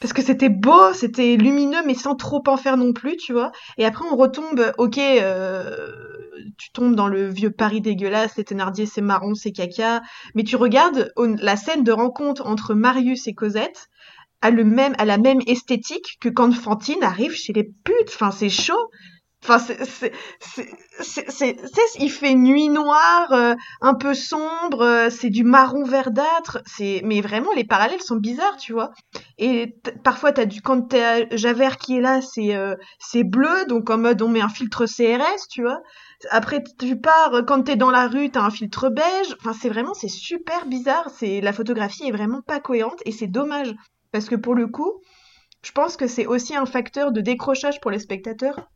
[0.00, 3.50] Parce que c'était beau, c'était lumineux, mais sans trop en faire non plus, tu vois.
[3.78, 5.76] Et après, on retombe, ok, euh,
[6.58, 10.02] tu tombes dans le vieux Paris dégueulasse, les Thénardier, c'est marron, c'est caca.
[10.34, 13.88] Mais tu regardes la scène de rencontre entre Marius et Cosette,
[14.42, 18.10] a la même esthétique que quand Fantine arrive chez les putes.
[18.14, 18.90] Enfin, c'est chaud.
[19.48, 20.12] Enfin, c'est,
[21.00, 21.56] c'est,
[22.00, 26.58] il fait nuit noire, euh, un peu sombre, euh, c'est du marron verdâtre.
[26.66, 28.90] C'est, mais vraiment, les parallèles sont bizarres, tu vois.
[29.38, 33.88] Et parfois, t'as du, quand t'as Javert qui est là, c'est, euh, c'est bleu, donc
[33.88, 35.80] en mode on met un filtre CRS, tu vois.
[36.30, 39.36] Après, tu pars, quand t'es dans la rue, t'as un filtre beige.
[39.38, 41.08] Enfin, c'est vraiment, c'est super bizarre.
[41.16, 43.72] C'est, la photographie est vraiment pas cohérente et c'est dommage.
[44.10, 45.00] Parce que pour le coup,
[45.62, 48.68] je pense que c'est aussi un facteur de décrochage pour les spectateurs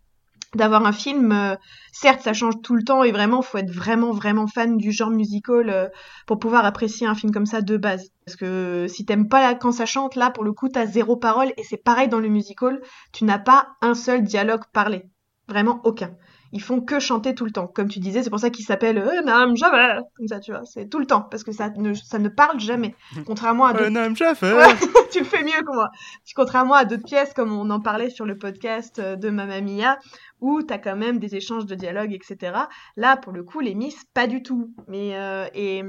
[0.54, 1.54] d'avoir un film, euh,
[1.92, 5.10] certes ça change tout le temps et vraiment faut être vraiment vraiment fan du genre
[5.10, 5.88] musical euh,
[6.26, 8.10] pour pouvoir apprécier un film comme ça de base.
[8.24, 11.52] Parce que si t'aimes pas quand ça chante, là pour le coup t'as zéro parole
[11.56, 12.80] et c'est pareil dans le musical,
[13.12, 15.04] tu n'as pas un seul dialogue parlé,
[15.48, 16.10] vraiment aucun
[16.52, 17.66] ils font que chanter tout le temps.
[17.66, 20.00] Comme tu disais, c'est pour ça qu'ils s'appellent euh, Nam Jamais.
[20.16, 22.58] Comme ça, tu vois, c'est tout le temps parce que ça ne, ça ne parle
[22.58, 22.94] jamais.
[23.26, 23.88] Contrairement à d'autres.
[23.88, 24.14] Nam
[25.10, 25.90] tu le fais mieux que moi.
[26.34, 29.98] Contrairement à d'autres pièces, comme on en parlait sur le podcast euh, de Mamma Mia,
[30.40, 32.52] où t'as quand même des échanges de dialogue, etc.
[32.96, 34.72] Là, pour le coup, les Miss, pas du tout.
[34.88, 35.82] Mais euh, et,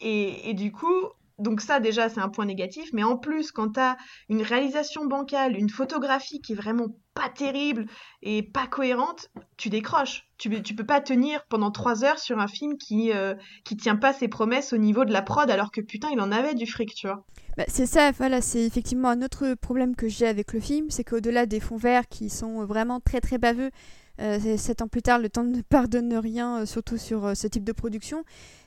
[0.00, 3.70] et, et du coup, donc ça déjà c'est un point négatif, mais en plus quand
[3.72, 3.96] t'as
[4.28, 7.86] une réalisation bancale, une photographie qui est vraiment pas terrible
[8.22, 10.26] et pas cohérente, tu décroches.
[10.38, 13.34] Tu, tu peux pas tenir pendant trois heures sur un film qui euh,
[13.64, 16.30] qui tient pas ses promesses au niveau de la prod alors que putain il en
[16.30, 17.24] avait du fric, tu vois.
[17.56, 21.04] Bah, c'est ça, voilà, c'est effectivement un autre problème que j'ai avec le film, c'est
[21.04, 23.70] qu'au-delà des fonds verts qui sont vraiment très très baveux,
[24.18, 27.64] sept ans plus tard, le temps ne pardonne rien, euh, surtout sur euh, ce type
[27.64, 28.24] de production.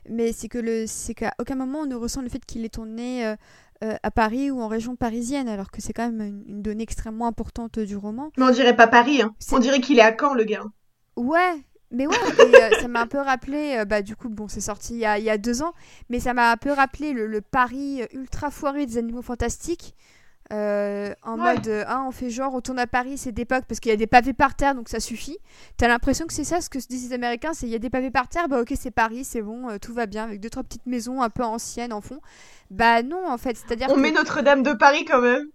[0.09, 2.73] Mais c'est que le, c'est qu'à aucun moment on ne ressent le fait qu'il est
[2.73, 3.35] tourné
[3.81, 7.79] à Paris ou en région parisienne, alors que c'est quand même une, donnée extrêmement importante
[7.79, 8.31] du roman.
[8.37, 9.35] Mais on dirait pas Paris, hein.
[9.51, 10.63] on dirait qu'il est à Caen, le gars.
[11.15, 12.15] Ouais, mais ouais,
[12.81, 15.23] ça m'a un peu rappelé, bah du coup, bon, c'est sorti il y, a, il
[15.23, 15.73] y, a, deux ans,
[16.09, 19.95] mais ça m'a un peu rappelé le, le Paris ultra foiré des animaux fantastiques,
[20.51, 23.91] euh, en mode ah, on fait genre on tourne à Paris c'est d'époque parce qu'il
[23.91, 25.37] y a des pavés par terre donc ça suffit.
[25.77, 27.79] T'as l'impression que c'est ça ce que se disent les américains c'est il y a
[27.79, 30.39] des pavés par terre bah ok c'est Paris c'est bon euh, tout va bien avec
[30.39, 32.19] deux trois petites maisons un peu anciennes en fond.
[32.71, 35.49] Bah non en fait c'est à dire on met Notre-Dame de Paris quand même.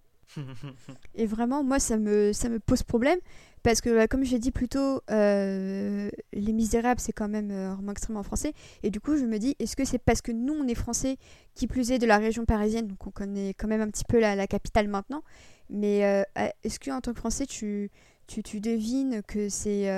[1.15, 3.19] Et vraiment moi ça me ça me pose problème
[3.65, 7.71] parce que, bah, comme j'ai dit plus tôt, euh, Les Misérables, c'est quand même euh,
[7.71, 8.53] un roman extrêmement français.
[8.83, 11.17] Et du coup, je me dis, est-ce que c'est parce que nous, on est français,
[11.55, 14.21] qui plus est de la région parisienne, donc on connaît quand même un petit peu
[14.21, 15.23] la, capitale maintenant.
[15.71, 16.23] Mais euh,
[16.63, 17.91] est-ce que en tant que français, tu,
[18.27, 19.89] tu, tu devines que c'est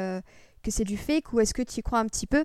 [0.84, 2.44] du fake ou est-ce que tu y crois un petit peu?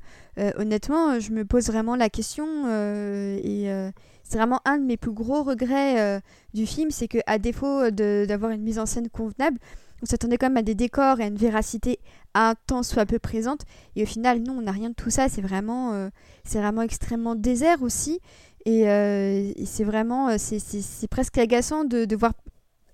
[0.58, 3.92] Honnêtement, je me pose vraiment la question et
[4.24, 6.20] c'est vraiment un de mes plus gros regrets
[6.56, 9.60] du film, c'est que défaut d'avoir une mise en scène convenable,
[10.02, 12.00] on s'attendait quand même à des décors et à une véracité
[12.34, 13.62] un temps soit peu présente.
[13.96, 15.30] Et au final, non, on n'a rien de tout ça.
[15.30, 16.10] C'est vraiment, euh,
[16.54, 18.20] vraiment extrêmement désert aussi.
[18.66, 22.34] Et, euh, c'est vraiment, euh, c'est presque agaçant de, de, voir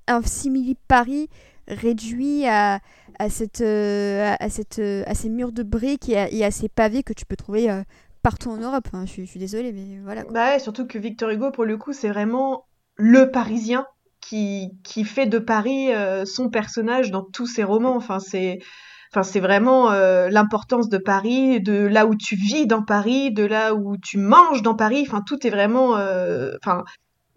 [0.08, 1.30] un simili Paris
[1.68, 2.80] réduit à,
[3.20, 7.26] à, cette, à, cette, à ces murs de briques et à, ces pavés que tu
[7.26, 7.68] peux trouver
[8.24, 8.88] partout en Europe.
[9.02, 10.24] je, suis, je, suis désolée, mais voilà.
[10.32, 12.66] Bah surtout que Victor Hugo, pour le coup, c'est vraiment
[12.96, 13.86] le Parisien
[14.30, 15.90] qui, fait de Paris
[16.26, 17.95] son personnage dans tous ses romans.
[17.95, 18.20] Enfin,
[19.24, 23.74] c'est vraiment euh, l'importance de Paris, de là où tu vis dans Paris, de là
[23.74, 25.06] où tu manges dans Paris.
[25.08, 25.98] Enfin, tout est vraiment.
[25.98, 26.84] Euh, enfin,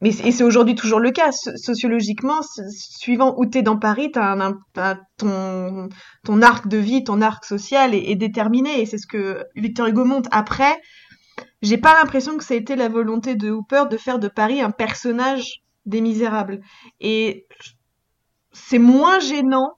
[0.03, 1.31] mais et c'est aujourd'hui toujours le cas.
[1.33, 2.41] Sociologiquement,
[2.71, 5.89] suivant où tu es dans Paris, ton,
[6.43, 8.81] arc de vie, ton arc social est, est déterminé.
[8.81, 10.29] Et c'est ce que Victor Hugo montre.
[10.33, 10.81] Après,
[11.63, 14.63] j'ai pas l'impression que ça a été la volonté de Hooper de faire de Paris
[14.63, 16.61] un personnage des Misérables.
[17.01, 17.47] Et
[18.53, 19.75] c'est moins gênant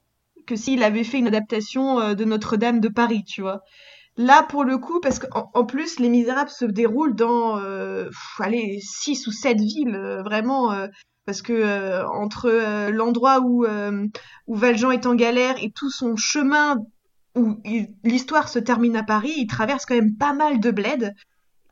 [0.47, 3.63] que s'il avait fait une adaptation euh, de Notre-Dame de Paris, tu vois.
[4.17, 8.79] Là, pour le coup, parce qu'en en plus, Les Misérables se déroulent dans, euh, allez,
[8.81, 10.71] six ou sept villes, euh, vraiment,
[11.25, 13.65] parce que entre l'endroit où,
[14.47, 16.77] où Valjean est en galère et tout son chemin
[17.35, 17.57] où
[18.05, 21.13] l'histoire se termine à Paris, il traverse quand même pas mal de bleds,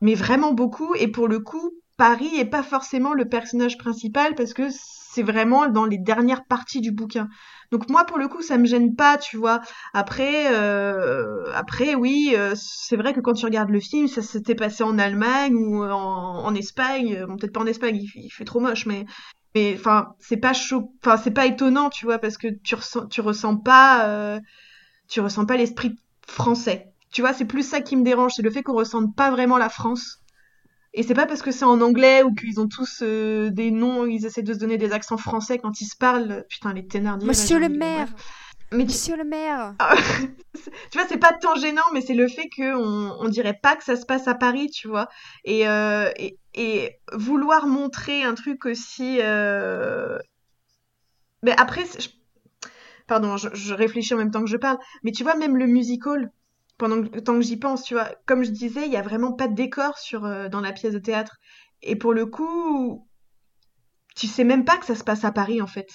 [0.00, 4.54] mais vraiment beaucoup, et pour le coup, Paris est pas forcément le personnage principal parce
[4.54, 7.28] que c'est vraiment dans les dernières parties du bouquin.
[7.72, 9.60] Donc moi pour le coup ça me gêne pas, tu vois.
[9.92, 14.54] Après euh, après oui, euh, c'est vrai que quand tu regardes le film, ça s'était
[14.54, 18.86] passé en Allemagne ou en, Espagne, bon peut-être pas en Espagne, il, fait trop moche
[18.86, 19.04] mais
[19.54, 23.08] mais enfin c'est pas chaud enfin c'est pas étonnant, tu vois parce que tu ressens
[23.08, 24.40] tu ressens pas euh,
[25.06, 25.96] tu ressens pas l'esprit
[26.26, 26.86] français.
[27.12, 29.58] Tu vois, c'est plus ça qui me dérange, c'est le fait qu'on ressente pas vraiment
[29.58, 30.20] la France
[30.92, 34.06] et c'est pas parce que c'est en anglais ou qu'ils ont tous euh, des noms,
[34.06, 36.44] ils essaient de se donner des accents français quand ils se parlent.
[36.48, 37.28] Putain, les Thénardier.
[37.28, 38.08] Monsieur le maire
[38.72, 39.74] mais Monsieur le maire
[40.54, 43.82] Tu vois, c'est pas tant gênant, mais c'est le fait qu'on on dirait pas que
[43.82, 45.08] ça se passe à Paris, tu vois.
[45.44, 49.18] Et, euh, et, et, vouloir montrer un truc aussi.
[49.20, 50.18] Euh...
[51.42, 51.84] Mais après,
[53.08, 55.66] pardon, je, je réfléchis en même temps que je parle, mais tu vois, même le
[55.66, 56.30] musical,
[56.80, 58.10] pendant le temps que j'y pense, tu vois.
[58.24, 60.94] Comme je disais, il y a vraiment pas de décor sur, euh, dans la pièce
[60.94, 61.36] de théâtre.
[61.82, 63.06] Et pour le coup,
[64.16, 65.90] tu sais même pas que ça se passe à Paris, en fait.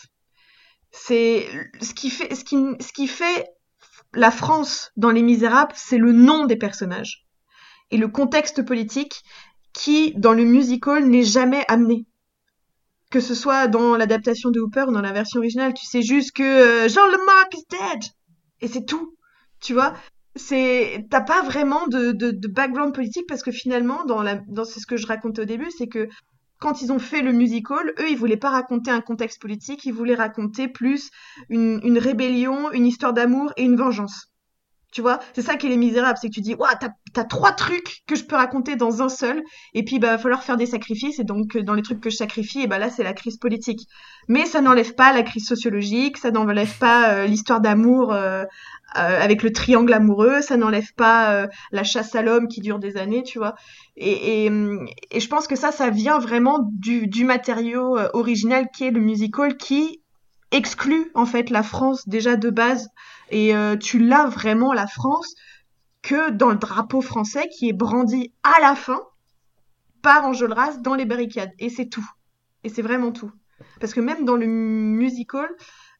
[0.91, 1.47] C'est
[1.81, 3.47] ce qui fait, ce qui, ce qui fait
[4.13, 7.25] la France dans Les Misérables, c'est le nom des personnages
[7.89, 9.23] et le contexte politique
[9.73, 12.05] qui, dans le musical, n'est jamais amené.
[13.09, 16.31] Que ce soit dans l'adaptation de Hooper ou dans la version originale, tu sais juste
[16.31, 18.03] que euh, Jean Lemarque is dead
[18.61, 19.15] et c'est tout.
[19.59, 19.95] Tu vois,
[20.35, 24.65] c'est t'as pas vraiment de, de, de, background politique parce que finalement dans la dans
[24.65, 26.09] ce que je racontais au début c'est que
[26.59, 29.93] quand ils ont fait le musical eux ils voulaient pas raconter un contexte politique ils
[29.93, 31.09] voulaient raconter plus
[31.49, 34.29] une, une rébellion une histoire d'amour et une vengeance.
[34.91, 35.19] Tu vois?
[35.33, 38.03] C'est ça qui est les misérables c'est que tu dis waouh t'as as trois trucs
[38.07, 39.41] que je peux raconter dans un seul
[39.73, 42.15] et puis bah va falloir faire des sacrifices et donc dans les trucs que je
[42.15, 43.87] sacrifie et bah là c'est la crise politique.
[44.27, 48.45] Mais ça n'enlève pas la crise sociologique ça n'enlève pas euh, l'histoire d'amour euh,
[48.97, 52.79] euh, avec le triangle amoureux, ça n'enlève pas euh, la chasse à l'homme qui dure
[52.79, 53.55] des années, tu vois.
[53.97, 58.85] Et, et, je pense que ça, ça vient vraiment du, du matériau euh, original qui
[58.85, 60.01] est le musical, qui
[60.51, 62.89] exclut en fait la France déjà de base.
[63.31, 65.33] Et tu l'as vraiment la France
[66.03, 69.01] que dans le drapeau français qui est brandi à la fin
[70.03, 71.51] par Enjolras dans les barricades.
[71.57, 72.07] Et c'est tout.
[72.63, 73.31] Et c'est vraiment tout.
[73.79, 75.49] Parce que même dans le musical,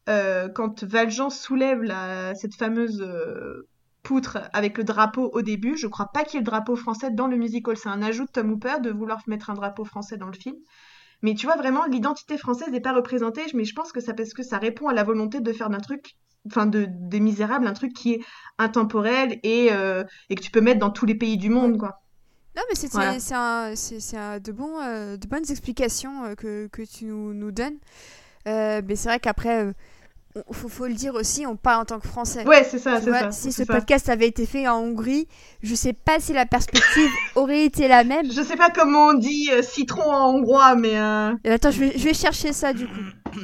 [0.08, 3.68] euh, quand Valjean soulève la, cette fameuse euh,
[4.04, 7.10] poutre avec le drapeau au début, je crois pas qu'il y ait le drapeau français
[7.10, 7.76] dans le musical.
[7.76, 10.58] C'est un ajout de Tom Hooper de vouloir mettre un drapeau français dans le film.
[11.22, 14.34] Mais tu vois, vraiment, l'identité française n'est pas représentée, mais je pense que ça parce
[14.34, 17.74] que ça répond à la volonté de faire d'un truc, enfin, de, des Misérables, un
[17.74, 18.22] truc qui est
[18.60, 22.02] intemporel et, euh, et que tu peux mettre dans tous les pays du monde, quoi.
[22.56, 23.14] Non, mais c'est voilà.
[24.40, 24.78] de, bon,
[25.18, 27.78] de bonnes explications que, que, tu nous, nous donnes.
[28.46, 29.74] mais c'est vrai qu'après
[30.52, 32.46] faut, faut le dire aussi, on parle en tant que Français.
[32.46, 33.32] Ouais, c'est ça, c'est ça.
[33.32, 35.28] Si ce podcast avait été fait en Hongrie,
[35.64, 38.32] je sais pas si la perspective aurait été la même.
[38.32, 40.98] Je sais pas comment on dit euh, citron en hongrois, mais.
[40.98, 41.34] Euh...
[41.46, 43.42] Attends, je vais, je vais chercher ça du coup.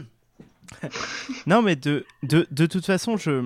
[1.45, 3.45] non, mais de, de, de toute façon, je,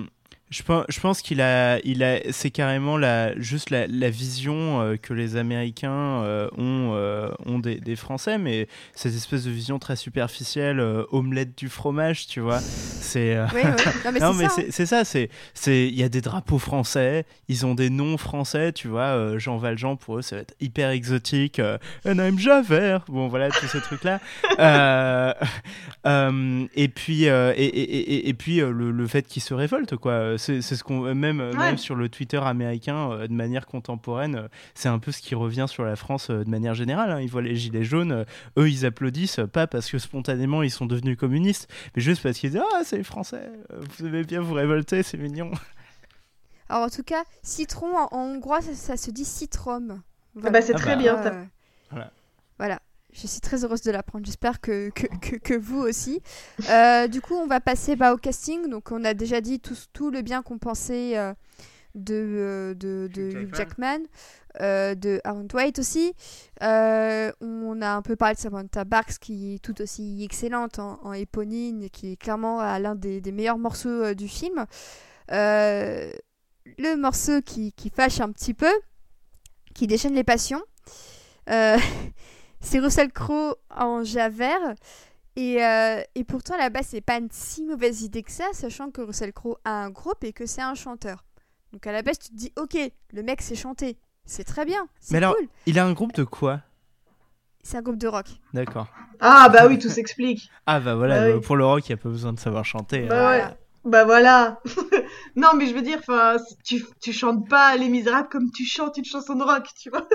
[0.50, 4.80] je pense, je pense qu'il a, il a, c'est carrément la, juste la, la vision
[4.80, 5.90] euh, que les Américains
[6.22, 11.58] euh, ont, euh, ont des, des, Français, mais cette espèce de vision très superficielle, omelette
[11.58, 12.60] du fromage, tu vois.
[12.60, 13.36] C'est.
[13.54, 14.20] Oui, oui.
[14.20, 15.04] Non, mais c'est ça.
[15.04, 19.38] c'est c'est il y a des drapeaux français, ils ont des noms français, tu vois.
[19.38, 21.58] Jean Valjean pour eux, ça va être hyper exotique.
[21.58, 23.04] Euh, I'm Javert.
[23.08, 24.20] Bon, voilà tous ces trucs là.
[26.06, 30.35] Euh, et puis et, et, et, puis le, le fait qu'ils se révoltent, quoi.
[30.38, 35.12] C'est ce qu'on même même sur le Twitter américain de manière contemporaine, c'est un peu
[35.12, 37.10] ce qui revient sur la France de manière générale.
[37.10, 37.20] Hein.
[37.20, 38.24] Ils voient les gilets jaunes,
[38.58, 42.50] eux ils applaudissent pas parce que spontanément ils sont devenus communistes, mais juste parce qu'ils
[42.50, 45.50] disent ah c'est les Français, vous aimez bien vous révolter, c'est mignon.
[46.68, 50.02] Alors en tout cas, citron en, hongrois, ça, se dit citrom.
[50.44, 51.02] Ah bah, c'est ah très bah.
[51.02, 51.48] bien.
[51.90, 52.10] voilà.
[52.58, 52.80] voilà.
[53.16, 54.26] Je suis très heureuse de l'apprendre.
[54.26, 56.20] J'espère que, que, que, vous aussi.
[56.68, 58.68] Euh, du coup, on va passer bah, au casting.
[58.68, 61.32] Donc, on a déjà dit tout, tout le bien qu'on pensait euh,
[61.94, 64.00] de, euh, de, de Hugh Jackman,
[64.60, 66.12] de Aaron Dwight aussi.
[66.60, 71.14] on a un peu parlé de Samantha Barks qui est tout aussi excellente en, en
[71.14, 74.66] éponine, qui est clairement l'un des, des, meilleurs morceaux du film.
[75.30, 78.72] Le morceau qui, qui, fâche un petit peu,
[79.74, 80.62] qui déchaîne les passions.
[82.56, 84.74] Euh, c'est Russell Crowe en Javert.
[85.36, 88.46] Et, euh, et pourtant, à la base, c'est pas une si mauvaise idée que ça,
[88.52, 91.24] sachant que Russell Crowe a un groupe et que c'est un chanteur.
[91.72, 92.78] Donc à la base, tu te dis, ok,
[93.12, 93.98] le mec sait chanter.
[94.24, 94.88] C'est très bien.
[95.10, 96.60] Mais alors, il a un groupe de quoi?
[97.62, 98.26] C'est un groupe de rock.
[98.54, 98.86] D'accord.
[99.20, 100.50] Ah, bah oui, tout s'explique.
[100.66, 103.06] ah, bah voilà, bah pour le rock, il n'y a pas besoin de savoir chanter.
[103.06, 103.44] Bah ouais.
[103.84, 104.60] Bah voilà.
[105.36, 106.00] non, mais je veux dire,
[106.64, 110.06] tu, tu chantes pas Les Misérables comme tu chantes une chanson de rock, tu vois.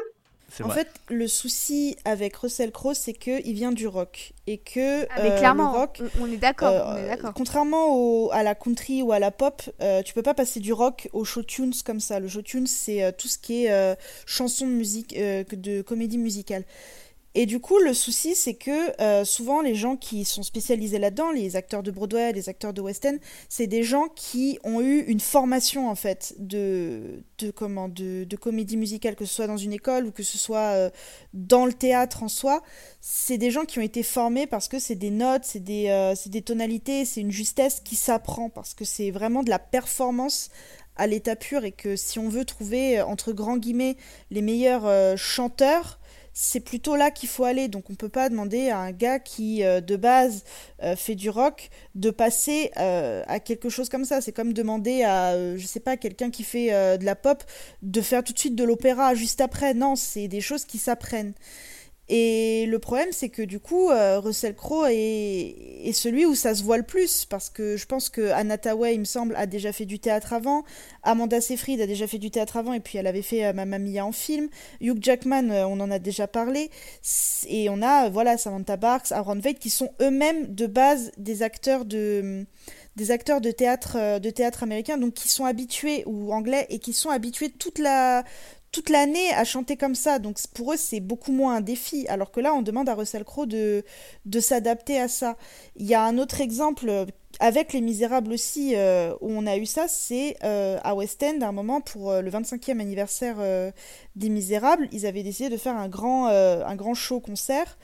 [0.64, 4.34] En fait, le souci avec Russell Crowe, c'est qu'il vient du rock.
[4.48, 5.04] Et que.
[5.04, 6.96] Ah, mais euh, clairement, rock, on, est d'accord.
[6.98, 10.60] Euh, contrairement au, à la country ou à la pop, euh, tu peux pas passer
[10.60, 12.20] du rock au show tunes comme ça.
[12.20, 16.64] Le show tunes, c'est tout ce qui est chanson de musique, de comédie musicale.
[17.34, 21.32] Et du coup, le souci, c'est que euh, souvent, les gens qui sont spécialisés là-dedans,
[21.32, 23.16] les acteurs de Broadway, les acteurs de West End,
[23.48, 27.24] c'est des gens qui ont eu une formation, en fait, de,
[27.56, 30.90] comment, de comédie musicale, que ce soit dans une école ou que ce soit euh,
[31.34, 32.64] dans le théâtre en soi.
[33.00, 36.14] C'est des gens qui ont été formés parce que c'est des notes, c'est des, euh,
[36.26, 40.50] des tonalités, c'est une justesse qui s'apprend, parce que c'est vraiment de la performance
[40.98, 43.96] à l'état pur et que si on veut trouver, entre grands guillemets,
[44.30, 46.01] les meilleurs chanteurs,
[46.34, 47.68] c'est plutôt là qu'il faut aller.
[47.68, 50.44] Donc on peut pas demander à un gars qui euh, de base
[50.84, 54.22] euh, fait du rock de passer euh, à quelque chose comme ça.
[54.22, 57.44] C'est comme demander à je sais pas quelqu'un qui fait de la pop
[57.82, 59.74] de faire tout de suite de l'opéra juste après.
[59.74, 61.34] Non, c'est des choses qui s'apprennent.
[62.10, 66.64] Et le problème, c'est que du coup, euh, Russell Crowe est, celui où ça se
[66.64, 68.58] voit le plus, parce que je pense que Anna
[68.92, 70.66] il me semble, a déjà fait du théâtre avant,
[71.04, 73.80] Amanda Seyfried a déjà fait du théâtre avant, et puis elle avait fait euh, Mamma
[73.80, 74.50] Mia en film,
[74.82, 76.70] Hugh Jackman, euh, on en a déjà parlé,
[77.48, 81.86] et on a, voilà, Samantha Barks, Aaron Veit, qui sont eux-mêmes de base des acteurs
[81.86, 82.46] de
[82.98, 86.92] des acteurs de théâtre de théâtre américain donc qui sont habitués ou anglais et qui
[86.92, 88.26] sont habitués toute la
[88.72, 90.20] toute l'année à chanter comme ça.
[90.20, 92.08] Donc pour eux, c'est beaucoup moins un défi.
[92.08, 93.84] Alors que là, on demande à Russell Crowe de,
[94.26, 95.38] de s'adapter à ça.
[95.76, 97.06] Il y a un autre exemple euh,
[97.40, 101.42] avec Les Misérables aussi, euh, où on a eu ça, c'est euh, à West End,
[101.42, 103.38] à un moment, pour le 25e anniversaire
[104.16, 107.78] des Misérables, ils avaient décidé de faire un grand, un grand show-concert.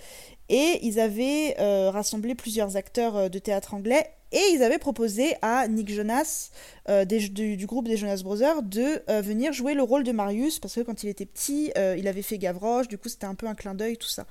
[0.49, 1.55] Et ils avaient
[1.89, 6.49] rassemblé plusieurs acteurs de théâtre anglais et ils avaient proposé à Nick Jonas,
[6.89, 10.75] euh, du, groupe des Jonas Brothers, de euh, venir jouer le rôle de Marius, parce
[10.75, 13.47] que quand il était petit, euh, il avait fait Gavroche, du coup c'était un peu
[13.47, 14.25] un clin d'œil, tout ça.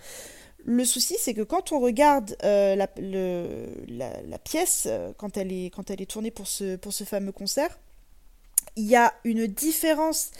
[0.65, 6.03] Le souci, c'est que quand on regarde la, la, pièce, quand elle, est, quand elle
[6.03, 7.79] est tournée pour ce, pour ce fameux concert,
[8.75, 10.33] il y a une différence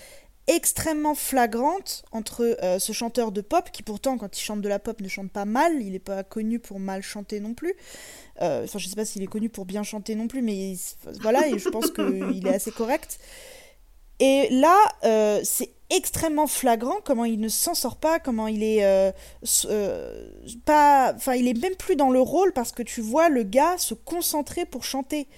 [0.49, 5.01] extrêmement flagrante entre ce chanteur de pop, qui pourtant, quand il chante de la pop,
[5.01, 7.75] ne chante pas mal, il n'est pas connu pour mal chanter non plus,
[8.43, 10.75] euh, enfin, je sais pas s'il est connu pour bien chanter non plus, mais
[11.21, 13.19] voilà, et je pense qu'il est assez correct.
[14.19, 18.85] Et là, euh, c'est extrêmement flagrant comment il ne s'en sort pas, comment il est
[18.85, 19.13] euh,
[20.65, 23.77] pas, enfin, il est même plus dans le rôle parce que tu vois le gars
[23.79, 25.29] se concentrer pour chanter.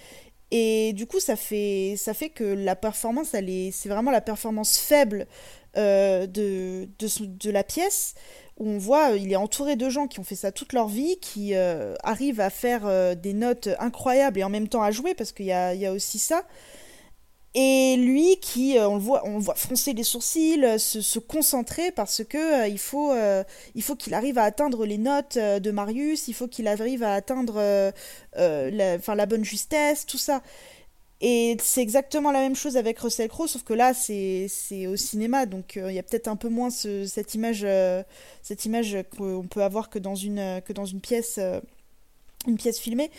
[0.51, 5.27] Et du coup, ça fait, ça fait que la performance, c'est vraiment la performance faible
[5.75, 8.15] de, de, de, la pièce
[8.59, 10.87] où on voit, euh, il est entouré de gens qui ont fait ça toute leur
[10.87, 14.91] vie, qui euh, arrivent à faire euh, des notes incroyables et en même temps à
[14.91, 16.43] jouer, parce qu'il y a, aussi ça.
[17.55, 22.23] Et lui qui, on le voit, on voit froncer les sourcils, se, se concentrer parce
[22.23, 23.11] que il faut,
[23.73, 27.15] il faut qu'il arrive à atteindre les notes de Marius, il faut qu'il arrive à
[27.15, 27.91] atteindre
[28.35, 30.43] la, la bonne justesse, tout ça.
[31.21, 34.47] Et c'est exactement la même chose avec Russell Crowe, sauf que là, c'est
[34.87, 38.03] au cinéma, donc euh, il y a peut-être un peu moins cette image, euh,
[38.41, 41.59] cette image qu'on peut avoir que dans une, que dans une pièce, euh,
[42.47, 43.11] une pièce filmée.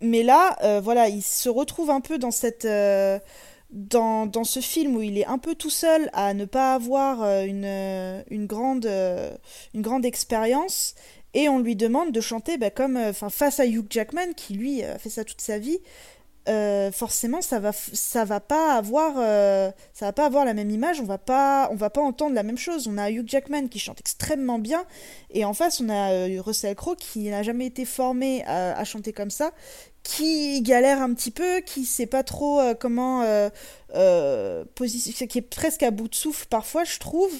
[0.00, 2.66] mais là, euh, voilà, il se retrouve un peu dans cette.
[3.72, 7.44] Dans, ce film où il est un peu tout seul à ne pas avoir euh,
[7.44, 9.34] une, euh, une grande, euh,
[9.74, 10.94] une grande expérience
[11.34, 14.82] et on lui demande de chanter bah, comme enfin face à Hugh Jackman qui lui
[14.82, 15.78] a fait ça toute sa vie
[16.92, 19.14] forcément ça va ça va pas avoir
[19.92, 22.42] ça va pas avoir la même image on va pas on va pas entendre la
[22.42, 22.88] même chose.
[22.88, 24.84] On a Hugh Jackman qui chante extrêmement bien
[25.30, 29.30] et en face on a Russell Crowe qui n'a jamais été formé à chanter comme
[29.30, 29.52] ça
[30.02, 33.48] qui galère un petit peu qui sait pas trop euh, comment euh,
[33.94, 37.32] euh, position qui est presque à bout de souffle parfois je trouve.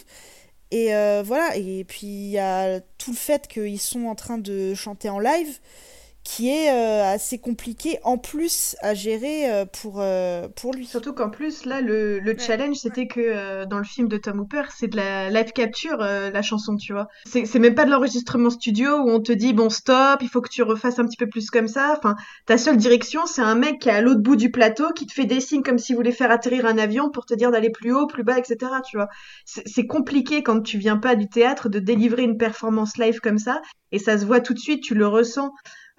[0.73, 0.93] Et
[1.25, 5.09] voilà, et puis il y a tout le fait qu'ils sont en train de chanter
[5.09, 5.59] en live,
[6.23, 10.87] qui est euh, assez compliqué en plus à gérer euh, pour, euh, pour lui.
[10.87, 14.41] Surtout qu'en plus, là, le, le challenge, c'était que euh, dans le film de Tom
[14.41, 17.09] Hooper, c'est de la live capture, euh, la chanson, tu vois.
[17.27, 20.41] C'est c'est même pas de l'enregistrement studio où on te dit, bon, stop, il faut
[20.41, 21.95] que tu refasses un petit peu plus comme ça.
[21.97, 22.17] Enfin,
[22.47, 25.13] ta seule direction, c'est un mec qui est à l'autre bout du plateau, qui te
[25.13, 27.95] fait des signes comme s'il voulait faire atterrir un avion pour te dire d'aller plus
[27.95, 28.57] haut, plus bas, etc.,
[28.89, 29.09] tu vois.
[29.47, 33.39] C'est c'est compliqué quand tu viens pas du théâtre de délivrer une performance live comme
[33.39, 35.51] ça, et ça se voit tout de suite, tu le ressens.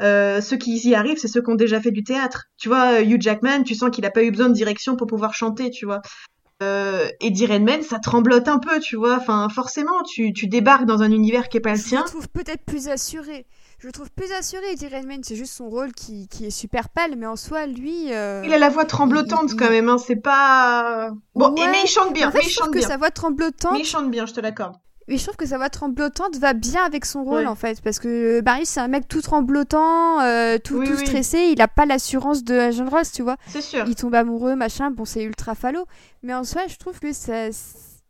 [0.01, 2.45] Euh, ceux qui y arrivent, c'est ceux qui ont déjà fait du théâtre.
[2.57, 5.33] Tu vois, Hugh Jackman, tu sens qu'il a pas eu besoin de direction pour pouvoir
[5.33, 6.01] chanter, tu vois.
[6.63, 9.15] Euh, Eddie Redmayne, ça tremblote un peu, tu vois.
[9.17, 12.03] Enfin, forcément, tu, tu débarques dans un univers qui est pas le Je le tien.
[12.03, 13.47] trouve peut-être plus assuré.
[13.79, 15.23] Je le trouve plus assuré, Eddie Redmayne.
[15.23, 18.13] C'est juste son rôle qui, qui est super pâle, mais en soi, lui.
[18.13, 19.97] euh, Il a la voix tremblotante il- quand même, hein.
[19.97, 21.09] C'est pas.
[21.33, 22.87] Bon, et mais il chante bien, En fait, mais il je trouve chante que bien.
[22.87, 23.71] sa voix tremblotante.
[23.73, 24.75] Mais il chante bien, je te l'accorde.
[25.11, 27.45] Mais je trouve que sa voix tremblotante va bien avec son rôle Ouais.
[27.45, 31.05] en fait, parce que Barry c'est un mec tout tremblotant, euh, tout, Oui, tout oui.
[31.05, 33.35] stressé, il a pas l'assurance de Agent Ross, tu vois.
[33.47, 33.83] C'est sûr.
[33.87, 35.85] Il tombe amoureux, machin, bon c'est ultra falot,
[36.23, 37.49] mais en soi je trouve que ça,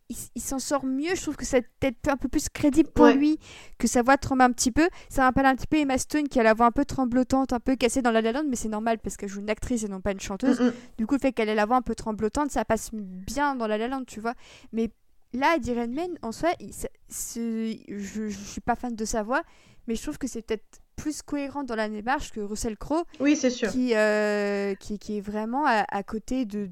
[0.10, 3.06] il, il s'en sort mieux, je trouve que c'est peut-être un peu plus crédible pour
[3.06, 3.14] Ouais.
[3.16, 3.40] lui,
[3.80, 4.88] que sa voix tremble un petit peu.
[5.10, 7.60] Ça rappelle un petit peu Emma Stone qui a la voix un peu tremblotante, un
[7.62, 9.88] peu cassée dans La La Land, mais c'est normal parce qu'elle joue une actrice et
[9.88, 10.60] non pas une chanteuse.
[10.60, 10.74] Mm, mm.
[10.98, 13.68] Du coup, le fait qu'elle ait la voix un peu tremblotante, ça passe bien dans
[13.68, 14.34] La La Land, tu vois.
[14.74, 14.92] Mais
[15.34, 16.72] là, Eddie Redmayne, en soi, il-
[17.10, 19.42] je, je suis pas fan de sa voix,
[19.88, 23.36] mais je trouve que c'est peut-être plus cohérent dans la démarche que Russell Crowe, Oui,
[23.36, 23.72] c'est sûr.
[23.72, 26.70] qui, euh, qui, qui est vraiment à, à côté de,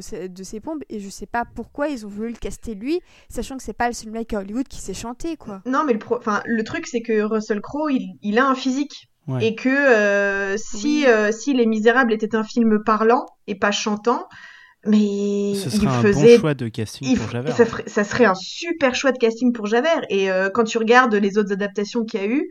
[0.00, 0.82] ses, de ses pompes.
[0.90, 3.00] Et je sais pas pourquoi ils ont voulu le caster lui,
[3.30, 5.62] sachant que c'est pas le seul mec à Hollywood qui sait chanter, quoi.
[5.64, 6.16] Non, mais le, pro...
[6.18, 9.08] enfin, le truc, c'est que Russell Crowe, il, il a un physique.
[9.28, 9.46] Ouais.
[9.46, 11.06] Et que euh, si, Oui.
[11.06, 14.26] euh, si Les Misérables était un film parlant et pas chantant,
[14.86, 17.56] mais Ce il serait un faisait bon choix de casting pour Javert.
[17.56, 20.02] ça, ferait- ça serait un super choix de casting pour Javert.
[20.08, 22.48] Et euh, quand tu regardes les autres adaptations qu'il y a eu,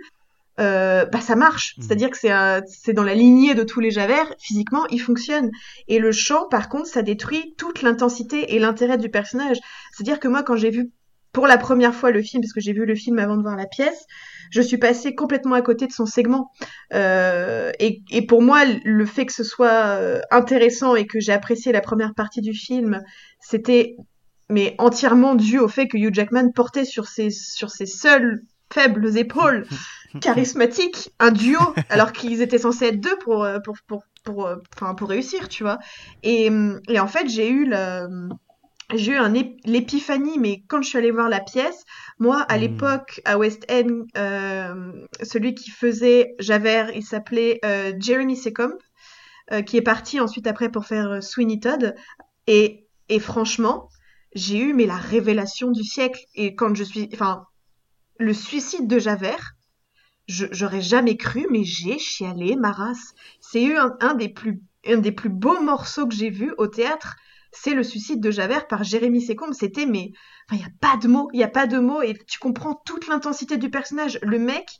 [0.59, 1.75] euh, bah ça marche.
[1.77, 1.83] Mhm.
[1.83, 4.33] C'est-à-dire que c'est un- c'est dans la lignée de tous les Javert.
[4.39, 5.49] Physiquement, il fonctionne.
[5.87, 9.57] Et le chant, par contre, ça détruit toute l'intensité et l'intérêt du personnage.
[9.93, 10.89] C'est-à-dire que moi, quand j'ai vu
[11.31, 13.55] pour la première fois le film, parce que j'ai vu le film avant de voir
[13.55, 14.05] la pièce,
[14.51, 16.51] je suis passée complètement à côté de son segment.
[16.93, 21.33] Euh, et, et pour moi, le fait que ce soit euh, intéressant et que j'ai
[21.33, 23.01] apprécié la première partie du film,
[23.39, 23.95] c'était
[24.49, 28.41] mais entièrement dû au fait que Hugh Jackman portait sur ses, sur ses seules
[28.73, 29.67] faibles épaules
[30.21, 34.55] charismatiques un duo, alors qu'ils étaient censés être deux pour, euh, pour, pour, pour, euh,
[34.75, 35.77] enfin, pour réussir, tu vois.
[36.23, 36.49] Et,
[36.87, 38.29] et en fait, j'ai eu le,
[38.95, 39.33] j'ai eu un
[39.65, 41.83] l'épiphanie, mais quand je suis allée voir la pièce,
[42.17, 42.61] moi, à Mm.
[42.61, 44.91] l'époque, à West End, euh,
[45.23, 48.77] celui qui faisait Javert, il s'appelait euh, Jeremy Secombe,
[49.51, 51.95] euh, qui est parti ensuite après pour faire Sweeney Todd.
[52.47, 53.89] Et, et franchement,
[54.33, 56.21] j'ai eu mais la révélation du siècle.
[56.35, 57.45] Et quand je suis, enfin,
[58.17, 59.53] le suicide de Javert,
[60.27, 63.13] j'aurais jamais cru, mais j'ai chialé ma race.
[63.41, 66.67] C'est eu un, un des plus, un des plus beaux morceaux que j'ai vus au
[66.67, 67.15] théâtre.
[67.51, 69.53] C'est le suicide de Javert par Jérémy Secombe.
[69.53, 70.11] C'était, mais,
[70.51, 72.75] il y a pas de mots, il y a pas de mots, et tu comprends
[72.85, 74.19] toute l'intensité du personnage.
[74.21, 74.79] Le mec,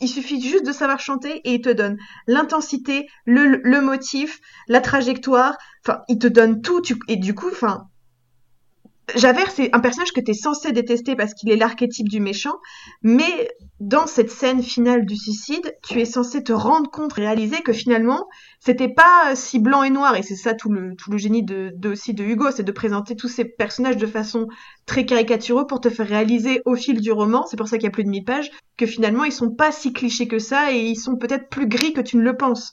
[0.00, 4.80] il suffit juste de savoir chanter et il te donne l'intensité, le, le motif, la
[4.80, 5.56] trajectoire.
[5.86, 6.80] Enfin, il te donne tout.
[6.80, 7.88] Tu, et du coup, enfin,
[9.14, 12.56] Javert, c'est un personnage que tu es censé détester parce qu'il est l'archétype du méchant,
[13.02, 13.48] mais
[13.78, 18.26] dans cette scène finale du suicide, tu es censé te rendre compte, réaliser que finalement,
[18.60, 21.70] c'était pas si blanc et noir, et c'est ça tout le, tout le génie de,
[21.74, 24.46] de aussi de Hugo, c'est de présenter tous ces personnages de façon
[24.86, 27.88] très caricatureux pour te faire réaliser au fil du roman, c'est pour ça qu'il y
[27.88, 30.78] a plus de 1000 pages, que finalement ils sont pas si clichés que ça, et
[30.78, 32.72] ils sont peut-être plus gris que tu ne le penses.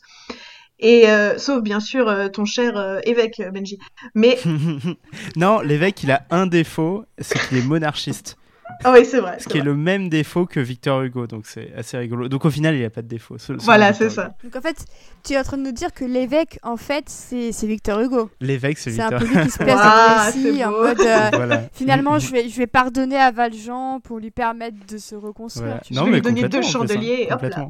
[0.82, 3.78] Et euh, sauf bien sûr euh, ton cher euh, évêque Benji.
[4.16, 4.38] Mais
[5.36, 8.36] non, l'évêque, il a un défaut, c'est qu'il est monarchiste.
[8.84, 9.38] ah oui, c'est vrai.
[9.40, 12.30] Ce qui est le même défaut que Victor Hugo, donc c'est assez rigolo.
[12.30, 13.38] Donc au final, il a pas de défaut.
[13.38, 14.34] seul- seul Voilà, Victor c'est ça.
[14.44, 14.78] Donc en fait,
[15.24, 18.30] tu es en train de nous dire que l'évêque, en fait, c'est c'est Victor Hugo.
[18.40, 20.66] L'évêque, c'est C'est un Victor peu lui qui se place Ouah, dans le c'est récit
[20.66, 21.02] en mode.
[21.02, 21.62] euh, Voilà.
[21.74, 25.68] Finalement, je vais, je vais pardonner à Valjean pour lui permettre de se reconstruire.
[25.68, 25.82] Voilà.
[25.82, 27.68] tu Je Non, vais mais lui donner deux chandeliers hop là.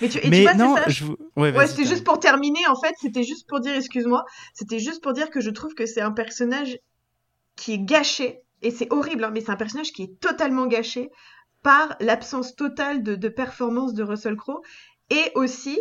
[0.00, 0.88] Mais, tu, et Mais tu vois, non, ça.
[0.88, 1.04] je...
[1.36, 4.24] ouais, Ouais, c'était juste pour terminer, en fait, c'était juste pour dire, excuse-moi,
[4.54, 6.78] c'était juste pour dire que je trouve que c'est un personnage
[7.56, 11.10] qui est gâché, et c'est horrible, hein, mais c'est un personnage qui est totalement gâché
[11.62, 14.62] par l'absence totale de, de performance de Russell Crowe,
[15.10, 15.78] et aussi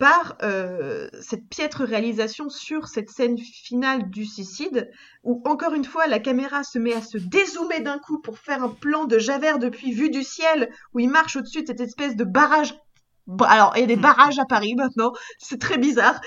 [0.00, 4.90] par euh, cette piètre réalisation sur cette scène finale du suicide,
[5.24, 8.64] où encore une fois la caméra se met à se dézoomer d'un coup pour faire
[8.64, 12.16] un plan de Javert depuis vue du ciel, où il marche au-dessus de cette espèce
[12.16, 12.74] de barrage.
[13.30, 16.20] Bah, Alors, il y a des barrages à Paris maintenant, c'est très bizarre,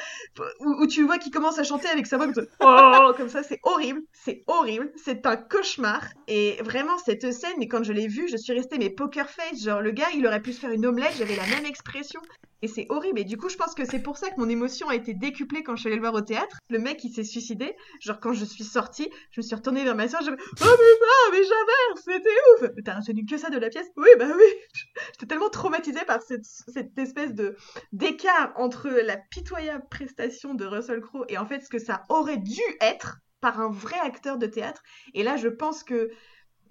[0.61, 3.27] où, où tu vois qu'il commence à chanter avec sa voix comme ça, Oh comme
[3.27, 6.01] ça, c'est horrible, c'est horrible, c'est un cauchemar.
[6.27, 9.61] Et vraiment, cette scène, mais quand je l'ai vue, je suis restée mais poker face,
[9.61, 12.21] genre le gars, il aurait pu se faire une omelette, j'avais la même expression.
[12.63, 13.19] Et c'est horrible.
[13.19, 15.63] Et du coup, je pense que c'est pour ça que mon émotion a été décuplée
[15.63, 16.59] quand je suis allée le voir au théâtre.
[16.69, 17.75] Le mec, il s'est suicidé.
[17.99, 20.21] Genre, quand je suis sortie, je me suis retournée vers ma soeur.
[20.21, 22.69] Je me Oh putain, mais Javert, c'était ouf.
[22.85, 23.87] T'as retenu que ça de la pièce?
[23.97, 24.45] Oui, bah oui.
[25.11, 27.57] J'étais tellement traumatisée par cette, cette espèce de
[27.91, 32.37] d'écart entre la pitoyable prestation de Russell Crowe et en fait ce que ça aurait
[32.37, 34.81] dû être par un vrai acteur de théâtre.
[35.13, 36.11] Et là, je pense que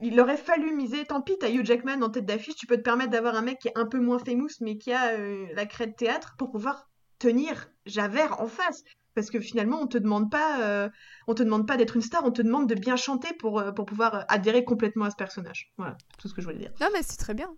[0.03, 2.83] il aurait fallu miser, tant pis, t'as Hugh Jackman en tête d'affiche, tu peux te
[2.83, 5.66] permettre d'avoir un mec qui est un peu moins famous, mais qui a euh, la
[5.66, 8.83] crête théâtre pour pouvoir tenir Javert en face.
[9.15, 10.89] Parce que finalement, on te demande pas, euh,
[11.29, 13.70] on te demande pas d'être une star, on te demande de bien chanter pour, euh,
[13.70, 15.70] pour pouvoir adhérer complètement à ce personnage.
[15.77, 16.73] Voilà, tout ce que je voulais dire.
[16.81, 17.49] Non, mais c'est très bien.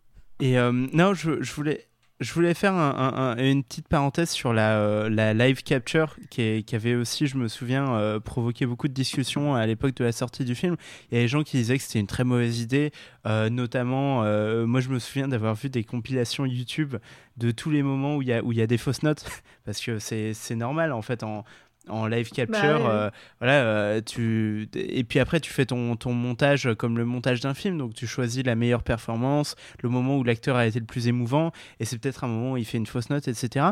[0.41, 1.89] Et euh, non, je, je voulais.
[2.21, 6.65] Je voulais faire un- un- un- une petite parenthèse sur la, euh, live capture qui,
[6.73, 10.45] avait aussi, je me souviens, euh, provoqué beaucoup de discussions à l'époque de la sortie
[10.45, 10.77] du film.
[11.11, 12.93] Il y a des gens qui disaient que c'était une très mauvaise idée,
[13.27, 14.23] euh, notamment,
[14.67, 16.97] moi je me souviens d'avoir vu des compilations YouTube
[17.37, 19.25] de tous les moments où il y a, des fausses notes,
[19.65, 21.25] parce que c'est normal en fait
[21.89, 22.61] en live capture.
[22.61, 22.87] Bah ouais.
[22.87, 24.69] euh, voilà, euh, tu...
[24.75, 28.07] Et puis après, tu fais ton, ton montage comme le montage d'un film, donc tu
[28.07, 31.99] choisis la meilleure performance, le moment où l'acteur a été le plus émouvant, et c'est
[31.99, 33.67] peut-être un moment où il fait une fausse note, etc.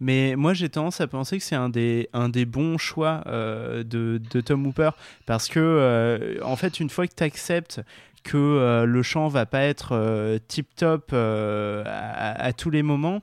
[0.00, 3.82] Mais moi, j'ai tendance à penser que c'est un des, un des bons choix euh,
[3.84, 4.90] de, de Tom Hooper,
[5.26, 7.80] parce que, en fait, une fois que tu acceptes
[8.24, 13.22] que le chant va pas être tip-top euh, à, à tous les moments,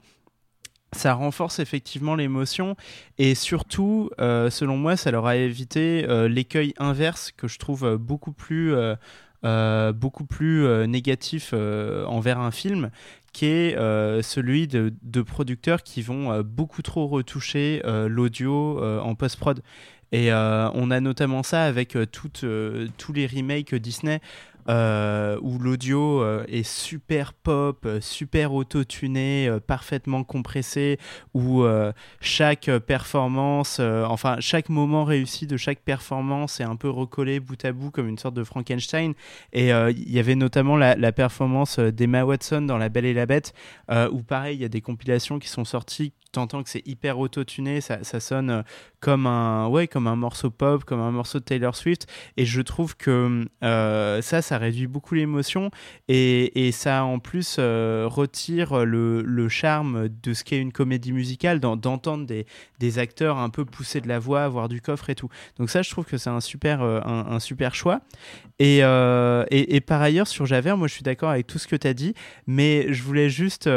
[0.95, 2.76] ça renforce effectivement l'émotion
[3.17, 7.85] et surtout, euh, selon moi, ça leur a évité euh, l'écueil inverse que je trouve
[7.85, 8.73] euh, beaucoup plus,
[9.93, 12.89] beaucoup plus négatif envers un film,
[13.31, 13.76] qui est
[14.23, 19.61] celui de, producteurs qui vont beaucoup trop retoucher l'audio en post-prod.
[20.11, 24.19] Et on a notamment ça avec tous les remakes Disney
[24.67, 30.97] euh, où l'audio euh, est super pop, euh, super auto-tuné, parfaitement compressé,
[31.33, 31.65] où
[32.19, 37.71] chaque performance, enfin chaque moment réussi de chaque performance est un peu recollé bout à
[37.71, 39.13] bout comme une sorte de Frankenstein.
[39.53, 43.25] Et il y avait notamment la, la performance d'Emma Watson dans La Belle et la
[43.25, 43.53] Bête,
[43.89, 46.13] où pareil, il y a des compilations qui sont sorties.
[46.36, 48.62] T'entends que c'est hyper auto-tuné, ça, ça sonne euh,
[48.99, 52.07] comme un, ouais, comme un morceau pop, comme un morceau de Taylor Swift.
[52.36, 55.72] Et je trouve que euh, ça, ça réduit beaucoup l'émotion
[56.10, 61.14] et, et ça en plus euh, retire le, le charme de ce qu'est une comédie
[61.14, 62.45] musicale, d'en- d'entendre des,
[62.80, 65.30] des acteurs un peu pousser de la voix, avoir du coffre et tout.
[65.57, 68.02] Donc ça, je trouve que c'est un super, un, super choix.
[68.60, 71.78] Et, et, et par ailleurs, sur Javert, moi je suis d'accord avec tout ce que
[71.78, 72.14] tu as dit,
[72.45, 73.70] mais je voulais juste...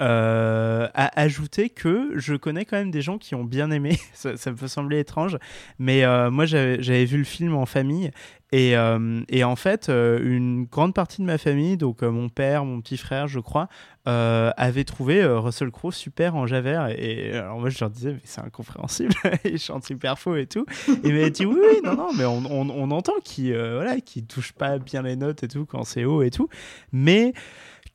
[0.00, 3.98] euh, à ajouter que je connais quand même des gens qui ont bien aimé.
[4.12, 5.38] ça, ça peut sembler étrange,
[5.78, 8.10] mais euh, moi j'avais vu le film en famille
[8.52, 12.64] et, euh, et en fait euh, une grande partie de ma famille, donc mon père,
[12.64, 13.68] mon petit frère, je crois,
[14.06, 16.88] avait trouvé Russell Crowe super en Javert.
[16.88, 19.12] Et alors moi je leur disais mais c'est incompréhensible,
[19.44, 20.64] il chante super faux et tout.
[20.88, 24.52] Et il m'a dit oui, oui non non mais on, entend qu'il voilà qu'il touche
[24.52, 26.48] pas bien les notes et tout quand c'est haut et tout,
[26.92, 27.34] mais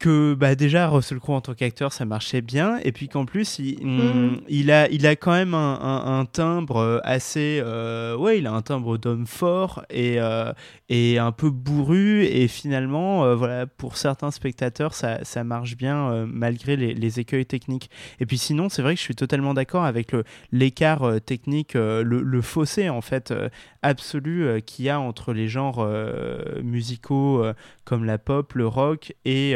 [0.03, 2.77] que bah déjà Russell Crowe en tant qu'acteur ça marchait bien.
[2.83, 4.41] Et puis qu'en plus il, Mm.
[4.49, 8.47] il a il a quand même un, un- un timbre euh, assez euh, ouais il
[8.47, 10.51] a un timbre d'homme fort et euh,
[10.89, 12.23] et un peu bourru.
[12.25, 17.45] Et finalement euh, voilà pour certains spectateurs ça, ça marche bien malgré les, les écueils
[17.45, 17.89] techniques.
[18.19, 22.03] Et puis sinon c'est vrai que je suis totalement d'accord avec le l'écart technique le,
[22.03, 23.33] le fossé en fait
[23.81, 25.87] absolu qu'il y a entre les genres
[26.61, 27.43] musicaux
[27.85, 29.55] comme la pop, le rock et,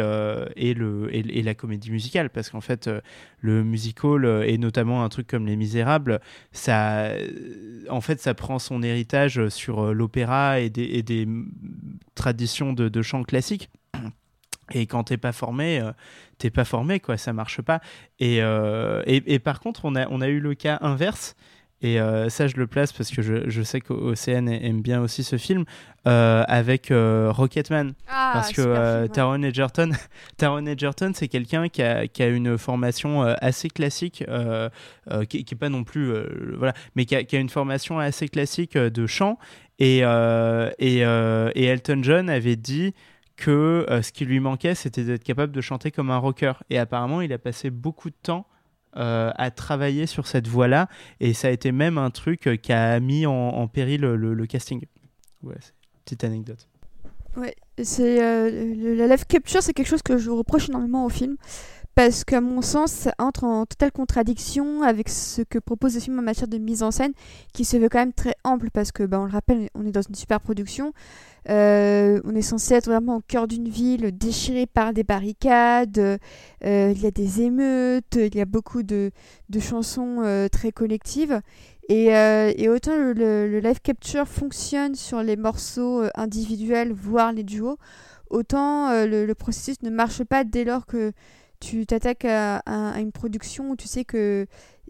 [0.55, 2.29] et, le, et, la comédie musicale.
[2.29, 3.01] Parce qu'en fait, euh,
[3.39, 6.19] le musical, euh, et notamment un truc comme Les Misérables,
[6.51, 11.27] ça, euh, en fait, ça prend son héritage sur euh, l'opéra et des, et des
[12.15, 13.69] traditions de, de chant classique.
[14.73, 15.91] Et quand t'es pas formé, euh,
[16.37, 17.79] t'es pas formé, quoi, ça marche pas.
[18.19, 21.35] Et, euh, et, et par contre, on a, on a eu le cas inverse.
[21.81, 25.23] Et euh, ça je le place parce que je, je sais qu'Océane aime bien aussi
[25.23, 25.63] ce film,
[26.07, 27.93] euh, avec euh, Rocketman.
[28.07, 29.07] Ah, parce que.
[29.07, 29.91] Taron Egerton,
[30.37, 34.23] Taron Egerton c'est quelqu'un qui a, qui a une formation assez classique,
[35.29, 36.11] qui, qui est pas non plus,
[36.57, 39.37] voilà, mais qui a, qui a une formation assez classique de chant.
[39.79, 42.95] Et, et, et Elton John avait dit
[43.35, 46.53] que ce qui lui manquait, c'était d'être capable de chanter comme un rocker.
[46.71, 48.47] Et apparemment, il a passé beaucoup de temps
[48.97, 50.87] euh, à travailler sur cette voie-là,
[51.19, 54.85] et ça a été même un truc euh, qui a mis en, péril le, casting.
[55.43, 55.55] Ouais,
[56.03, 56.67] petite anecdote.
[57.35, 61.37] Ouais, c'est euh, la live capture, c'est quelque chose que je reproche énormément au film
[61.97, 66.19] parce qu'à mon sens, ça entre en totale contradiction avec ce que propose le film
[66.19, 67.13] en matière de mise en scène,
[67.53, 69.91] qui se veut quand même très ample parce que, bah, on le rappelle, on est
[69.91, 70.93] dans une super production.
[71.49, 75.97] Euh, on est censé être vraiment au cœur d'une ville déchirée par des barricades.
[75.97, 79.09] euh, il y a des émeutes, il y a beaucoup de,
[79.49, 81.41] de chansons euh, très collectives.
[81.89, 87.77] Et, et autant le, live capture fonctionne sur les morceaux individuels, voire les duos,
[88.29, 91.11] autant le processus ne marche pas dès lors que
[91.59, 92.61] tu t'attaques à,
[92.99, 94.45] une production où tu sais que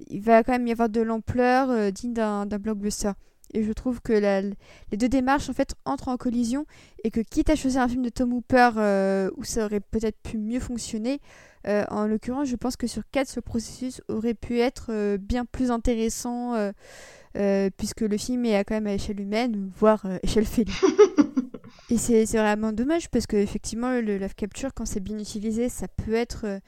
[0.09, 3.11] il va quand même y avoir de l'ampleur euh, digne d'un blockbuster.
[3.53, 6.65] Et je trouve que la- les deux démarches en fait entrent en collision
[7.03, 10.17] et que quitte à choisir un film de Tom Hooper euh, où ça aurait peut-être
[10.21, 11.19] pu mieux fonctionner,
[11.67, 15.71] euh, en l'occurrence je pense que sur 4 ce processus aurait pu être bien plus
[15.71, 16.53] intéressant
[17.77, 20.73] puisque le film est à quand même à échelle humaine, voire échelle féline.
[21.89, 25.87] Et c'est vraiment dommage parce que effectivement le live capture quand c'est bien utilisé ça
[25.87, 26.59] peut être euh,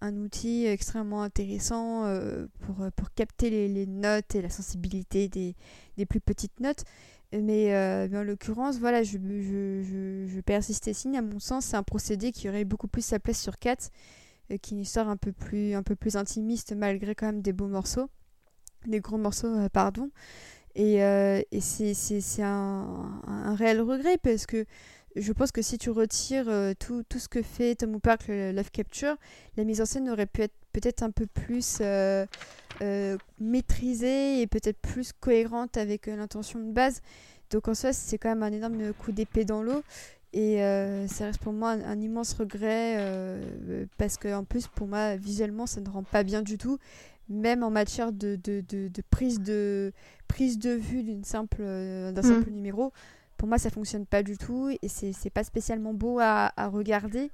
[0.00, 5.54] un outil extrêmement intéressant euh, pour, euh, pour capter les, notes et la sensibilité des,
[5.96, 6.84] des plus petites notes.
[7.32, 7.76] Mais,
[8.14, 11.18] en l'occurrence, voilà, je, je, je, persiste et signe.
[11.18, 13.90] À mon sens, c'est un procédé qui aurait beaucoup plus sa place sur 4,
[14.50, 17.52] euh, qui une histoire un peu plus, un peu plus intimiste malgré quand même des
[17.52, 18.08] beaux morceaux,
[18.86, 20.10] des gros morceaux, pardon.
[20.78, 24.64] Et, euh, et c'est un, réel regret parce que
[25.16, 29.16] je pense que si tu retires euh, tout, ce que fait Tom Hooper Live Capture,
[29.56, 32.26] la mise en scène aurait pu être peut-être un peu plus euh,
[33.40, 37.02] maîtrisée et peut-être plus cohérente avec l'intention de base.
[37.50, 39.82] Donc en soi, c'est quand même un énorme coup d'épée dans l'eau.
[40.32, 40.58] Et
[41.08, 42.98] ça reste pour moi un, immense regret
[43.96, 46.78] parce que en plus pour moi visuellement ça ne rend pas bien du tout
[47.28, 49.92] même en matière de, de, de, de prise de
[50.28, 52.24] prise de vue d'une simple euh, d'un Mm.
[52.24, 52.92] simple numéro
[53.36, 57.30] pour moi ça fonctionne pas du tout et c'est pas spécialement beau à, à regarder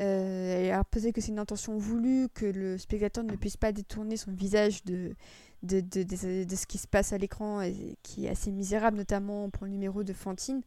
[0.00, 3.72] euh, et alors peut-être que c'est une intention voulue que le spectateur ne puisse pas
[3.72, 5.14] détourner son visage de
[5.62, 7.60] de, de, de- de ce qui se passe à l'écran
[8.02, 10.62] qui est assez misérable notamment pour le numéro de Fantine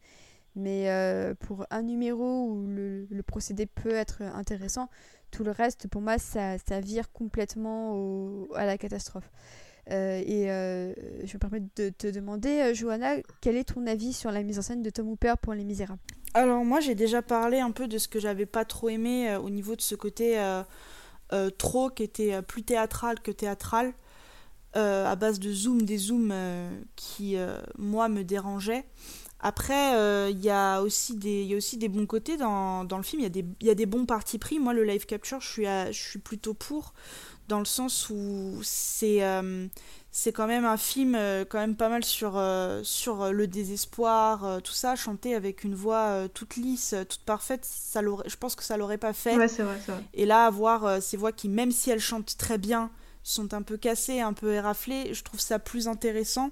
[0.54, 4.88] mais euh, pour un numéro où le, le procédé peut être intéressant
[5.30, 9.30] tout le reste pour moi ça, ça vire complètement à la catastrophe
[9.90, 10.92] euh, et euh,
[11.24, 14.58] je me permets de te demander, euh, Johanna, quel est ton avis sur la mise
[14.58, 16.00] en scène de Tom Hooper pour Les Misérables?
[16.34, 19.48] Alors moi j'ai déjà parlé un peu de ce que j'avais pas trop aimé au
[19.48, 20.38] niveau de ce côté
[21.56, 23.94] trop qui était plus théâtral que théâtral
[24.74, 26.34] à base de zoom des zooms
[26.94, 27.38] qui
[27.78, 28.84] moi me dérangeaient.
[29.40, 32.84] Après euh, il y a aussi des il y a aussi des bons côtés dans,
[32.84, 34.58] dans le film, il y a des il y a des bons partis pris.
[34.58, 36.94] Moi le live capture, je suis à- je suis plutôt pour
[37.48, 39.66] dans le sens où c'est euh,
[40.34, 44.72] quand même un film euh, quand même pas mal sur, euh, sur le désespoir, tout
[44.72, 48.98] ça, chanté avec une voix toute lisse, toute parfaite, ça je pense que ça l'aurait
[48.98, 49.36] pas fait.
[49.36, 50.02] Ouais, vrai, vrai.
[50.14, 52.90] Et là, avoir ces voix qui, même si elles chantent très bien,
[53.22, 56.50] sont un peu cassées, un peu éraflées, je trouve ça plus intéressant.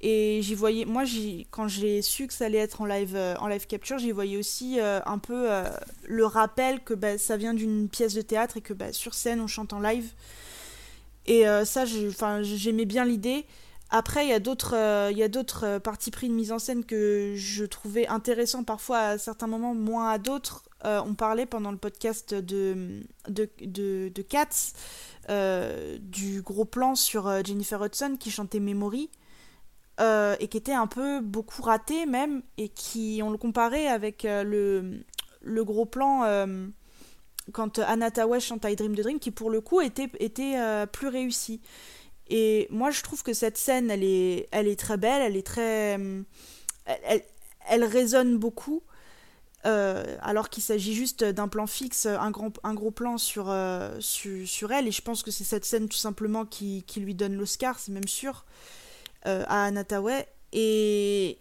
[0.00, 1.02] Et j'y voyais, moi,
[1.50, 4.36] quand j'ai su que ça allait être en live, euh, en live capture, j'y voyais
[4.36, 5.64] aussi euh, un peu euh,
[6.06, 9.40] le rappel que bah, ça vient d'une pièce de théâtre et que bah, sur scène,
[9.40, 10.12] on chante en live.
[11.26, 13.44] Et ça, j'aimais bien l'idée.
[13.90, 18.64] Après, il y a d'autres partis pris de mise en scène que je trouvais intéressants
[18.64, 20.64] parfois à certains moments, moins à d'autres.
[20.84, 24.24] On parlait pendant le podcast de, de, de, de
[25.28, 29.10] euh, du gros plan sur Jennifer Hudson qui chantait Memory.
[30.00, 34.24] Euh, et qui était un peu beaucoup raté même, et qui, on le comparait avec
[34.24, 35.04] euh, le,
[35.42, 36.66] le gros plan euh,
[37.52, 41.08] quand Anna chante I Dream the Dream, qui pour le coup était, était euh, plus
[41.08, 41.60] réussi.
[42.28, 45.46] Et moi, je trouve que cette scène, elle est, elle est très belle, elle est
[45.46, 45.98] très.
[46.84, 47.22] Elle,
[47.68, 48.82] elle, résonne beaucoup.
[49.64, 53.52] alors qu'il s'agit juste d'un plan fixe, un, grand, un gros plan sur,
[53.98, 54.86] sur, sur elle.
[54.88, 57.92] Et je pense que c'est cette scène tout simplement qui, qui lui donne l'Oscar, c'est
[57.92, 58.44] même sûr,
[59.26, 60.26] euh, à Anna Tawai.
[60.52, 61.38] Et.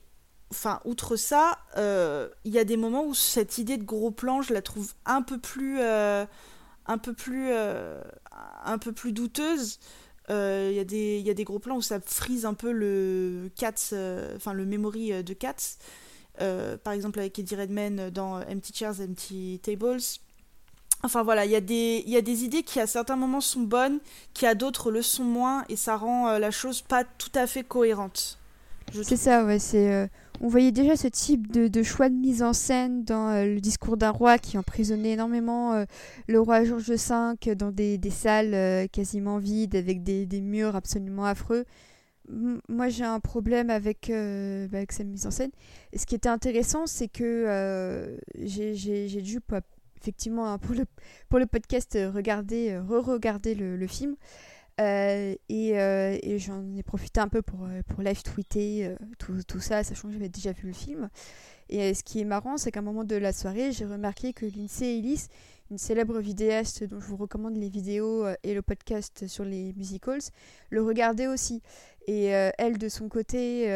[0.49, 4.41] Enfin, outre ça, euh, il y a des moments où cette idée de gros plan,
[4.41, 5.79] je la trouve un peu plus.
[5.81, 6.25] euh,
[6.85, 7.51] un peu plus.
[7.51, 9.79] un peu plus douteuse.
[10.29, 13.49] Il y, a des, y a des gros plans où ça frise un peu le
[13.55, 13.93] Cats,
[14.35, 15.77] enfin le memory de Cats.
[16.83, 20.01] par exemple avec Eddie Redmayne dans Empty Chairs, Empty Tables.
[21.03, 23.61] Enfin voilà, il y, a des, y a des idées qui à certains moments sont
[23.61, 23.99] bonnes,
[24.33, 27.63] qui à d'autres le sont moins, et ça rend la chose pas tout à fait
[27.63, 28.39] cohérente.
[29.03, 29.59] C'est ça, ouais.
[29.59, 30.09] C'est,
[30.39, 33.97] on voyait déjà ce type de, choix de mise en scène dans euh, le discours
[33.97, 35.85] d'un roi qui emprisonnait énormément euh,
[36.27, 41.65] le roi George V dans des, salles euh, quasiment vides avec des, murs absolument affreux.
[42.69, 45.51] moi j'ai un problème avec, bah, avec cette mise en scène.
[45.91, 49.39] Et ce qui était intéressant, c'est que j'ai dû,
[50.01, 50.85] effectivement, hein, pour, le,
[51.29, 54.15] pour le podcast, regarder, re-regarder le, film.
[54.79, 59.59] Euh, euh, et, j'en ai profité un peu pour, euh, pour live tweeter tout, tout,
[59.59, 61.09] ça, sachant que j'avais déjà vu le film.
[61.69, 64.45] Et ce qui est marrant, c'est qu'à un moment de la soirée, j'ai remarqué que
[64.45, 65.27] Lindsay Ellis,
[65.69, 70.21] une célèbre vidéaste dont je vous recommande les vidéos et le podcast sur les musicals,
[70.69, 71.61] le regardait aussi.
[72.07, 73.67] Et elle, de son côté,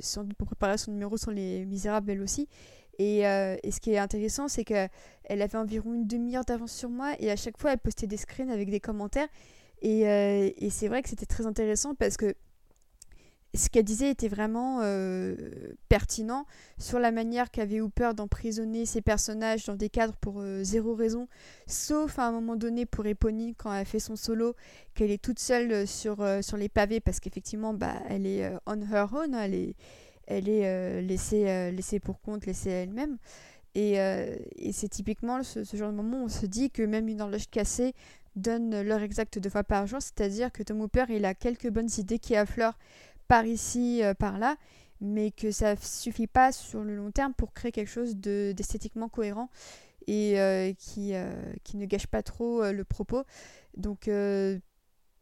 [0.00, 2.48] sans pour préparer son numéro sur les Misérables, elle aussi.
[3.02, 4.88] Et, et, ce qui est intéressant, c'est qu'elle
[5.28, 8.50] avait environ une demi-heure d'avance sur moi et à chaque fois, elle postait des screens
[8.50, 9.28] avec des commentaires.
[9.84, 12.34] Euh, et, c'est vrai que c'était très intéressant parce que
[13.54, 15.36] ce qu'elle disait était vraiment euh,
[15.90, 16.46] pertinent
[16.78, 21.28] sur la manière qu'avait Hooper d'emprisonner ses personnages dans des cadres pour euh, zéro raison,
[21.66, 24.54] sauf à un moment donné pour Epony quand elle fait son solo,
[24.94, 29.08] qu'elle est toute seule sur, sur les pavés parce qu'effectivement bah, elle est on her
[29.12, 29.74] own, elle est,
[30.38, 33.18] elle est laissée, laissée pour compte, laissée à elle-même.
[33.74, 37.20] Et, et c'est typiquement ce, genre de moment où on se dit que même une
[37.20, 37.94] horloge cassée
[38.36, 41.90] donne l'heure exacte deux fois par jour, c'est-à-dire que Tom Hooper, il a quelques bonnes
[41.98, 42.78] idées qui affleurent
[43.28, 44.56] par ici, euh, par là,
[45.00, 49.50] mais que ça suffit pas sur le long terme pour créer quelque chose d'esthétiquement cohérent
[50.06, 51.32] et euh, qui, euh,
[51.74, 53.24] ne gâche pas trop le propos.
[53.76, 54.08] Donc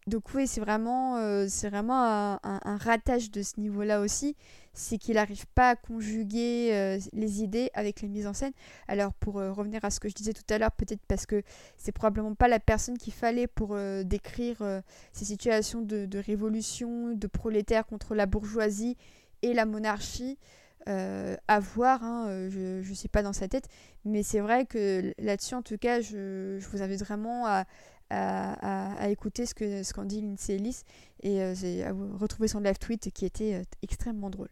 [0.07, 4.37] donc oui, c'est vraiment, euh, c'est vraiment un, ratage de ce niveau-là aussi.
[4.81, 8.55] C'est qu'il n'arrive pas à conjuguer euh, les idées avec les mises en scène.
[8.89, 11.43] Alors pour euh, revenir à ce que je disais tout à l'heure, peut-être parce que
[11.77, 14.83] c'est probablement pas la personne qu'il fallait pour décrire
[15.13, 18.97] ces situations de, révolution, de prolétaires contre la bourgeoisie
[19.43, 20.39] et la monarchie.
[20.87, 23.69] à voir, hein, je ne suis pas dans sa tête,
[24.07, 27.67] mais c'est vrai que là-dessus, en tout cas, je, vous invite vraiment à,
[29.09, 30.83] écouter ce qu'en ce qu'en dit Lindsay Ellis
[31.23, 31.55] et euh,
[31.85, 34.49] à retrouver son live tweet qui était euh, extrêmement drôle.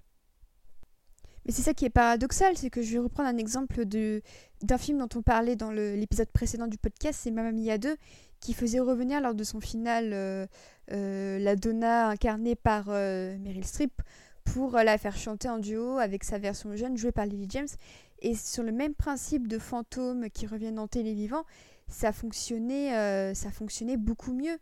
[1.49, 4.99] Mais c'est ça qui est paradoxal, c'est que je vais reprendre un exemple d'un film
[4.99, 7.97] dont on parlait dans l'épisode précédent du podcast, c'est Mamma Mia 2,
[8.39, 10.47] qui faisait revenir lors de son final euh,
[10.91, 14.03] la Donna incarnée par Meryl Streep
[14.45, 17.69] pour la faire chanter en duo avec sa version jeune jouée par Lily James.
[18.21, 21.45] Et sur le même principe de fantômes qui reviennent hanter les vivants,
[21.89, 24.59] ça fonctionnait, euh, ça fonctionnait beaucoup mieux.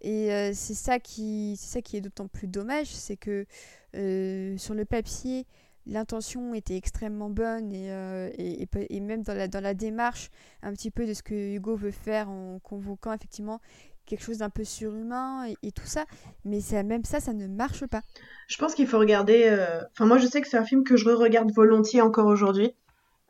[0.00, 3.46] Et euh, c'est ça qui, c'est ça qui est d'autant plus dommage, c'est que
[3.94, 5.46] euh, sur le papier,
[5.86, 10.30] l'intention était extrêmement bonne et, et, même dans la, démarche
[10.62, 13.60] un petit peu de ce que Hugo veut faire en convoquant effectivement
[14.06, 16.04] quelque chose d'un peu surhumain et, tout ça,
[16.44, 18.02] mais même ça, ça ne marche pas.
[18.48, 19.50] Je pense qu'il faut regarder.
[19.92, 22.74] Enfin, moi, je sais que c'est un film que je re-regarde volontiers encore aujourd'hui,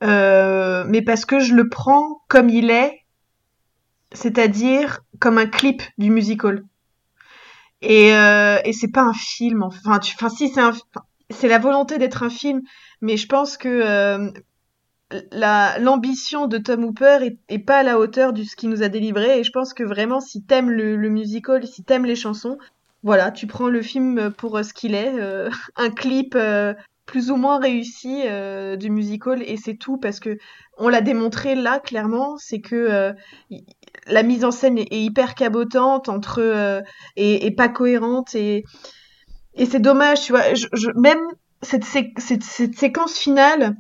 [0.01, 3.05] mais parce que je le prends comme il est
[4.15, 6.65] c'est-à-dire comme un clip du musical.
[7.83, 10.73] Et, euh, et c'est pas un film, enfin, tu, enfin si c'est un,
[11.35, 12.63] c'est la volonté d'être un film,
[13.01, 14.31] mais je pense que euh,
[15.33, 18.89] la l'ambition de Tom Hooper est, pas à la hauteur de ce qu'il nous a
[18.89, 19.41] délivré.
[19.41, 22.59] Et je pense que vraiment, si t'aimes le, le musical, si t'aimes les chansons,
[23.03, 26.75] voilà, tu prends le film pour ce qu'il est, euh, un clip euh,
[27.07, 30.39] plus ou moins réussi euh, du musical et c'est tout parce que
[30.79, 33.13] on l'a démontré là clairement c'est que euh,
[34.07, 36.81] la mise en scène est, hyper cabotante entre euh,
[37.17, 38.65] et, pas cohérente et
[39.57, 40.67] et c'est dommage tu vois je,
[40.99, 41.21] même
[41.63, 43.77] cette, séquence finale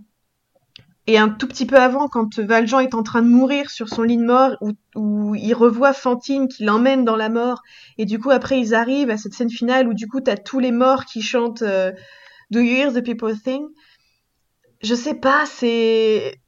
[1.06, 4.02] et un tout petit peu avant quand Valjean est en train de mourir sur son
[4.02, 7.62] lit de mort où, où il revoit Fantine qui l'emmène dans la mort
[7.98, 10.60] et du coup après ils arrivent à cette scène finale où du coup t'as tous
[10.60, 11.64] les morts qui chantent
[12.50, 13.70] Do you hear the people think?
[14.82, 16.40] Je sais pas, c'est.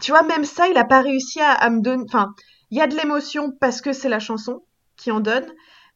[0.00, 2.04] Tu vois, même ça, il a pas réussi à, me donner.
[2.06, 2.34] Enfin,
[2.70, 4.64] il y a de l'émotion parce que c'est la chanson
[4.96, 5.46] qui en donne,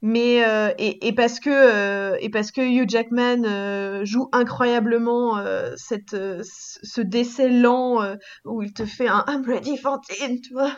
[0.03, 5.43] mais euh, et, parce que euh, et parce que Hugh Jackman euh, joue incroyablement
[5.77, 10.73] cette ce décès lent où il te fait un I'm ready Fantine, tu vois,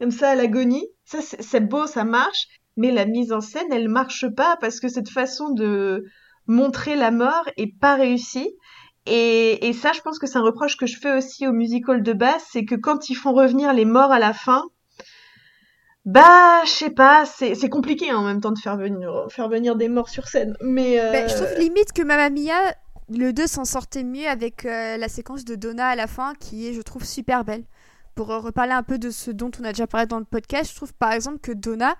[0.00, 0.86] comme ça à l'agonie.
[1.04, 2.46] Ça c'est beau, ça marche,
[2.76, 6.04] mais la mise en scène elle marche pas parce que cette façon de
[6.46, 8.48] montrer la mort est pas réussi.
[9.06, 12.02] Et, et ça, je pense que c'est un reproche que je fais aussi au musical
[12.02, 14.64] de base, c'est que quand ils font revenir les morts à la fin,
[16.04, 19.76] Bah, je sais pas, c'est compliqué hein, en même temps de faire venir, faire venir
[19.76, 20.56] des morts sur scène.
[20.60, 22.74] Mais bah, je trouve limite que Mamma Mia,
[23.08, 26.74] le 2 s'en sortait mieux avec la séquence de Donna à la fin qui est,
[26.74, 27.64] je trouve, super belle.
[28.14, 30.76] Pour reparler un peu de ce dont on a déjà parlé dans le podcast, je
[30.76, 31.96] trouve par exemple que Donna,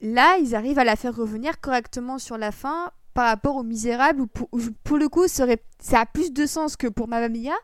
[0.00, 4.20] là, ils arrivent à la faire revenir correctement sur la fin par rapport aux Misérables,
[4.20, 5.46] où pour, le coup, ça
[5.92, 7.54] a plus de sens que pour Mamma Mia.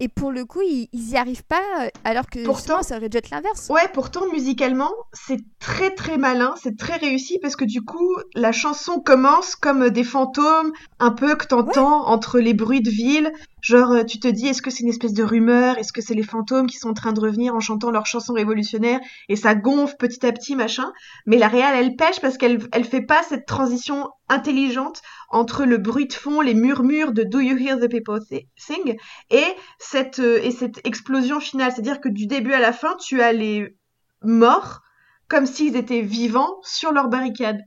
[0.00, 3.08] Et pour le coup, ils, ils y arrivent pas, euh, alors que pourtant, ça aurait
[3.08, 3.68] dû être l'inverse.
[3.68, 8.52] Ouais, pourtant, musicalement, c'est très très malin, c'est très réussi, parce que du coup, la
[8.52, 13.32] chanson commence comme des fantômes, un peu que t'entends entre les bruits de ville.
[13.60, 15.78] Genre, euh, tu te dis, est-ce que c'est une espèce de rumeur?
[15.78, 18.32] Est-ce que c'est les fantômes qui sont en train de revenir en chantant leur chanson
[18.34, 19.00] révolutionnaire?
[19.28, 20.92] Et ça gonfle petit à petit, machin.
[21.26, 25.78] Mais la réelle, elle pêche parce qu'elle elle fait pas cette transition intelligente entre le
[25.78, 28.20] bruit de fond, les murmures de Do You Hear the People
[28.56, 28.96] Sing
[29.30, 29.44] et
[29.78, 31.72] cette, euh, et cette explosion finale.
[31.72, 33.76] C'est-à-dire que du début à la fin, tu as les
[34.22, 34.82] morts
[35.28, 37.60] comme s'ils étaient vivants sur leur barricade.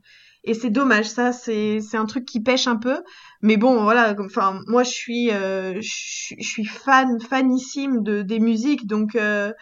[0.43, 3.03] Et c'est dommage, ça, c'est, un truc qui pêche un peu.
[3.43, 8.87] Mais bon, voilà, enfin, moi, je suis, euh, je, suis fan, fanissime de, des musiques,
[8.87, 9.53] donc, euh,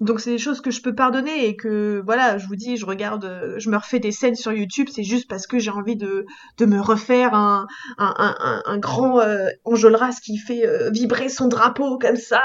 [0.00, 2.86] donc c'est des choses que je peux pardonner et que, voilà, je vous dis, je
[2.86, 6.24] regarde, je me refais des scènes sur YouTube, c'est juste parce que j'ai envie de,
[6.56, 7.66] de me refaire un,
[7.98, 12.42] un, un, grand euh, Enjolras qui fait euh, vibrer son drapeau comme ça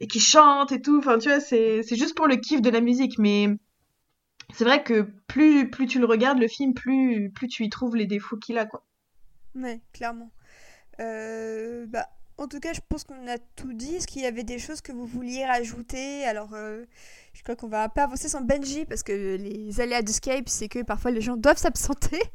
[0.00, 0.98] et qui chante et tout.
[0.98, 3.48] Enfin, tu vois, c'est, c'est juste pour le kiff de la musique, mais
[4.54, 7.96] c'est vrai que plus, plus tu le regardes, le film, plus, plus tu y trouves
[7.96, 8.82] les défauts qu'il a, quoi.
[9.54, 10.30] Ouais, clairement.
[11.00, 13.96] Euh, bah, en tout cas, je pense qu'on a tout dit.
[13.96, 16.24] Est-ce qu'il y avait des choses que vous vouliez rajouter?
[16.24, 16.84] Alors, euh,
[17.32, 20.68] je crois qu'on va pas avancer sans Benji parce que les aléas de Skype, c'est
[20.68, 22.20] que parfois les gens doivent s'absenter.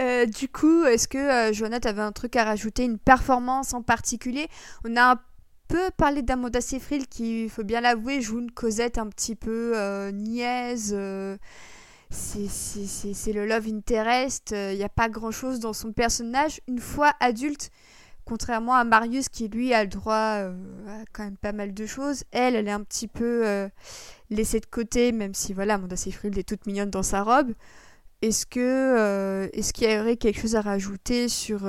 [0.00, 3.82] Euh, du coup, est-ce que euh, Johanna, avait un truc à rajouter, une performance en
[3.82, 4.46] particulier?
[4.84, 5.20] On a un
[5.66, 9.72] peu parler d'Amanda Seyfried qui, il faut bien l'avouer, joue une Cosette un petit peu
[9.74, 10.96] euh, niaise.
[12.10, 14.52] C'est le love interest.
[14.52, 16.60] Il n'y a pas grand chose dans son personnage.
[16.68, 17.70] Une fois adulte,
[18.28, 20.50] contrairement à Marius qui lui a le droit à
[21.12, 23.68] quand même pas mal de choses, elle, elle est un petit peu
[24.30, 27.52] laissée de côté, même si voilà, Amanda Seyfried est toute mignonne dans sa robe.
[28.20, 31.66] Est-ce que est-ce qu'il y aurait quelque chose à rajouter sur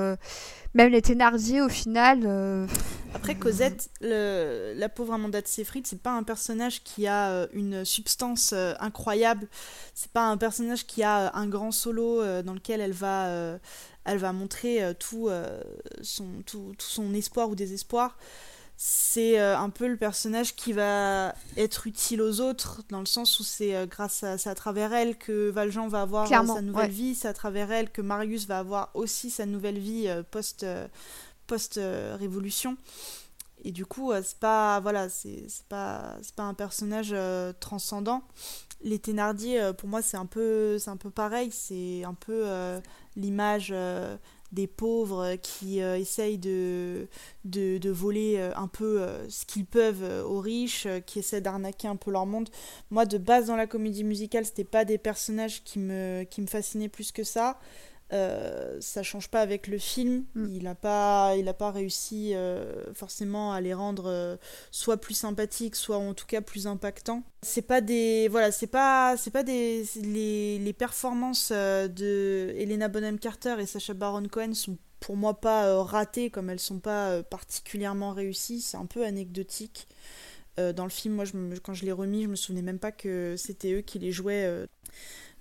[0.76, 2.22] même les Thénardier au final.
[2.26, 2.68] Euh,
[3.15, 7.86] Après Cosette, la pauvre Amanda de Seyfried, c'est pas un personnage qui a euh, une
[7.86, 9.48] substance euh, incroyable.
[9.95, 13.60] C'est pas un personnage qui a un grand solo dans lequel elle va,
[14.06, 15.30] elle va montrer tout,
[16.02, 18.18] son, tout, tout, son espoir ou désespoir
[18.82, 23.38] c'est euh, un peu le personnage qui va être utile aux autres, dans le sens
[23.42, 26.90] où c'est euh, grâce à, à travers elle que Valjean va avoir euh, sa nouvelle
[26.90, 30.66] vie, c'est à travers elle que Marius va avoir aussi sa nouvelle vie post,
[31.46, 31.78] post
[32.18, 32.78] révolution.
[33.66, 37.14] Et du coup, c'est pas voilà, c'est pas c'est pas un personnage
[37.60, 38.24] transcendant.
[38.82, 42.46] Les Thénardier, pour moi, c'est un peu c'est un peu pareil, c'est un peu
[43.16, 43.74] l'image
[44.52, 47.08] des pauvres qui euh, essayent de,
[47.46, 51.96] de, voler euh, un peu euh, ce qu'ils peuvent aux riches, qui essaient d'arnaquer un
[51.96, 52.50] peu leur monde.
[52.90, 56.48] Moi, de base, dans la comédie musicale, c'était pas des personnages qui me, qui me
[56.48, 57.60] fascinaient plus que ça.
[58.11, 60.26] Euh, ça change pas avec le film.
[60.36, 60.48] Mm.
[60.52, 64.38] Il n'a pas, il a pas réussi euh, forcément à les rendre euh,
[64.72, 67.23] soit plus sympathiques, soit en tout cas plus impactants.
[67.44, 73.19] C'est pas des, voilà, c'est pas, c'est pas des, les, les performances de Helena Bonham
[73.19, 78.11] Carter et Sacha Baron Cohen sont pour moi pas ratées comme elles sont pas particulièrement
[78.11, 78.61] réussies.
[78.61, 79.88] C'est un peu anecdotique.
[80.57, 83.36] dans le film, moi, je quand je l'ai remis, je me souvenais même pas que
[83.38, 84.68] c'était eux qui les jouaient.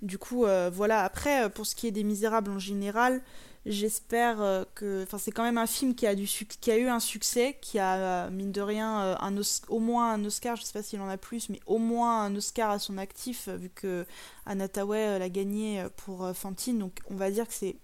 [0.01, 1.03] Du coup, euh, voilà.
[1.03, 3.21] Après, euh, pour ce qui est des Misérables en général,
[3.65, 5.03] j'espère euh, que.
[5.03, 8.61] Enfin, c'est quand même un film qui a, eu un succès, qui a, mine de
[8.61, 9.35] rien, un
[9.67, 12.35] au moins un Oscar, je sais pas s'il en a plus, mais au moins un
[12.35, 14.05] Oscar à son actif, vu que
[14.45, 16.79] Anna l'a gagné pour Fantine.
[16.79, 17.75] Donc, on va dire que c'est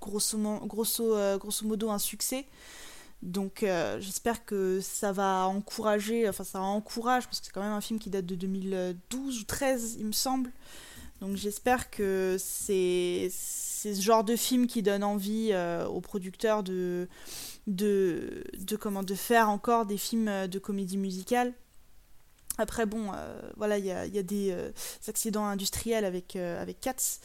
[0.00, 2.46] grosso modo un succès.
[3.22, 3.64] Donc
[3.98, 7.98] j'espère que ça va encourager, enfin ça encourage, parce que c'est quand même un film
[7.98, 10.52] qui date de 2012 ou 13 il me semble,
[11.20, 13.30] donc j'espère que c'est
[13.94, 17.08] ce genre de film qui donne envie euh, aux producteurs de,
[17.66, 18.42] de,
[18.78, 21.52] comment, de faire encore des films euh, de comédie musicale.
[22.58, 24.56] Après, bon, euh, voilà, il y a, des
[25.08, 27.20] accidents industriels avec, avec Cats.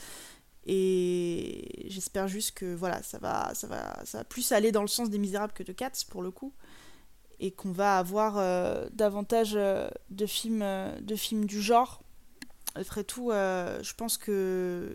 [0.65, 4.89] Et j'espère juste que voilà, ça va, ça, va, ça va plus aller dans le
[4.89, 6.53] sens des Misérables que de Cats, pour le coup.
[7.39, 8.35] Et qu'on va avoir
[8.91, 10.65] davantage de, films,
[10.99, 12.03] de films du genre
[12.75, 14.89] après tout, euh, je pense que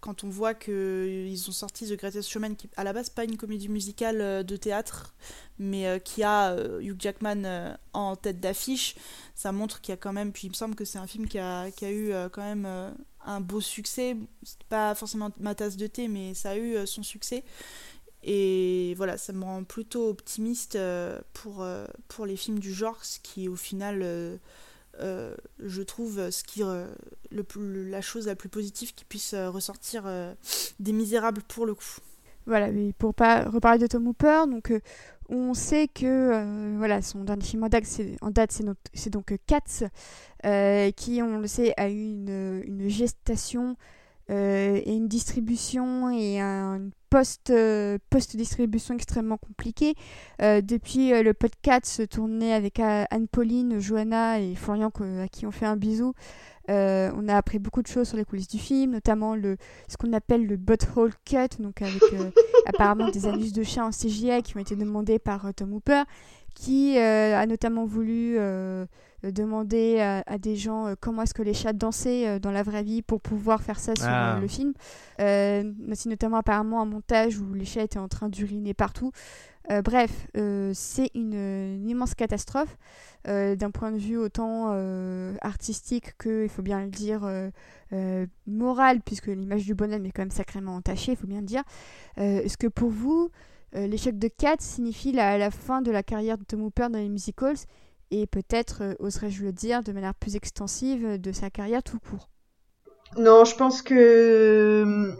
[0.00, 3.36] quand on voit qu'ils ont sorti The Greatest Showman, qui à la base pas une
[3.36, 5.14] comédie musicale de théâtre,
[5.58, 8.94] mais qui a Hugh Jackman en tête d'affiche,
[9.34, 11.26] ça montre qu'il y a quand même, puis il me semble que c'est un film
[11.26, 12.94] qui a, qui a eu quand même
[13.24, 14.16] un beau succès.
[14.44, 17.42] C'est pas forcément ma tasse de thé, mais ça a eu son succès.
[18.22, 20.78] Et voilà, ça me rend plutôt optimiste
[21.32, 21.66] pour,
[22.06, 24.38] pour les films du genre, ce qui au final
[25.00, 26.86] euh, je trouve ce qui, euh,
[27.30, 27.44] le,
[27.84, 30.04] la chose la plus positive qui puisse euh, ressortir
[30.80, 31.96] des Misérables pour le coup.
[32.46, 34.72] Voilà, mais pour pas reparler de Tom Hooper, donc
[35.28, 37.68] on sait que voilà, son dernier film en
[38.30, 38.62] date,
[38.94, 39.88] c'est donc Cats,
[40.92, 43.76] qui, on le sait, a eu une, une gestation
[44.28, 49.94] et une distribution et un post, euh, post-distribution extrêmement compliquée.
[50.42, 54.90] Euh, depuis euh, le podcast tourné avec Anne-Pauline, Johanna et Florian,
[55.22, 56.14] à qui on fait un bisou,
[56.68, 59.56] on a appris beaucoup de choses sur les coulisses du film, notamment le,
[59.88, 62.02] ce qu'on appelle le butthole cut, donc avec
[62.66, 66.02] apparemment des anus de chien en CGI qui ont été demandés par Tom Hooper,
[66.54, 68.86] qui a notamment voulu euh,
[69.30, 72.82] demander à, des gens euh, comment est-ce que les chats dansaient euh, dans la vraie
[72.82, 74.38] vie pour pouvoir faire ça sur ah.
[74.40, 74.72] le film.
[75.18, 79.12] c'est notamment apparemment un montage où les chats étaient en train d'uriner partout.
[79.84, 80.28] bref,
[80.74, 82.76] c'est une, immense catastrophe
[83.24, 84.70] d'un point de vue autant
[85.40, 87.28] artistique que, il faut bien le dire,
[88.46, 91.62] moral, puisque l'image du bonhomme est quand même sacrément entachée, il faut bien le dire.
[92.16, 93.30] Est-ce que pour vous,
[93.72, 97.08] l'échec de Cat signifie la, la, fin de la carrière de Tom Hooper dans les
[97.08, 97.56] musicals?
[98.10, 101.98] Et peut-être, euh, oserais-je le dire, de manière plus extensive euh, de sa carrière tout
[101.98, 102.28] court.
[103.16, 105.14] Non, je pense que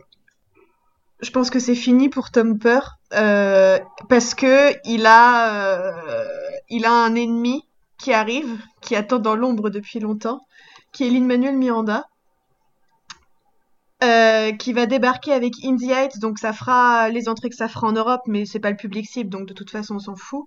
[1.20, 2.58] je pense que c'est fini pour Tom
[3.14, 5.94] euh, parce que il a
[6.68, 7.64] il a un ennemi
[7.96, 10.40] qui arrive, qui attend dans l'ombre depuis longtemps,
[10.92, 12.06] qui est Lin-Manuel Miranda.
[14.58, 17.92] qui va débarquer avec Indie Heights, donc ça fera les entrées que ça fera en
[17.92, 20.44] Europe, mais c'est pas le public cible, donc de toute façon on s'en fout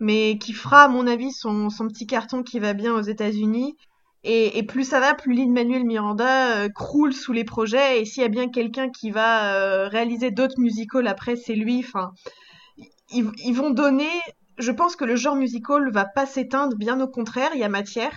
[0.00, 3.76] mais qui fera, à mon avis, son, petit carton qui va bien aux États-Unis.
[4.24, 8.00] Et, plus ça va, plus Lin-Manuel Miranda euh, croule sous les projets.
[8.00, 11.80] Et s'il y a bien quelqu'un qui va euh, réaliser d'autres musicals après, c'est lui.
[11.80, 12.12] Enfin,
[13.10, 14.10] ils, vont donner.
[14.58, 17.68] Je pense que le genre musical va pas s'éteindre, bien au contraire, il y a
[17.68, 18.16] matière.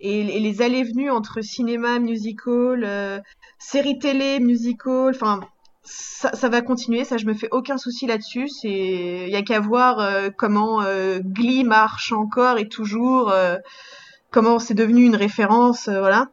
[0.00, 3.20] Et, et les allées-venues entre cinéma, musical, euh,
[3.58, 5.40] série télé, musical, enfin,
[5.84, 8.48] ça, va continuer, ça je me fais aucun souci là-dessus.
[8.48, 13.56] C'est, y a qu'à voir euh, comment euh, Glee marche encore et toujours, euh,
[14.30, 16.28] comment c'est devenu une référence, voilà.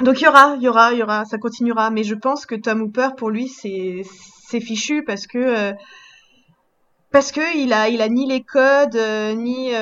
[0.00, 1.90] Donc il y aura, il y aura, y aura, ça continuera.
[1.90, 4.02] Mais je pense que Tom Hooper pour lui c'est
[4.48, 5.72] c'est fichu parce que
[7.12, 8.96] parce que il a il a ni les codes
[9.36, 9.72] ni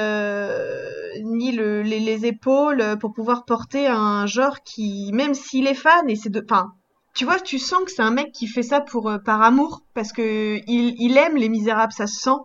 [1.23, 6.09] ni le, les, les, épaules pour pouvoir porter un genre qui même s'il est fan
[6.11, 6.73] et c'est de enfin
[7.15, 9.83] tu vois, tu sens que c'est un mec qui fait ça pour euh, par amour
[9.95, 12.39] parce que il, aime Les Misérables, ça se sent.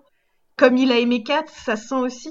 [0.57, 2.29] Comme il a aimé Kat, ça se sent aussi.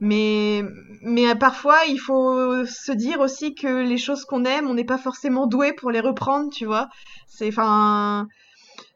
[0.00, 0.62] Mais
[1.02, 4.84] mais euh, parfois, il faut se dire aussi que les choses qu'on aime, on n'est
[4.84, 6.88] pas forcément doué pour les reprendre, tu vois.
[7.28, 8.26] C'est enfin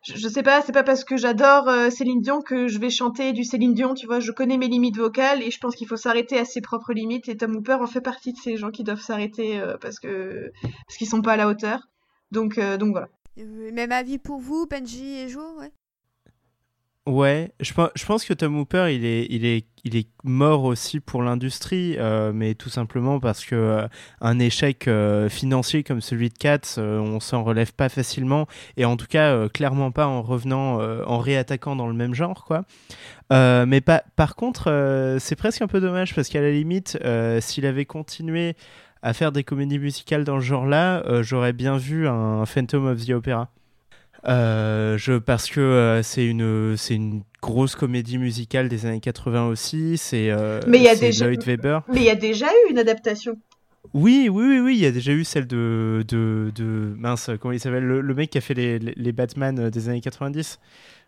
[0.02, 3.32] je, sais pas, c'est pas parce que j'adore euh, Céline Dion que je vais chanter
[3.32, 5.96] du Céline Dion, tu vois, je connais mes limites vocales et je pense qu'il faut
[5.96, 8.82] s'arrêter à ses propres limites et Tom Hooper en fait partie de ces gens qui
[8.82, 10.50] doivent s'arrêter parce que
[10.86, 11.90] parce qu'ils sont pas à la hauteur.
[12.30, 13.08] Donc, euh, donc voilà.
[13.36, 15.72] Même avis pour vous, Benji et Jo, ouais?
[17.06, 21.00] Ouais, je, je, pense que Tom Hooper, il est, il est, il est mort aussi
[21.00, 23.88] pour l'industrie, euh, mais tout simplement parce que euh,
[24.20, 24.88] un échec
[25.30, 28.46] financier comme celui de Katz, on s'en relève pas facilement,
[28.76, 32.64] et en tout cas, clairement pas en revenant, en réattaquant dans le même genre, quoi.
[33.30, 36.98] mais par contre, c'est presque un peu dommage parce qu'à la limite,
[37.40, 38.54] s'il avait continué
[39.02, 43.04] à faire des comédies musicales dans ce genre-là, euh, j'aurais bien vu un Phantom of
[43.04, 43.50] the Opera.
[44.28, 49.46] Euh, je, parce que euh, c'est une, c'est une grosse comédie musicale des années 80
[49.46, 49.96] aussi.
[49.96, 50.30] C'est
[50.66, 51.82] mais il y a déjà, Weber.
[51.88, 53.38] Mais il y a déjà eu une adaptation.
[53.94, 57.52] Oui, oui, oui, oui, il y a déjà eu celle de, de, de mince, comment
[57.52, 60.60] il s'appelle, le, mec qui a fait les, les Batman des années 90.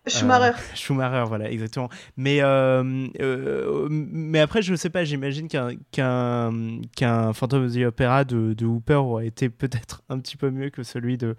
[0.07, 0.57] Schumacher.
[0.57, 1.89] Euh, Schumacher, voilà, exactement.
[2.17, 7.73] Mais, euh, euh, mais après, je ne sais pas, j'imagine qu'un qu'un qu'un Phantom of
[7.73, 11.37] the Opera de, de Hooper aurait été peut-être un petit peu mieux que celui de,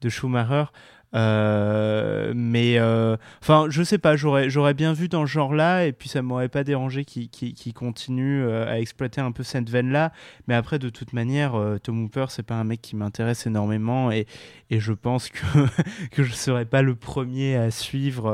[0.00, 0.66] de Schumacher.
[1.14, 6.08] Euh, mais euh, enfin, je sais pas, j'aurais, bien vu dans ce genre-là, et puis
[6.08, 10.12] ça m'aurait pas dérangé qu'il qui, continue euh, à exploiter un peu cette veine-là.
[10.48, 14.26] Mais après, de toute manière, Tom Hooper, c'est pas un mec qui m'intéresse énormément, et,
[14.70, 15.40] et je pense que,
[16.10, 18.30] que je serais pas le premier à suivre,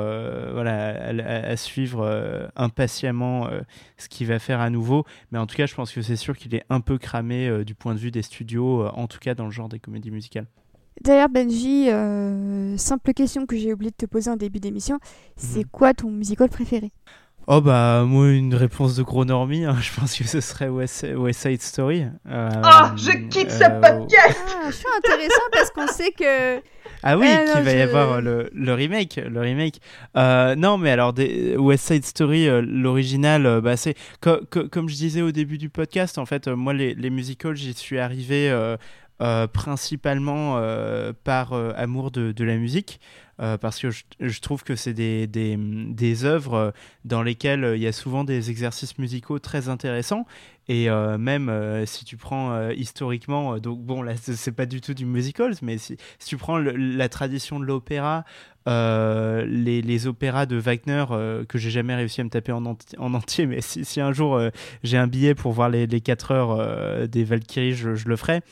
[0.52, 3.48] voilà, à, suivre impatiemment
[3.98, 5.05] ce qu'il va faire à nouveau.
[5.32, 7.74] Mais en tout cas, je pense que c'est sûr qu'il est un peu cramé du
[7.74, 10.47] point de vue des studios, en tout cas dans le genre des comédies musicales.
[11.02, 14.98] D'ailleurs, Benji, euh, simple question que j'ai oublié de te poser en début d'émission,
[15.36, 15.70] c'est Mhm.
[15.72, 16.92] quoi ton musical préféré?
[17.52, 19.74] Oh bah moi une réponse de gros normie, hein.
[19.80, 22.02] je pense que ce serait West, West Side Story.
[22.28, 26.58] Euh, Ah, je quitte ce euh, podcast Ah, je suis intéressant parce qu'on sait que
[27.02, 29.80] Ah oui, Eh qu'il va y avoir euh, le, le remake, le remake.
[30.18, 34.68] Euh, non, mais alors des, West Side Story, euh, l'original, euh, bah c'est co- co-
[34.68, 36.18] comme je disais au début du podcast.
[36.18, 38.54] En fait, euh, moi les, les musicals, j'y suis arrivé
[39.20, 43.01] euh, principalement euh, par euh, amour de, la musique.
[43.60, 46.72] parce que je, trouve que c'est des, des, œuvres
[47.05, 50.26] dans lesquelles il y a souvent des exercices musicaux très intéressants.
[50.68, 50.88] Et
[51.18, 51.51] même
[51.86, 55.97] si tu prends historiquement, donc bon là c'est pas du tout du musical, mais si,
[56.24, 58.24] tu prends la tradition de l'opéra,
[58.66, 63.14] les, opéras de Wagner euh, que j'ai jamais réussi à me taper en, enti- en
[63.14, 64.38] entier, mais si, un jour
[64.82, 68.42] j'ai un billet pour voir les, les 4 heures des Valkyries, je le ferai.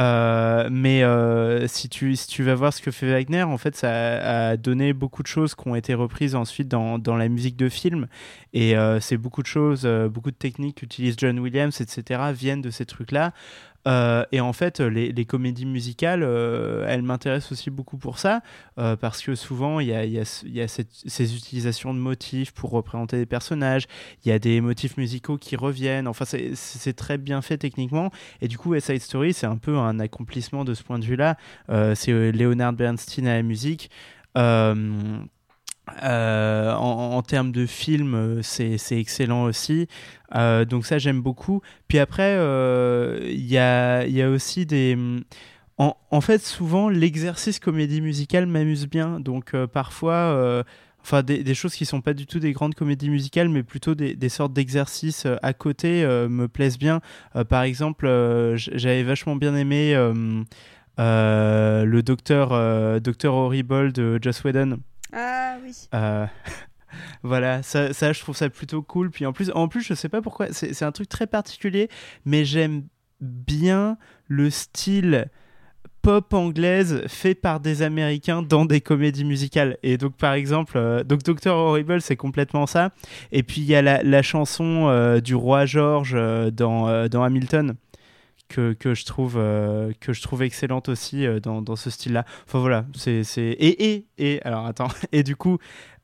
[0.00, 3.76] Euh, mais euh, si, tu, si tu vas voir ce que fait Wagner, en fait,
[3.76, 7.56] ça a, donné beaucoup de choses qui ont été reprises ensuite dans, dans la musique
[7.56, 8.06] de film.
[8.54, 12.70] Et euh, c'est beaucoup de choses, beaucoup de techniques qu'utilise John Williams, etc., viennent de
[12.70, 13.32] ces trucs-là.
[13.88, 18.42] Euh, et en fait, les, comédies musicales, euh, elles m'intéressent aussi beaucoup pour ça,
[18.78, 20.24] euh, parce que souvent, il y a,
[20.68, 23.86] ces utilisations de motifs pour représenter des personnages,
[24.24, 28.10] il y a des motifs musicaux qui reviennent, enfin, c'est- très bien fait techniquement.
[28.40, 31.36] Et du coup, Side Story, c'est un peu un accomplissement de ce point de vue-là.
[31.94, 33.90] C'est Leonard Bernstein à la musique.
[36.02, 39.86] Euh, en, termes de film, euh, c'est excellent aussi.
[40.34, 41.60] Euh, donc ça, j'aime beaucoup.
[41.88, 44.96] Puis après, il y, a, aussi des...
[45.78, 49.20] En, en fait, souvent, l'exercice comédie musicale m'amuse bien.
[49.20, 50.64] Donc parfois...
[51.02, 54.28] Enfin, des, choses qui sont pas du tout des grandes comédies musicales, mais plutôt des,
[54.28, 57.00] sortes d'exercices à côté me plaisent bien.
[57.48, 58.06] Par exemple,
[58.56, 59.94] j'avais vachement bien aimé
[60.98, 64.78] le docteur, docteur Horrible de Joss Whedon.
[65.12, 65.74] Ah oui.
[65.94, 66.26] Euh,
[67.22, 69.10] voilà, ça, je trouve ça plutôt cool.
[69.10, 71.88] Puis en plus, en plus je sais pas pourquoi, c'est un truc très particulier,
[72.24, 72.84] mais j'aime
[73.20, 75.26] bien le style
[76.02, 79.76] pop anglaise fait par des Américains dans des comédies musicales.
[79.82, 82.92] Et donc, par exemple, euh, donc Doctor Horrible, c'est complètement ça.
[83.32, 86.16] Et puis, il y a la, chanson euh, du roi George
[86.52, 87.74] dans, dans Hamilton.
[88.50, 92.24] Que, que, je trouve, euh, que je trouve excellente aussi euh, dans, dans ce style-là.
[92.48, 93.22] Enfin voilà, c'est.
[93.36, 95.58] Et, et, et, alors attends, et du coup,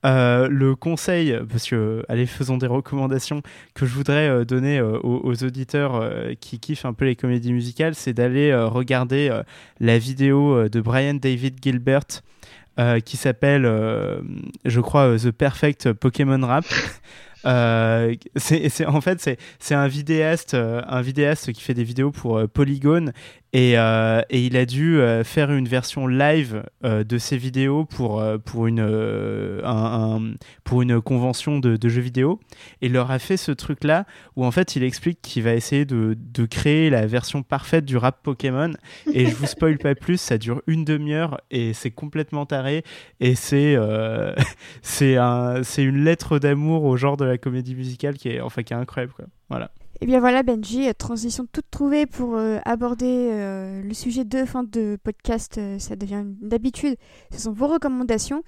[0.05, 3.43] euh, le conseil, parce que, allez, faisons des recommandations,
[3.75, 6.09] que je voudrais donner aux, aux auditeurs
[6.39, 9.41] qui kiffent un peu les comédies musicales, c'est d'aller regarder
[9.81, 12.23] la vidéo de Brian David Gilbert
[13.05, 13.65] qui s'appelle,
[14.65, 16.67] je crois, The Perfect Pokémon Rap.
[17.47, 22.11] Euh, c'est, en fait, c'est, c'est un vidéaste, euh, un vidéaste qui fait des vidéos
[22.11, 23.13] pour euh, Polygon
[23.59, 27.87] et, euh, et il a dû euh, faire une version live euh, de ses vidéos
[27.87, 32.39] pour, pour, une, un- un- pour une convention de, jeux vidéo.
[32.83, 34.05] Et il leur a fait ce truc-là
[34.37, 37.97] où en fait il explique qu'il va essayer de, de créer la version parfaite du
[37.97, 38.73] rap Pokémon.
[39.15, 42.85] Et je vous spoil pas plus, ça dure une demi-heure et c'est complètement taré.
[43.21, 43.77] Et c'est
[44.83, 48.75] c'est un, une lettre d'amour au genre de la comédie musicale qui est, enfin, qui
[48.75, 49.15] est incroyable.
[49.15, 49.25] Quoi.
[49.49, 49.71] Voilà.
[50.03, 54.45] Et bien voilà Benji, euh, transition toute trouvée pour euh, aborder euh, le sujet de
[54.45, 56.97] fin de podcast, ça devient une habitude,
[57.33, 58.43] ce sont vos recommandations.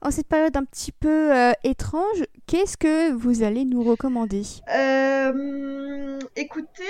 [0.00, 1.32] En cette période un petit peu
[1.62, 4.42] étrange, qu'est-ce que vous allez nous recommander?
[6.36, 6.82] Écoutez,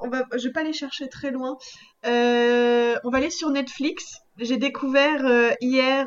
[0.00, 1.58] on va, je vais pas aller chercher très loin.
[2.04, 4.20] On va aller sur Netflix.
[4.38, 6.06] J'ai découvert hier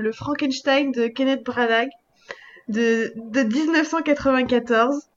[0.00, 1.90] le Frankenstein de Kenneth Branagh
[2.68, 5.10] de, de 1994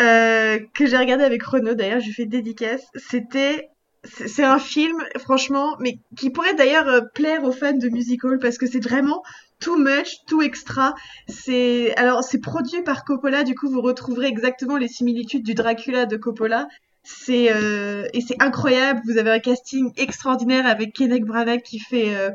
[0.00, 1.74] euh, que j'ai regardé avec Renaud.
[1.74, 2.82] D'ailleurs, je lui fais dédicace.
[2.96, 3.68] C'était
[4.04, 8.58] c'est un film, franchement, mais qui pourrait d'ailleurs euh, plaire aux fans de musical parce
[8.58, 9.22] que c'est vraiment
[9.60, 10.94] too much, too extra.
[11.26, 16.06] C'est alors c'est produit par Coppola, du coup vous retrouverez exactement les similitudes du Dracula
[16.06, 16.68] de Coppola.
[17.02, 19.00] C'est euh, et c'est incroyable.
[19.04, 22.30] Vous avez un casting extraordinaire avec Kenneth Branagh qui fait euh,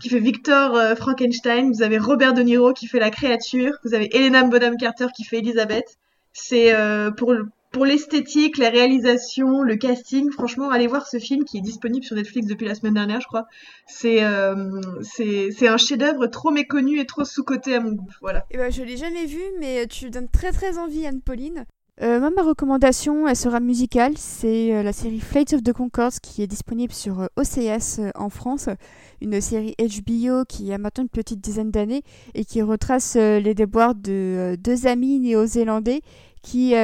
[0.00, 1.72] qui fait Victor euh, Frankenstein.
[1.72, 3.78] Vous avez Robert De Niro qui fait la créature.
[3.84, 5.98] Vous avez Helena Bonham Carter qui fait Elizabeth.
[6.40, 10.30] C'est euh, pour le- pour l'esthétique, la réalisation, le casting.
[10.30, 13.26] Franchement, allez voir ce film qui est disponible sur Netflix depuis la semaine dernière, je
[13.26, 13.44] crois.
[13.86, 14.80] C'est euh,
[15.62, 18.08] un chef-d'œuvre trop méconnu et trop sous-coté à mon goût.
[18.22, 18.44] Voilà.
[18.50, 21.66] Eh ben, je l'ai jamais vu, mais tu me donnes très très envie, Anne-Pauline.
[22.00, 24.12] Euh, moi, ma recommandation, elle sera musicale.
[24.16, 28.10] C'est euh, la série Flight of the Conchords qui est disponible sur euh, OCS euh,
[28.14, 28.68] en France.
[29.20, 32.02] Une série HBO qui a maintenant une petite dizaine d'années
[32.34, 36.02] et qui retrace euh, les déboires de euh, deux amis néo-zélandais
[36.42, 36.74] qui,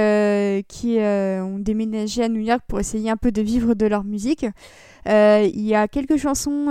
[0.68, 4.46] qui ont déménagé à New York pour essayer un peu de vivre de leur musique.
[5.06, 6.68] Il y a quelques chansons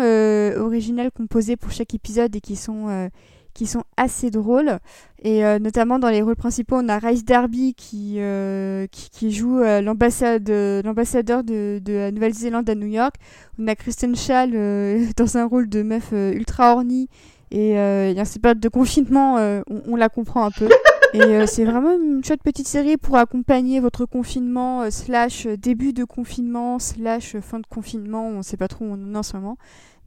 [0.57, 3.09] originales composées pour chaque épisode et qui sont
[3.53, 4.79] qui sont assez drôles.
[5.21, 9.59] Et euh, notamment dans les rôles principaux, on a Rice Darby qui, euh, qui, joue
[9.59, 13.15] euh, l'ambassadeur de, la Nouvelle-Zélande à New York.
[13.59, 14.51] On a Kristen Schall
[15.17, 17.07] dans un rôle de meuf ultra horny.
[17.51, 20.67] Et il y a cette période de confinement, on, on, la comprend un peu.
[21.13, 26.79] Et c'est vraiment une chouette petite série pour accompagner votre confinement, slash début de confinement,
[26.79, 28.27] slash fin de confinement.
[28.27, 29.57] On ne sait pas trop où on est en ce moment.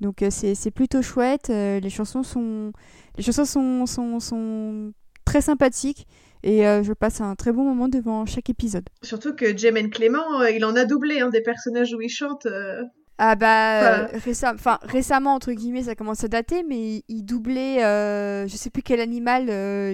[0.00, 1.48] Donc c'est plutôt chouette.
[1.48, 2.72] les chansons sont
[3.16, 4.92] les chansons sont, sont, sont
[5.24, 6.06] très sympathiques
[6.42, 8.88] et euh, je passe un très bon moment devant chaque épisode.
[9.02, 12.46] Surtout que Jamen Clément, euh, il en a doublé hein, des personnages où il chante.
[12.46, 12.82] Euh.
[13.18, 14.08] Ah bah
[14.44, 14.78] enfin...
[14.82, 19.46] récemment entre guillemets ça commence à dater mais il, doublait je sais plus quel animal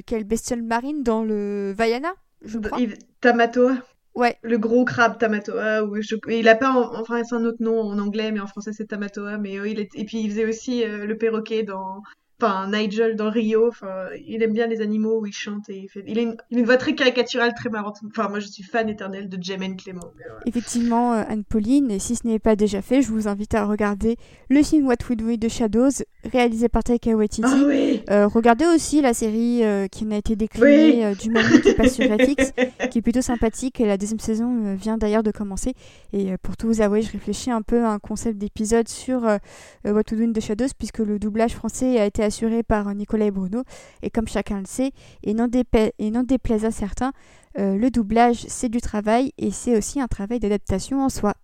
[0.05, 2.13] quelle bestiole marine dans le Vaiana
[2.45, 2.79] je crois.
[3.21, 3.77] Tamatoa.
[4.17, 4.37] Ouais.
[4.43, 5.83] Le gros crabe Tamatoa.
[6.29, 7.01] Il a pas en...
[7.01, 10.05] enfin c'est un autre nom en anglais mais en français c'est Tamatoa mais il et
[10.05, 12.03] puis il faisait aussi le perroquet dans
[12.43, 15.89] enfin Nigel dans Rio, enfin il aime bien les animaux où il chante et il
[15.89, 17.99] fait, il a une, voix très caricaturale, très marrante.
[18.07, 20.13] Enfin moi je suis fan éternelle de Jamen Clément.
[20.47, 24.17] Effectivement euh, Anne-Pauline, et si ce n'est pas déjà fait, je vous invite à regarder
[24.49, 27.43] le film What We Do de Shadows, réalisé par Taika Waititi.
[27.45, 31.75] Ah oui euh, regardez aussi la série euh, qui a été déclinée du même qui
[31.75, 32.53] passe sur Netflix,
[32.91, 33.81] qui est plutôt sympathique.
[33.81, 35.75] Et la deuxième saison vient d'ailleurs de commencer.
[36.13, 40.03] Et pour tout vous avouer, je réfléchis un peu à un concept d'épisode sur What
[40.13, 43.63] We Do de Shadows, puisque le doublage français a été assuré par Nicolas et Bruno.
[44.03, 44.93] Et comme chacun le sait,
[45.23, 47.13] et n'en, déplaise à certains,
[47.59, 51.35] euh, le doublage, c'est du travail et c'est aussi un travail d'adaptation en soi.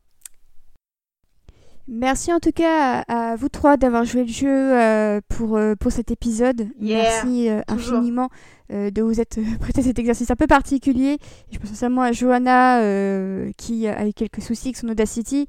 [1.89, 5.91] Merci en tout cas à, vous trois d'avoir joué le jeu euh, pour, euh, pour
[5.91, 6.69] cet épisode.
[6.81, 8.29] Merci infiniment
[8.71, 11.19] de vous être prêté à cet exercice un peu particulier.
[11.51, 12.81] Je pense notamment à Johanna
[13.57, 15.49] qui a eu quelques soucis avec son Audacity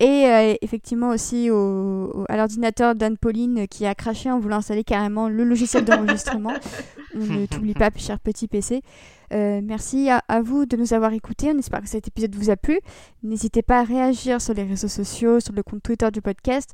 [0.00, 5.28] et euh, effectivement aussi au, à l'ordinateur d'Anne-Pauline qui a craché en voulant installer carrément
[5.28, 6.54] le logiciel d'enregistrement.
[7.14, 8.82] On ne t'oublie pas, cher petit PC.
[9.32, 11.50] Euh, merci à, vous de nous avoir écoutés.
[11.54, 12.80] On espère que cet épisode vous a plu.
[13.22, 16.70] N'hésitez pas à réagir sur les réseaux sociaux, sur le compte Twitter du podcast.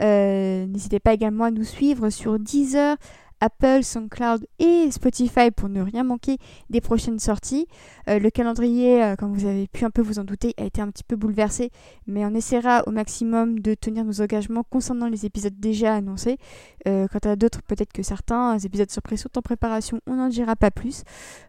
[0.00, 2.96] Euh, n'hésitez pas également à nous suivre sur Deezer,
[3.40, 6.38] Apple, SoundCloud et Spotify pour ne rien manquer
[6.70, 7.66] des prochaines sorties.
[8.08, 10.80] Euh, le calendrier, euh, comme vous avez pu un peu vous en douter, a été
[10.80, 11.70] un petit peu bouleversé,
[12.06, 16.38] mais on essaiera au maximum de tenir nos engagements concernant les épisodes déjà annoncés.
[16.86, 20.56] Euh, quant à d'autres, peut-être que certains épisodes surprises sont en préparation, on n'en dira
[20.56, 21.02] pas plus.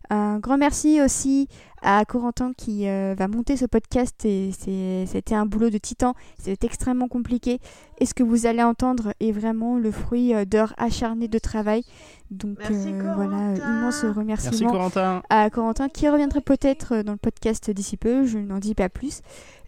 [0.10, 1.48] Un grand merci aussi
[1.82, 7.08] à Corentin qui va monter ce podcast et c'était un boulot de titan, c'était extrêmement
[7.08, 7.60] compliqué.
[8.00, 11.84] Et ce que vous allez entendre est vraiment le fruit d'heures acharnées de travail?
[12.30, 14.90] Donc euh, voilà, immense remerciement
[15.30, 18.90] à Corentin qui reviendra peut-être euh, dans le podcast d'ici peu, je n'en dis pas
[18.90, 19.22] plus.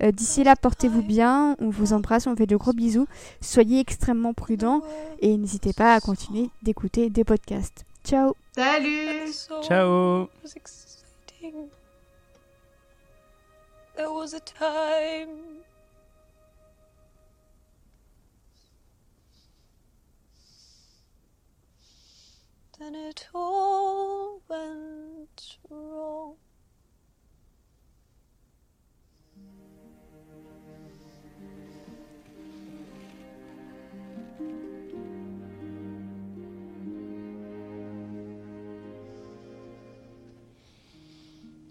[0.03, 3.07] Euh, d'ici là, portez-vous bien, on vous embrasse, on fait de gros bisous,
[3.39, 4.81] soyez extrêmement prudents
[5.21, 7.85] et n'hésitez pas à continuer d'écouter des podcasts.
[8.03, 8.35] Ciao.
[8.55, 9.31] Salut.
[9.61, 10.27] Ciao
[22.79, 26.35] then it all went wrong.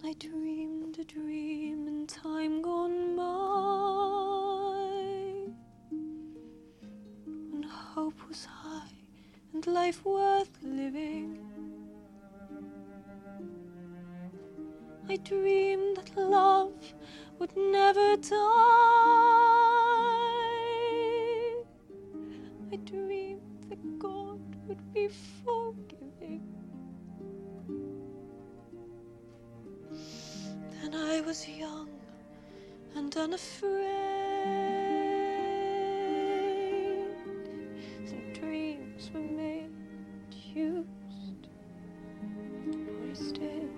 [0.04, 3.22] I dreamed a dream time gone by
[7.50, 8.96] when hope was high
[9.52, 11.38] and life worth living.
[15.10, 16.72] I dreamed that love
[17.38, 18.38] would never die.
[22.72, 25.08] I dreamed that God would be
[25.44, 26.42] forgiving.
[30.80, 31.97] Then I was young
[32.94, 33.86] and unafraid.
[38.06, 39.70] And dreams were made
[40.30, 41.48] and used
[43.00, 43.68] wasted.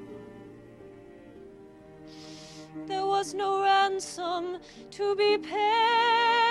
[2.87, 4.59] There was no ransom
[4.91, 6.50] to be paid.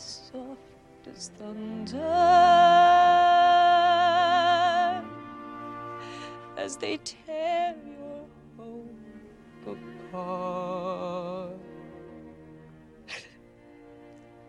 [0.00, 1.98] soft as thunder
[6.56, 8.96] as they tear your home
[9.66, 11.58] apart,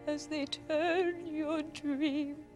[0.08, 2.51] as they turn your dreams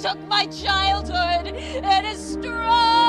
[0.00, 2.99] took my childhood and has destroyed.